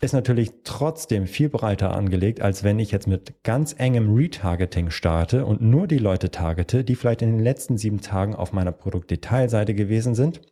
ist 0.00 0.12
natürlich 0.12 0.52
trotzdem 0.64 1.26
viel 1.26 1.48
breiter 1.48 1.94
angelegt, 1.94 2.42
als 2.42 2.64
wenn 2.64 2.78
ich 2.78 2.90
jetzt 2.90 3.06
mit 3.06 3.42
ganz 3.44 3.74
engem 3.78 4.14
Retargeting 4.14 4.90
starte 4.90 5.46
und 5.46 5.62
nur 5.62 5.86
die 5.86 5.98
Leute 5.98 6.30
targete, 6.30 6.84
die 6.84 6.94
vielleicht 6.94 7.22
in 7.22 7.32
den 7.32 7.40
letzten 7.40 7.78
sieben 7.78 8.00
Tagen 8.00 8.34
auf 8.34 8.52
meiner 8.52 8.72
Produktdetailseite 8.72 9.74
gewesen 9.74 10.14
sind 10.14 10.42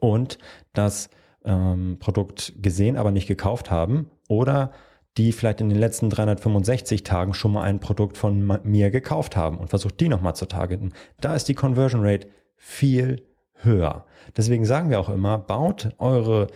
und 0.00 0.38
das 0.72 1.10
ähm, 1.44 1.98
Produkt 2.00 2.54
gesehen, 2.60 2.96
aber 2.96 3.10
nicht 3.10 3.26
gekauft 3.26 3.70
haben 3.70 4.10
oder 4.28 4.72
die 5.18 5.32
vielleicht 5.32 5.60
in 5.60 5.68
den 5.68 5.78
letzten 5.78 6.10
365 6.10 7.02
Tagen 7.02 7.34
schon 7.34 7.52
mal 7.52 7.62
ein 7.62 7.80
Produkt 7.80 8.18
von 8.18 8.60
mir 8.64 8.90
gekauft 8.90 9.36
haben 9.36 9.58
und 9.58 9.68
versucht 9.68 10.00
die 10.00 10.08
nochmal 10.08 10.34
zu 10.34 10.46
targeten. 10.46 10.92
Da 11.20 11.34
ist 11.34 11.48
die 11.48 11.54
Conversion 11.54 12.04
Rate 12.04 12.28
viel 12.56 13.22
höher. 13.54 14.04
Deswegen 14.36 14.64
sagen 14.66 14.90
wir 14.90 15.00
auch 15.00 15.08
immer, 15.08 15.38
baut 15.38 15.90
eure 15.98 16.48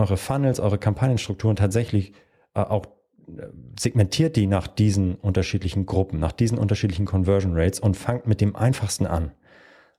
eure 0.00 0.16
Funnels, 0.16 0.60
eure 0.60 0.78
Kampagnenstrukturen 0.78 1.56
tatsächlich 1.56 2.12
äh, 2.54 2.60
auch 2.60 2.86
äh, 3.28 3.46
segmentiert 3.78 4.36
die 4.36 4.46
nach 4.46 4.66
diesen 4.66 5.14
unterschiedlichen 5.14 5.86
Gruppen, 5.86 6.18
nach 6.18 6.32
diesen 6.32 6.58
unterschiedlichen 6.58 7.06
Conversion 7.06 7.52
Rates 7.54 7.80
und 7.80 7.96
fangt 7.96 8.26
mit 8.26 8.40
dem 8.40 8.56
einfachsten 8.56 9.06
an. 9.06 9.32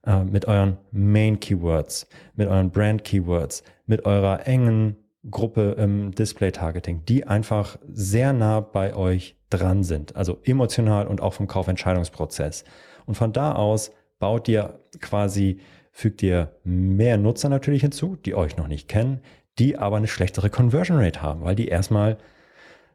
Äh, 0.04 0.24
mit 0.24 0.46
euren 0.46 0.78
Main 0.92 1.40
Keywords, 1.40 2.08
mit 2.36 2.48
euren 2.48 2.72
Brand 2.72 3.04
Keywords, 3.04 3.64
mit 3.86 4.06
eurer 4.06 4.48
engen 4.48 4.96
Gruppe 5.30 5.76
im 5.78 6.12
Display 6.12 6.52
Targeting, 6.52 7.06
die 7.06 7.28
einfach 7.28 7.78
sehr 7.88 8.34
nah 8.34 8.62
bei 8.62 8.96
euch 8.96 9.38
dran 9.52 9.84
sind, 9.84 10.16
also 10.16 10.40
emotional 10.44 11.06
und 11.06 11.22
auch 11.22 11.34
vom 11.34 11.46
Kaufentscheidungsprozess. 11.46 12.64
Und 13.06 13.14
von 13.14 13.32
da 13.32 13.54
aus 13.54 13.92
baut 14.18 14.48
ihr 14.48 14.80
quasi, 15.00 15.60
fügt 15.92 16.24
ihr 16.24 16.56
mehr 16.64 17.18
Nutzer 17.18 17.50
natürlich 17.50 17.82
hinzu, 17.82 18.16
die 18.16 18.34
euch 18.34 18.58
noch 18.58 18.68
nicht 18.68 18.88
kennen, 18.88 19.22
die 19.60 19.78
aber 19.78 19.98
eine 19.98 20.08
schlechtere 20.08 20.50
Conversion 20.50 20.98
Rate 20.98 21.22
haben, 21.22 21.44
weil 21.44 21.56
die 21.56 21.68
erstmal 21.68 22.18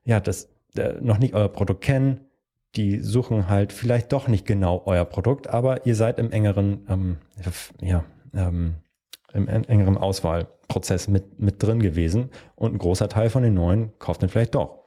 ja 0.04 0.20
das 0.20 0.48
äh, 0.76 0.94
noch 1.00 1.18
nicht 1.18 1.34
euer 1.34 1.48
Produkt 1.48 1.82
kennen. 1.82 2.20
Die 2.74 3.00
suchen 3.00 3.48
halt 3.48 3.72
vielleicht 3.72 4.12
doch 4.12 4.28
nicht 4.28 4.46
genau 4.46 4.82
euer 4.86 5.04
Produkt, 5.04 5.48
aber 5.48 5.86
ihr 5.86 5.94
seid 5.94 6.18
im 6.18 6.30
engeren 6.30 6.86
ähm, 6.88 7.16
ja, 7.80 8.04
ähm, 8.34 8.76
im 9.32 9.48
engeren 9.48 9.98
Auswahlprozess 9.98 11.08
mit, 11.08 11.38
mit 11.38 11.62
drin 11.62 11.80
gewesen 11.80 12.30
und 12.54 12.74
ein 12.74 12.78
großer 12.78 13.08
Teil 13.08 13.30
von 13.30 13.42
den 13.42 13.54
neuen 13.54 13.98
kauft 13.98 14.22
dann 14.22 14.30
vielleicht 14.30 14.54
doch. 14.54 14.78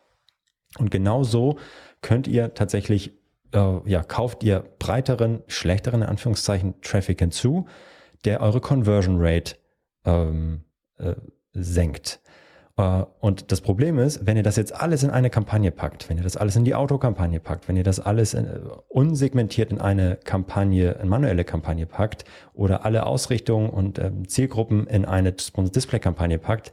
Und 0.77 0.91
genau 0.91 1.23
so 1.23 1.57
könnt 2.01 2.27
ihr 2.27 2.53
tatsächlich, 2.53 3.11
äh, 3.53 3.89
ja, 3.89 4.03
kauft 4.03 4.43
ihr 4.43 4.63
breiteren, 4.79 5.43
schlechteren, 5.47 6.01
in 6.01 6.07
Anführungszeichen, 6.07 6.81
Traffic 6.81 7.19
hinzu, 7.19 7.67
der 8.25 8.41
eure 8.41 8.61
Conversion 8.61 9.17
Rate 9.19 9.55
ähm, 10.05 10.63
äh, 10.97 11.15
senkt. 11.63 12.19
Äh, 12.79 13.03
und 13.19 13.51
das 13.51 13.61
Problem 13.61 13.99
ist, 13.99 14.25
wenn 14.25 14.37
ihr 14.37 14.43
das 14.43 14.55
jetzt 14.55 14.73
alles 14.73 15.03
in 15.03 15.09
eine 15.09 15.29
Kampagne 15.29 15.71
packt, 15.71 16.09
wenn 16.09 16.17
ihr 16.17 16.23
das 16.23 16.37
alles 16.37 16.55
in 16.55 16.63
die 16.63 16.75
Autokampagne 16.75 17.39
packt, 17.39 17.67
wenn 17.67 17.75
ihr 17.75 17.83
das 17.83 17.99
alles 17.99 18.33
in, 18.33 18.45
äh, 18.45 18.59
unsegmentiert 18.87 19.71
in 19.71 19.79
eine 19.79 20.15
Kampagne, 20.23 20.97
eine 20.97 21.09
manuelle 21.09 21.43
Kampagne 21.43 21.85
packt 21.85 22.23
oder 22.53 22.85
alle 22.85 23.05
Ausrichtungen 23.05 23.69
und 23.69 23.99
ähm, 23.99 24.27
Zielgruppen 24.27 24.87
in 24.87 25.05
eine 25.05 25.33
Display-Kampagne 25.33 26.39
packt, 26.39 26.71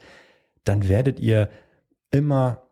dann 0.64 0.88
werdet 0.88 1.18
ihr 1.18 1.48
immer 2.10 2.62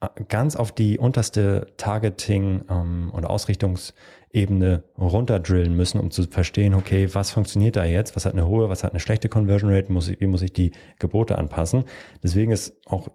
äh, 0.00 0.08
ganz 0.28 0.56
auf 0.56 0.72
die 0.72 0.98
unterste 0.98 1.66
Targeting- 1.76 2.64
ähm, 2.70 3.10
und 3.12 3.26
Ausrichtungs- 3.26 3.92
Ebene 4.30 4.84
runterdrillen 4.98 5.74
müssen, 5.74 6.00
um 6.00 6.10
zu 6.10 6.24
verstehen, 6.24 6.74
okay, 6.74 7.08
was 7.12 7.30
funktioniert 7.30 7.76
da 7.76 7.84
jetzt, 7.84 8.14
was 8.14 8.26
hat 8.26 8.34
eine 8.34 8.46
hohe, 8.46 8.68
was 8.68 8.84
hat 8.84 8.92
eine 8.92 9.00
schlechte 9.00 9.28
Conversion 9.28 9.72
Rate, 9.72 9.92
muss 9.92 10.08
ich, 10.08 10.20
wie 10.20 10.26
muss 10.26 10.42
ich 10.42 10.52
die 10.52 10.72
Gebote 10.98 11.38
anpassen. 11.38 11.84
Deswegen 12.22 12.52
ist 12.52 12.76
auch 12.86 13.08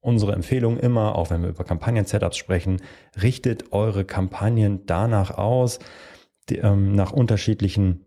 unsere 0.00 0.32
Empfehlung 0.32 0.78
immer, 0.78 1.16
auch 1.16 1.30
wenn 1.30 1.42
wir 1.42 1.50
über 1.50 1.64
Kampagnen-Setups 1.64 2.36
sprechen, 2.36 2.80
richtet 3.20 3.72
eure 3.72 4.04
Kampagnen 4.04 4.86
danach 4.86 5.36
aus, 5.36 5.78
die, 6.48 6.58
ähm, 6.58 6.94
nach 6.94 7.12
unterschiedlichen 7.12 8.06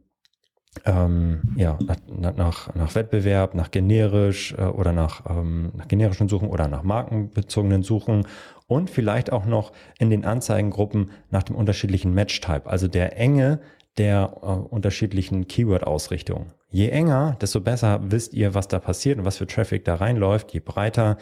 ähm, 0.85 1.41
ja, 1.55 1.77
nach, 2.07 2.35
nach, 2.35 2.75
nach 2.75 2.95
Wettbewerb, 2.95 3.55
nach 3.55 3.71
generisch 3.71 4.53
äh, 4.57 4.63
oder 4.63 4.91
nach, 4.91 5.23
ähm, 5.29 5.71
nach 5.75 5.87
generischen 5.87 6.29
Suchen 6.29 6.49
oder 6.49 6.67
nach 6.67 6.83
markenbezogenen 6.83 7.83
Suchen 7.83 8.27
und 8.67 8.89
vielleicht 8.89 9.31
auch 9.31 9.45
noch 9.45 9.71
in 9.99 10.09
den 10.09 10.25
Anzeigengruppen 10.25 11.11
nach 11.29 11.43
dem 11.43 11.55
unterschiedlichen 11.55 12.13
Match-Type, 12.13 12.69
also 12.69 12.87
der 12.87 13.17
Enge 13.17 13.59
der 13.97 14.33
äh, 14.41 14.45
unterschiedlichen 14.45 15.47
Keyword-Ausrichtungen. 15.47 16.53
Je 16.69 16.89
enger, 16.89 17.37
desto 17.39 17.61
besser 17.61 17.99
wisst 18.03 18.33
ihr, 18.33 18.55
was 18.55 18.67
da 18.67 18.79
passiert 18.79 19.19
und 19.19 19.25
was 19.25 19.37
für 19.37 19.45
Traffic 19.45 19.85
da 19.85 19.95
reinläuft. 19.95 20.51
Je 20.53 20.59
breiter, 20.59 21.17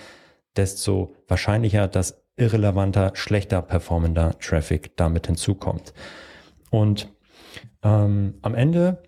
desto 0.55 1.13
wahrscheinlicher, 1.27 1.89
dass 1.89 2.23
irrelevanter, 2.37 3.11
schlechter 3.15 3.61
performender 3.61 4.39
Traffic 4.39 4.95
damit 4.95 5.27
hinzukommt. 5.27 5.93
Und 6.69 7.09
ähm, 7.83 8.35
am 8.41 8.55
Ende 8.55 9.03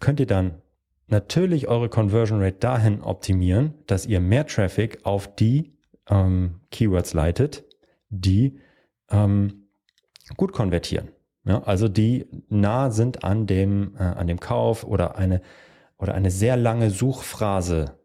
könnt 0.00 0.20
ihr 0.20 0.26
dann 0.26 0.62
natürlich 1.06 1.68
eure 1.68 1.88
Conversion 1.88 2.42
Rate 2.42 2.58
dahin 2.58 3.02
optimieren, 3.02 3.74
dass 3.86 4.06
ihr 4.06 4.20
mehr 4.20 4.46
Traffic 4.46 5.04
auf 5.04 5.34
die 5.34 5.76
ähm, 6.08 6.60
Keywords 6.70 7.14
leitet, 7.14 7.64
die 8.10 8.60
ähm, 9.10 9.68
gut 10.36 10.52
konvertieren. 10.52 11.08
Ja, 11.44 11.62
also 11.62 11.88
die 11.88 12.26
nah 12.48 12.90
sind 12.90 13.24
an 13.24 13.46
dem, 13.46 13.96
äh, 13.96 14.02
an 14.02 14.26
dem 14.26 14.38
Kauf 14.38 14.84
oder 14.84 15.16
eine, 15.16 15.40
oder 15.96 16.14
eine 16.14 16.30
sehr 16.30 16.56
lange 16.56 16.90
Suchphrase 16.90 17.98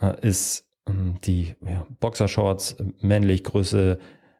äh, 0.00 0.18
ist 0.26 0.66
ähm, 0.88 1.16
die 1.24 1.56
ja, 1.60 1.86
Boxershorts 2.00 2.76
männlich 3.00 3.44
Größe 3.44 3.98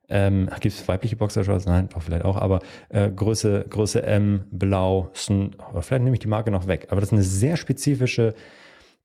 ähm, 0.08 0.48
Gibt 0.60 0.74
es 0.74 0.86
weibliche 0.86 1.16
Boxershorts? 1.16 1.66
Nein, 1.66 1.88
doch 1.92 2.02
vielleicht 2.02 2.24
auch, 2.24 2.36
aber 2.36 2.60
äh, 2.90 3.10
Größe, 3.10 3.66
Größe 3.68 4.02
M, 4.02 4.44
blau, 4.50 5.10
oder 5.70 5.82
vielleicht 5.82 6.04
nehme 6.04 6.14
ich 6.14 6.20
die 6.20 6.28
Marke 6.28 6.50
noch 6.50 6.66
weg. 6.66 6.88
Aber 6.90 7.00
das 7.00 7.08
ist 7.08 7.14
eine 7.14 7.22
sehr 7.22 7.56
spezifische, 7.56 8.34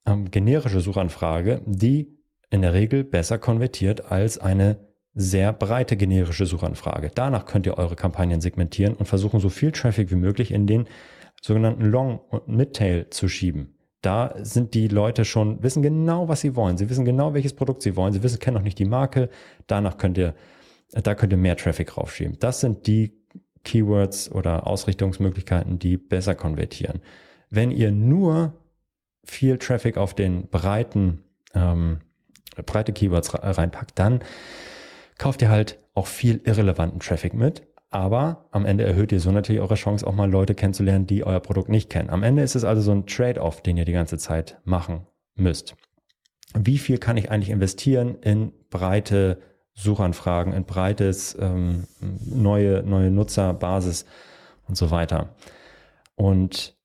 ähm, 0.06 0.30
generische 0.30 0.80
Suchanfrage, 0.80 1.62
die 1.66 2.18
in 2.50 2.62
der 2.62 2.74
Regel 2.74 3.04
besser 3.04 3.40
konvertiert 3.40 4.12
als 4.12 4.38
eine 4.38 4.78
sehr 5.14 5.54
breite 5.54 5.98
generische 5.98 6.46
Suchanfrage. 6.46 7.12
Danach 7.14 7.46
könnt 7.46 7.66
ihr 7.66 7.78
eure 7.78 7.96
Kampagnen 7.96 8.40
segmentieren 8.40 8.94
und 8.94 9.08
versuchen, 9.08 9.40
so 9.40 9.50
viel 9.50 9.72
Traffic 9.72 10.12
wie 10.12 10.16
möglich 10.16 10.52
in 10.52 10.68
den 10.68 10.86
sogenannten 11.42 11.86
Long- 11.86 12.20
und 12.30 12.48
Mid-Tail 12.48 13.10
zu 13.10 13.28
schieben. 13.28 13.76
Da 14.02 14.34
sind 14.38 14.74
die 14.74 14.88
Leute 14.88 15.26
schon, 15.26 15.62
wissen 15.64 15.84
genau, 15.84 16.28
was 16.28 16.42
sie 16.42 16.56
wollen. 16.56 16.78
Sie 16.78 16.90
wissen 16.90 17.06
genau, 17.06 17.34
welches 17.34 17.54
Produkt 17.54 17.82
sie 17.82 17.96
wollen. 17.96 18.14
Sie 18.14 18.24
wissen, 18.24 18.40
kennen 18.40 18.56
noch 18.56 18.64
nicht 18.64 18.80
die 18.80 18.86
Marke. 18.86 19.30
Danach 19.68 19.98
könnt 19.98 20.18
ihr 20.18 20.34
da 20.92 21.16
könnt 21.16 21.34
ihr 21.34 21.38
mehr 21.38 21.58
Traffic 21.58 21.98
raufschieben. 21.98 22.38
Das 22.40 22.60
sind 22.60 22.88
die 22.88 23.14
Keywords 23.64 24.32
oder 24.32 24.68
Ausrichtungsmöglichkeiten, 24.68 25.80
die 25.80 25.98
besser 25.98 26.36
konvertieren. 26.36 27.02
Wenn 27.50 27.72
ihr 27.72 27.92
nur 27.92 28.54
viel 29.24 29.58
Traffic 29.58 29.98
auf 29.98 30.16
den 30.16 30.48
breiten, 30.50 31.24
ähm, 31.54 32.00
breite 32.66 32.92
Keywords 32.92 33.34
reinpackt, 33.34 33.98
dann 34.00 34.22
kauft 35.18 35.42
ihr 35.42 35.50
halt 35.50 35.80
auch 35.94 36.08
viel 36.08 36.42
irrelevanten 36.44 37.00
Traffic 37.00 37.34
mit. 37.34 37.68
Aber 37.90 38.48
am 38.52 38.66
Ende 38.66 38.86
erhöht 38.86 39.12
ihr 39.12 39.20
so 39.20 39.32
natürlich 39.32 39.62
eure 39.62 39.76
Chance, 39.76 40.08
auch 40.08 40.16
mal 40.16 40.30
Leute 40.30 40.56
kennenzulernen, 40.56 41.08
die 41.08 41.26
euer 41.26 41.42
Produkt 41.42 41.68
nicht 41.68 41.90
kennen. 41.90 42.10
Am 42.10 42.24
Ende 42.24 42.42
ist 42.42 42.56
es 42.56 42.64
also 42.64 42.82
so 42.82 42.92
ein 42.92 43.06
Trade-off, 43.06 43.62
den 43.62 43.76
ihr 43.76 43.86
die 43.86 43.92
ganze 43.92 44.18
Zeit 44.18 44.60
machen 44.64 45.06
müsst. 45.36 45.76
Wie 46.54 46.78
viel 46.78 46.98
kann 46.98 47.18
ich 47.18 47.30
eigentlich 47.30 47.50
investieren 47.50 48.16
in 48.22 48.54
breite 48.70 49.42
Suchanfragen, 49.74 50.54
ein 50.54 50.66
breites, 50.66 51.38
ähm, 51.40 51.88
neue, 52.26 52.84
neue 52.84 53.12
Nutzerbasis 53.12 54.06
und 54.68 54.76
so 54.76 54.92
weiter. 54.92 55.36
Und 56.16 56.76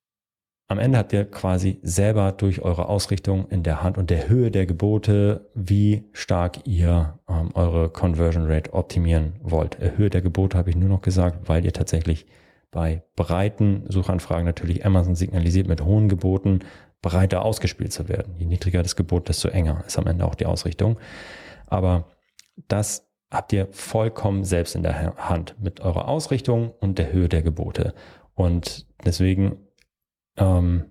am 0.68 0.78
Ende 0.80 0.98
habt 0.98 1.12
ihr 1.12 1.24
quasi 1.24 1.78
selber 1.82 2.32
durch 2.32 2.62
eure 2.62 2.88
Ausrichtung 2.88 3.48
in 3.50 3.62
der 3.62 3.84
Hand 3.84 3.98
und 3.98 4.10
der 4.10 4.28
Höhe 4.28 4.50
der 4.50 4.66
Gebote, 4.66 5.48
wie 5.54 6.08
stark 6.12 6.66
ihr 6.66 7.20
ähm, 7.28 7.50
eure 7.54 7.88
Conversion 7.88 8.50
Rate 8.50 8.72
optimieren 8.72 9.34
wollt. 9.42 9.78
Höhe 9.78 10.10
der 10.10 10.22
Gebote 10.22 10.58
habe 10.58 10.70
ich 10.70 10.76
nur 10.76 10.88
noch 10.88 11.02
gesagt, 11.02 11.48
weil 11.48 11.64
ihr 11.64 11.72
tatsächlich 11.72 12.26
bei 12.72 13.04
breiten 13.14 13.84
Suchanfragen 13.88 14.44
natürlich 14.44 14.84
Amazon 14.84 15.14
signalisiert 15.14 15.68
mit 15.68 15.84
hohen 15.84 16.08
Geboten 16.08 16.60
breiter 17.00 17.44
ausgespielt 17.44 17.92
zu 17.92 18.08
werden. 18.08 18.34
Je 18.36 18.46
niedriger 18.46 18.82
das 18.82 18.96
Gebot, 18.96 19.28
desto 19.28 19.48
enger 19.48 19.84
ist 19.86 19.98
am 19.98 20.08
Ende 20.08 20.24
auch 20.24 20.34
die 20.34 20.46
Ausrichtung. 20.46 20.98
Aber 21.68 22.06
das 22.68 23.06
habt 23.30 23.52
ihr 23.52 23.68
vollkommen 23.70 24.44
selbst 24.44 24.74
in 24.74 24.82
der 24.82 25.16
Hand 25.16 25.56
mit 25.60 25.80
eurer 25.80 26.08
Ausrichtung 26.08 26.72
und 26.80 26.98
der 26.98 27.12
Höhe 27.12 27.28
der 27.28 27.42
Gebote. 27.42 27.94
Und 28.34 28.86
deswegen, 29.04 29.56
ähm, 30.36 30.84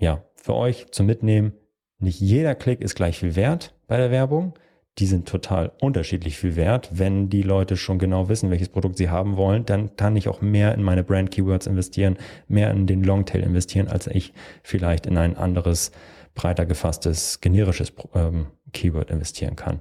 ja, 0.00 0.24
für 0.36 0.54
euch 0.54 0.90
zum 0.90 1.06
Mitnehmen, 1.06 1.52
nicht 1.98 2.20
jeder 2.20 2.54
Klick 2.54 2.80
ist 2.80 2.94
gleich 2.94 3.18
viel 3.18 3.36
wert 3.36 3.74
bei 3.86 3.96
der 3.96 4.10
Werbung. 4.10 4.54
Die 4.98 5.06
sind 5.06 5.28
total 5.28 5.72
unterschiedlich 5.80 6.38
viel 6.38 6.56
wert. 6.56 6.90
Wenn 6.92 7.28
die 7.28 7.42
Leute 7.42 7.76
schon 7.76 7.98
genau 7.98 8.28
wissen, 8.28 8.50
welches 8.50 8.68
Produkt 8.68 8.96
sie 8.96 9.10
haben 9.10 9.36
wollen, 9.36 9.64
dann 9.64 9.94
kann 9.94 10.16
ich 10.16 10.28
auch 10.28 10.40
mehr 10.40 10.74
in 10.74 10.82
meine 10.82 11.04
Brand 11.04 11.30
Keywords 11.30 11.68
investieren, 11.68 12.18
mehr 12.48 12.70
in 12.70 12.86
den 12.86 13.04
Longtail 13.04 13.42
investieren, 13.42 13.88
als 13.88 14.08
ich 14.08 14.32
vielleicht 14.62 15.06
in 15.06 15.16
ein 15.16 15.36
anderes, 15.36 15.92
breiter 16.34 16.66
gefasstes, 16.66 17.40
generisches 17.40 17.92
ähm, 18.14 18.46
Keyword 18.72 19.10
investieren 19.10 19.56
kann. 19.56 19.80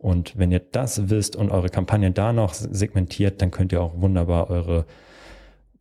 Und 0.00 0.38
wenn 0.38 0.50
ihr 0.50 0.60
das 0.60 1.10
wisst 1.10 1.36
und 1.36 1.50
eure 1.50 1.68
Kampagnen 1.68 2.14
da 2.14 2.32
noch 2.32 2.54
segmentiert, 2.54 3.42
dann 3.42 3.50
könnt 3.50 3.70
ihr 3.70 3.82
auch 3.82 4.00
wunderbar 4.00 4.48
eure 4.48 4.86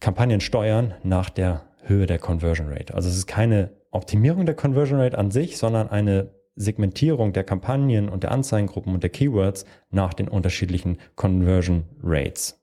Kampagnen 0.01 0.41
steuern 0.41 0.93
nach 1.03 1.29
der 1.29 1.63
Höhe 1.83 2.05
der 2.05 2.19
Conversion 2.19 2.67
Rate. 2.67 2.93
Also 2.93 3.07
es 3.07 3.15
ist 3.15 3.27
keine 3.27 3.71
Optimierung 3.91 4.45
der 4.45 4.55
Conversion 4.55 4.99
Rate 4.99 5.17
an 5.17 5.31
sich, 5.31 5.57
sondern 5.57 5.89
eine 5.89 6.31
Segmentierung 6.57 7.31
der 7.31 7.45
Kampagnen 7.45 8.09
und 8.09 8.23
der 8.23 8.31
Anzeigengruppen 8.31 8.93
und 8.93 9.03
der 9.03 9.09
Keywords 9.09 9.63
nach 9.89 10.13
den 10.13 10.27
unterschiedlichen 10.27 10.97
Conversion 11.15 11.85
Rates, 12.03 12.61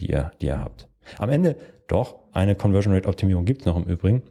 die 0.00 0.10
ihr, 0.10 0.32
die 0.40 0.46
ihr 0.46 0.58
habt. 0.58 0.88
Am 1.18 1.30
Ende 1.30 1.54
doch, 1.86 2.16
eine 2.32 2.56
Conversion 2.56 2.92
Rate 2.92 3.08
Optimierung 3.08 3.44
gibt 3.44 3.60
es 3.60 3.66
noch 3.66 3.76
im 3.76 3.84
Übrigen. 3.84 4.24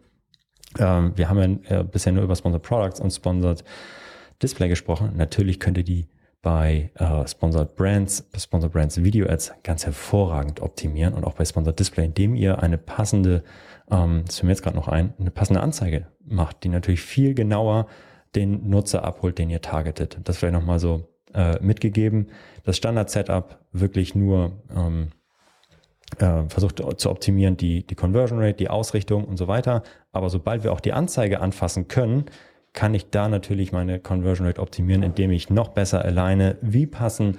Ähm, 0.77 1.13
wir 1.15 1.29
haben 1.29 1.61
ja 1.69 1.79
äh, 1.79 1.83
bisher 1.85 2.11
nur 2.11 2.25
über 2.25 2.35
Sponsored 2.35 2.63
Products 2.63 2.99
und 2.99 3.11
Sponsored 3.11 3.63
Display 4.43 4.67
gesprochen. 4.67 5.13
Natürlich 5.15 5.61
könnt 5.61 5.77
ihr 5.77 5.85
die 5.85 6.09
bei 6.45 6.91
äh, 6.93 7.27
Sponsored 7.27 7.75
Brands, 7.75 8.29
Sponsored 8.37 8.71
Brands 8.71 9.03
Video 9.03 9.27
Ads 9.27 9.51
ganz 9.63 9.83
hervorragend 9.83 10.61
optimieren 10.61 11.15
und 11.15 11.23
auch 11.23 11.33
bei 11.33 11.43
Sponsored 11.43 11.79
Display, 11.79 12.05
indem 12.05 12.35
ihr 12.35 12.61
eine 12.61 12.77
passende, 12.77 13.43
ähm, 13.89 14.21
das 14.27 14.35
fällt 14.35 14.43
mir 14.43 14.51
jetzt 14.51 14.61
gerade 14.61 14.75
noch 14.75 14.87
ein, 14.87 15.15
eine 15.19 15.31
passende 15.31 15.61
Anzeige 15.61 16.05
macht, 16.23 16.63
die 16.63 16.69
natürlich 16.69 17.01
viel 17.01 17.33
genauer 17.33 17.87
den 18.35 18.69
Nutzer 18.69 19.03
abholt, 19.03 19.39
den 19.39 19.49
ihr 19.49 19.61
targetet. 19.61 20.19
Das 20.23 20.37
vielleicht 20.37 20.53
nochmal 20.53 20.77
so 20.77 21.09
äh, 21.33 21.59
mitgegeben. 21.63 22.27
Das 22.63 22.77
Standard-Setup 22.77 23.57
wirklich 23.71 24.13
nur 24.13 24.51
ähm, 24.69 25.07
äh, 26.19 26.47
versucht 26.47 26.79
zu 26.97 27.09
optimieren, 27.09 27.57
die, 27.57 27.87
die 27.87 27.95
Conversion 27.95 28.37
Rate, 28.37 28.57
die 28.57 28.69
Ausrichtung 28.69 29.25
und 29.25 29.37
so 29.37 29.47
weiter. 29.47 29.81
Aber 30.11 30.29
sobald 30.29 30.63
wir 30.63 30.73
auch 30.73 30.79
die 30.79 30.93
Anzeige 30.93 31.39
anfassen 31.39 31.87
können, 31.87 32.25
kann 32.75 32.93
ich 32.93 33.09
da 33.09 33.27
natürlich 33.27 33.71
meine 33.71 33.99
Conversion 33.99 34.45
Rate 34.45 34.61
optimieren, 34.61 35.01
indem 35.01 35.31
ich 35.31 35.49
noch 35.49 35.69
besser 35.69 36.03
alleine, 36.05 36.57
wie 36.61 36.85
passen 36.85 37.37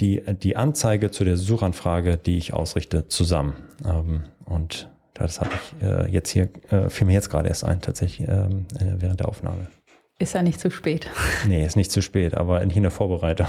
die, 0.00 0.22
die 0.42 0.56
Anzeige 0.56 1.10
zu 1.10 1.24
der 1.24 1.36
Suchanfrage, 1.36 2.16
die 2.18 2.38
ich 2.38 2.52
ausrichte, 2.52 3.08
zusammen. 3.08 3.54
Ähm, 3.84 4.24
und 4.44 4.88
das 5.14 5.40
habe 5.40 5.50
ich 5.54 5.82
äh, 5.82 6.08
jetzt 6.10 6.30
hier, 6.30 6.48
äh, 6.70 6.88
fiel 6.88 7.06
mir 7.06 7.14
jetzt 7.14 7.30
gerade 7.30 7.48
erst 7.48 7.64
ein, 7.64 7.80
tatsächlich 7.80 8.28
ähm, 8.28 8.66
äh, 8.78 8.84
während 8.98 9.20
der 9.20 9.28
Aufnahme. 9.28 9.66
Ist 10.20 10.34
ja 10.34 10.42
nicht 10.42 10.60
zu 10.60 10.70
spät. 10.70 11.08
Nee, 11.46 11.64
ist 11.64 11.76
nicht 11.76 11.90
zu 11.90 12.02
spät, 12.02 12.36
aber 12.36 12.64
nicht 12.64 12.76
in 12.76 12.82
der 12.82 12.92
Vorbereitung. 12.92 13.48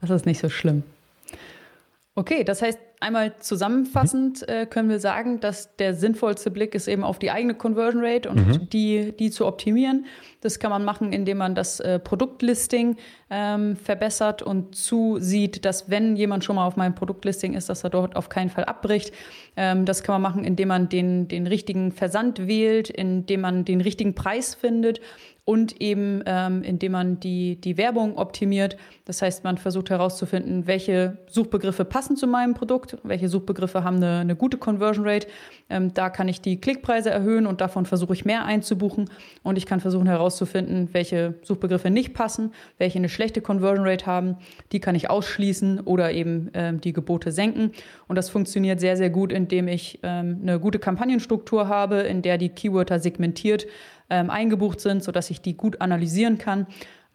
Das 0.00 0.08
ist 0.08 0.24
nicht 0.24 0.40
so 0.40 0.48
schlimm. 0.48 0.82
Okay, 2.20 2.44
das 2.44 2.60
heißt, 2.60 2.78
einmal 3.00 3.38
zusammenfassend 3.38 4.46
äh, 4.46 4.66
können 4.66 4.90
wir 4.90 5.00
sagen, 5.00 5.40
dass 5.40 5.74
der 5.76 5.94
sinnvollste 5.94 6.50
Blick 6.50 6.74
ist 6.74 6.86
eben 6.86 7.02
auf 7.02 7.18
die 7.18 7.30
eigene 7.30 7.54
Conversion 7.54 8.04
Rate 8.04 8.28
und 8.28 8.46
mhm. 8.46 8.68
die, 8.68 9.12
die 9.18 9.30
zu 9.30 9.46
optimieren. 9.46 10.04
Das 10.42 10.58
kann 10.58 10.70
man 10.70 10.84
machen, 10.84 11.14
indem 11.14 11.38
man 11.38 11.54
das 11.54 11.80
äh, 11.80 11.98
Produktlisting 11.98 12.98
ähm, 13.30 13.74
verbessert 13.74 14.42
und 14.42 14.74
zusieht, 14.74 15.64
dass 15.64 15.88
wenn 15.88 16.14
jemand 16.14 16.44
schon 16.44 16.56
mal 16.56 16.66
auf 16.66 16.76
meinem 16.76 16.94
Produktlisting 16.94 17.54
ist, 17.54 17.70
dass 17.70 17.84
er 17.84 17.90
dort 17.90 18.16
auf 18.16 18.28
keinen 18.28 18.50
Fall 18.50 18.64
abbricht. 18.64 19.14
Ähm, 19.56 19.86
das 19.86 20.02
kann 20.02 20.20
man 20.20 20.20
machen, 20.20 20.44
indem 20.44 20.68
man 20.68 20.90
den, 20.90 21.26
den 21.26 21.46
richtigen 21.46 21.90
Versand 21.90 22.46
wählt, 22.46 22.90
indem 22.90 23.40
man 23.40 23.64
den 23.64 23.80
richtigen 23.80 24.14
Preis 24.14 24.54
findet 24.54 25.00
und 25.50 25.80
eben 25.80 26.22
ähm, 26.26 26.62
indem 26.62 26.92
man 26.92 27.18
die, 27.18 27.60
die 27.60 27.76
Werbung 27.76 28.16
optimiert. 28.16 28.76
Das 29.04 29.20
heißt, 29.20 29.42
man 29.42 29.58
versucht 29.58 29.90
herauszufinden, 29.90 30.68
welche 30.68 31.18
Suchbegriffe 31.28 31.84
passen 31.84 32.16
zu 32.16 32.28
meinem 32.28 32.54
Produkt, 32.54 32.98
welche 33.02 33.28
Suchbegriffe 33.28 33.82
haben 33.82 33.96
eine, 33.96 34.20
eine 34.20 34.36
gute 34.36 34.58
Conversion 34.58 35.04
Rate. 35.04 35.26
Ähm, 35.68 35.92
da 35.92 36.08
kann 36.08 36.28
ich 36.28 36.40
die 36.40 36.60
Klickpreise 36.60 37.10
erhöhen 37.10 37.48
und 37.48 37.60
davon 37.60 37.84
versuche 37.84 38.12
ich 38.12 38.24
mehr 38.24 38.44
einzubuchen. 38.44 39.10
Und 39.42 39.58
ich 39.58 39.66
kann 39.66 39.80
versuchen 39.80 40.06
herauszufinden, 40.06 40.90
welche 40.92 41.34
Suchbegriffe 41.42 41.90
nicht 41.90 42.14
passen, 42.14 42.52
welche 42.78 43.00
eine 43.00 43.08
schlechte 43.08 43.40
Conversion 43.40 43.84
Rate 43.84 44.06
haben. 44.06 44.36
Die 44.70 44.78
kann 44.78 44.94
ich 44.94 45.10
ausschließen 45.10 45.80
oder 45.80 46.12
eben 46.12 46.50
ähm, 46.54 46.80
die 46.80 46.92
Gebote 46.92 47.32
senken. 47.32 47.72
Und 48.06 48.14
das 48.14 48.30
funktioniert 48.30 48.78
sehr, 48.78 48.96
sehr 48.96 49.10
gut, 49.10 49.32
indem 49.32 49.66
ich 49.66 49.98
ähm, 50.04 50.38
eine 50.42 50.60
gute 50.60 50.78
Kampagnenstruktur 50.78 51.66
habe, 51.66 51.96
in 51.96 52.22
der 52.22 52.38
die 52.38 52.50
Keywörter 52.50 53.00
segmentiert 53.00 53.66
ähm, 54.10 54.30
eingebucht 54.30 54.80
sind, 54.80 55.02
sodass 55.02 55.30
ich 55.30 55.40
die 55.40 55.56
gut 55.56 55.80
analysieren 55.80 56.38
kann. 56.38 56.66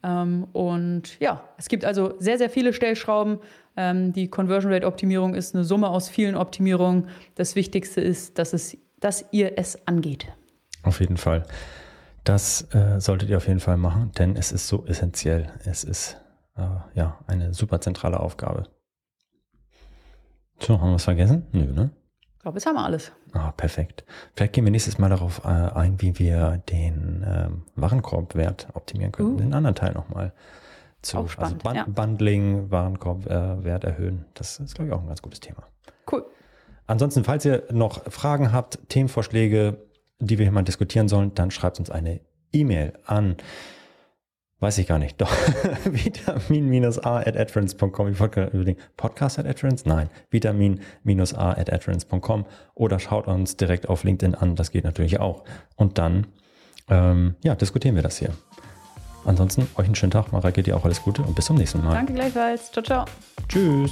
Ähm, 0.04 0.46
und 0.54 1.20
ja, 1.20 1.44
es 1.58 1.68
gibt 1.68 1.86
also 1.86 2.16
sehr, 2.20 2.38
sehr 2.38 2.50
viele 2.50 2.74
Stellschrauben. 2.74 3.40
Ähm, 3.78 4.14
die 4.14 4.30
Conversion 4.30 4.72
Rate 4.72 4.88
Optimierung 4.88 5.36
ist 5.36 5.56
eine 5.56 5.64
Summe 5.64 5.90
aus 5.90 6.10
vielen 6.10 6.36
Optimierungen. 6.36 7.10
Das 7.36 7.56
Wichtigste 7.56 8.02
ist, 8.02 8.40
dass, 8.40 8.54
es, 8.54 8.78
dass 9.00 9.26
ihr 9.32 9.58
es 9.58 9.88
angeht. 9.88 10.28
Auf 10.84 11.00
jeden 11.00 11.18
Fall. 11.18 11.46
Das 12.24 12.74
äh, 12.74 13.00
solltet 13.00 13.30
ihr 13.30 13.38
auf 13.38 13.48
jeden 13.48 13.60
Fall 13.60 13.78
machen, 13.78 14.12
denn 14.18 14.36
es 14.36 14.52
ist 14.52 14.68
so 14.68 14.86
essentiell. 14.86 15.52
Es 15.66 15.84
ist 15.84 16.18
äh, 16.56 16.62
ja 16.96 17.20
eine 17.28 17.54
super 17.54 17.82
zentrale 17.82 18.20
Aufgabe. 18.20 18.64
So, 20.60 20.80
haben 20.80 20.90
wir 20.90 20.96
was 20.96 21.04
vergessen? 21.04 21.46
Nö, 21.52 21.66
ne? 21.66 21.92
glaube, 22.46 22.60
jetzt 22.60 22.68
haben 22.68 22.76
wir 22.76 22.86
alles. 22.86 23.12
Ah, 23.36 23.52
perfekt. 23.52 24.06
Vielleicht 24.34 24.54
gehen 24.54 24.64
wir 24.64 24.72
nächstes 24.72 24.98
Mal 24.98 25.10
darauf 25.10 25.44
äh, 25.44 25.50
ein, 25.50 26.02
wie 26.02 26.18
wir 26.18 26.64
den 26.70 27.26
ähm, 27.28 27.64
Warenkorbwert 27.76 28.68
optimieren 28.74 29.12
können. 29.12 29.34
Uh. 29.34 29.38
Den 29.38 29.54
anderen 29.54 29.76
Teil 29.76 29.94
nochmal. 29.94 30.32
Zu, 31.02 31.18
auch 31.18 31.30
spannend, 31.30 31.66
also 31.66 31.70
Bun 31.70 31.76
ja. 31.76 31.86
Bundling, 31.86 32.72
Warenkorbwert 32.72 33.84
äh, 33.84 33.88
erhöhen. 33.88 34.26
Das 34.36 34.60
ist, 34.60 34.76
glaube 34.76 34.88
ich, 34.88 34.96
auch 34.96 35.02
ein 35.02 35.08
ganz 35.08 35.22
gutes 35.22 35.42
Thema. 35.42 35.64
Cool. 36.10 36.26
Ansonsten, 36.88 37.26
falls 37.26 37.44
ihr 37.44 37.64
noch 37.72 38.10
Fragen 38.10 38.54
habt, 38.54 38.80
Themenvorschläge, 38.88 39.80
die 40.20 40.38
wir 40.38 40.46
hier 40.46 40.54
mal 40.54 40.64
diskutieren 40.64 41.10
sollen, 41.10 41.34
dann 41.36 41.52
schreibt 41.52 41.78
uns 41.78 41.90
eine 41.90 42.22
E-Mail 42.54 42.94
an 43.06 43.36
Weiß 44.60 44.78
ich 44.78 44.88
gar 44.88 45.00
nicht. 45.00 45.20
Doch. 45.22 45.32
Vitamin-a 45.86 47.18
at 47.18 47.38
adference.com. 47.38 48.08
Ich 48.08 48.20
wollte 48.20 48.46
überlegen, 48.54 48.80
Podcast 48.98 49.38
at 49.40 49.46
adference? 49.46 49.86
Nein. 49.86 50.10
Vitamin-a 50.30 51.52
at 51.52 51.72
adference.com. 51.72 52.46
Oder 52.74 53.00
schaut 53.00 53.28
uns 53.28 53.58
direkt 53.58 53.90
auf 53.90 54.04
LinkedIn 54.04 54.36
an. 54.36 54.56
Das 54.56 54.72
geht 54.72 54.84
natürlich 54.86 55.20
auch. 55.20 55.44
Und 55.76 55.98
dann, 55.98 56.28
ähm, 56.90 57.36
ja, 57.44 57.56
diskutieren 57.56 57.96
wir 57.96 58.04
das 58.04 58.18
hier. 58.18 58.32
Ansonsten, 59.26 59.68
euch 59.76 59.86
einen 59.88 59.96
schönen 59.96 60.12
Tag. 60.12 60.32
Mareike, 60.32 60.64
dir 60.64 60.78
auch 60.78 60.86
alles 60.86 61.02
Gute 61.02 61.24
und 61.24 61.36
bis 61.36 61.46
zum 61.46 61.58
nächsten 61.58 61.84
Mal. 61.84 61.94
Danke 61.94 62.14
gleichfalls. 62.14 62.72
Ciao, 62.72 62.84
ciao. 62.84 63.06
Tschüss. 63.50 63.92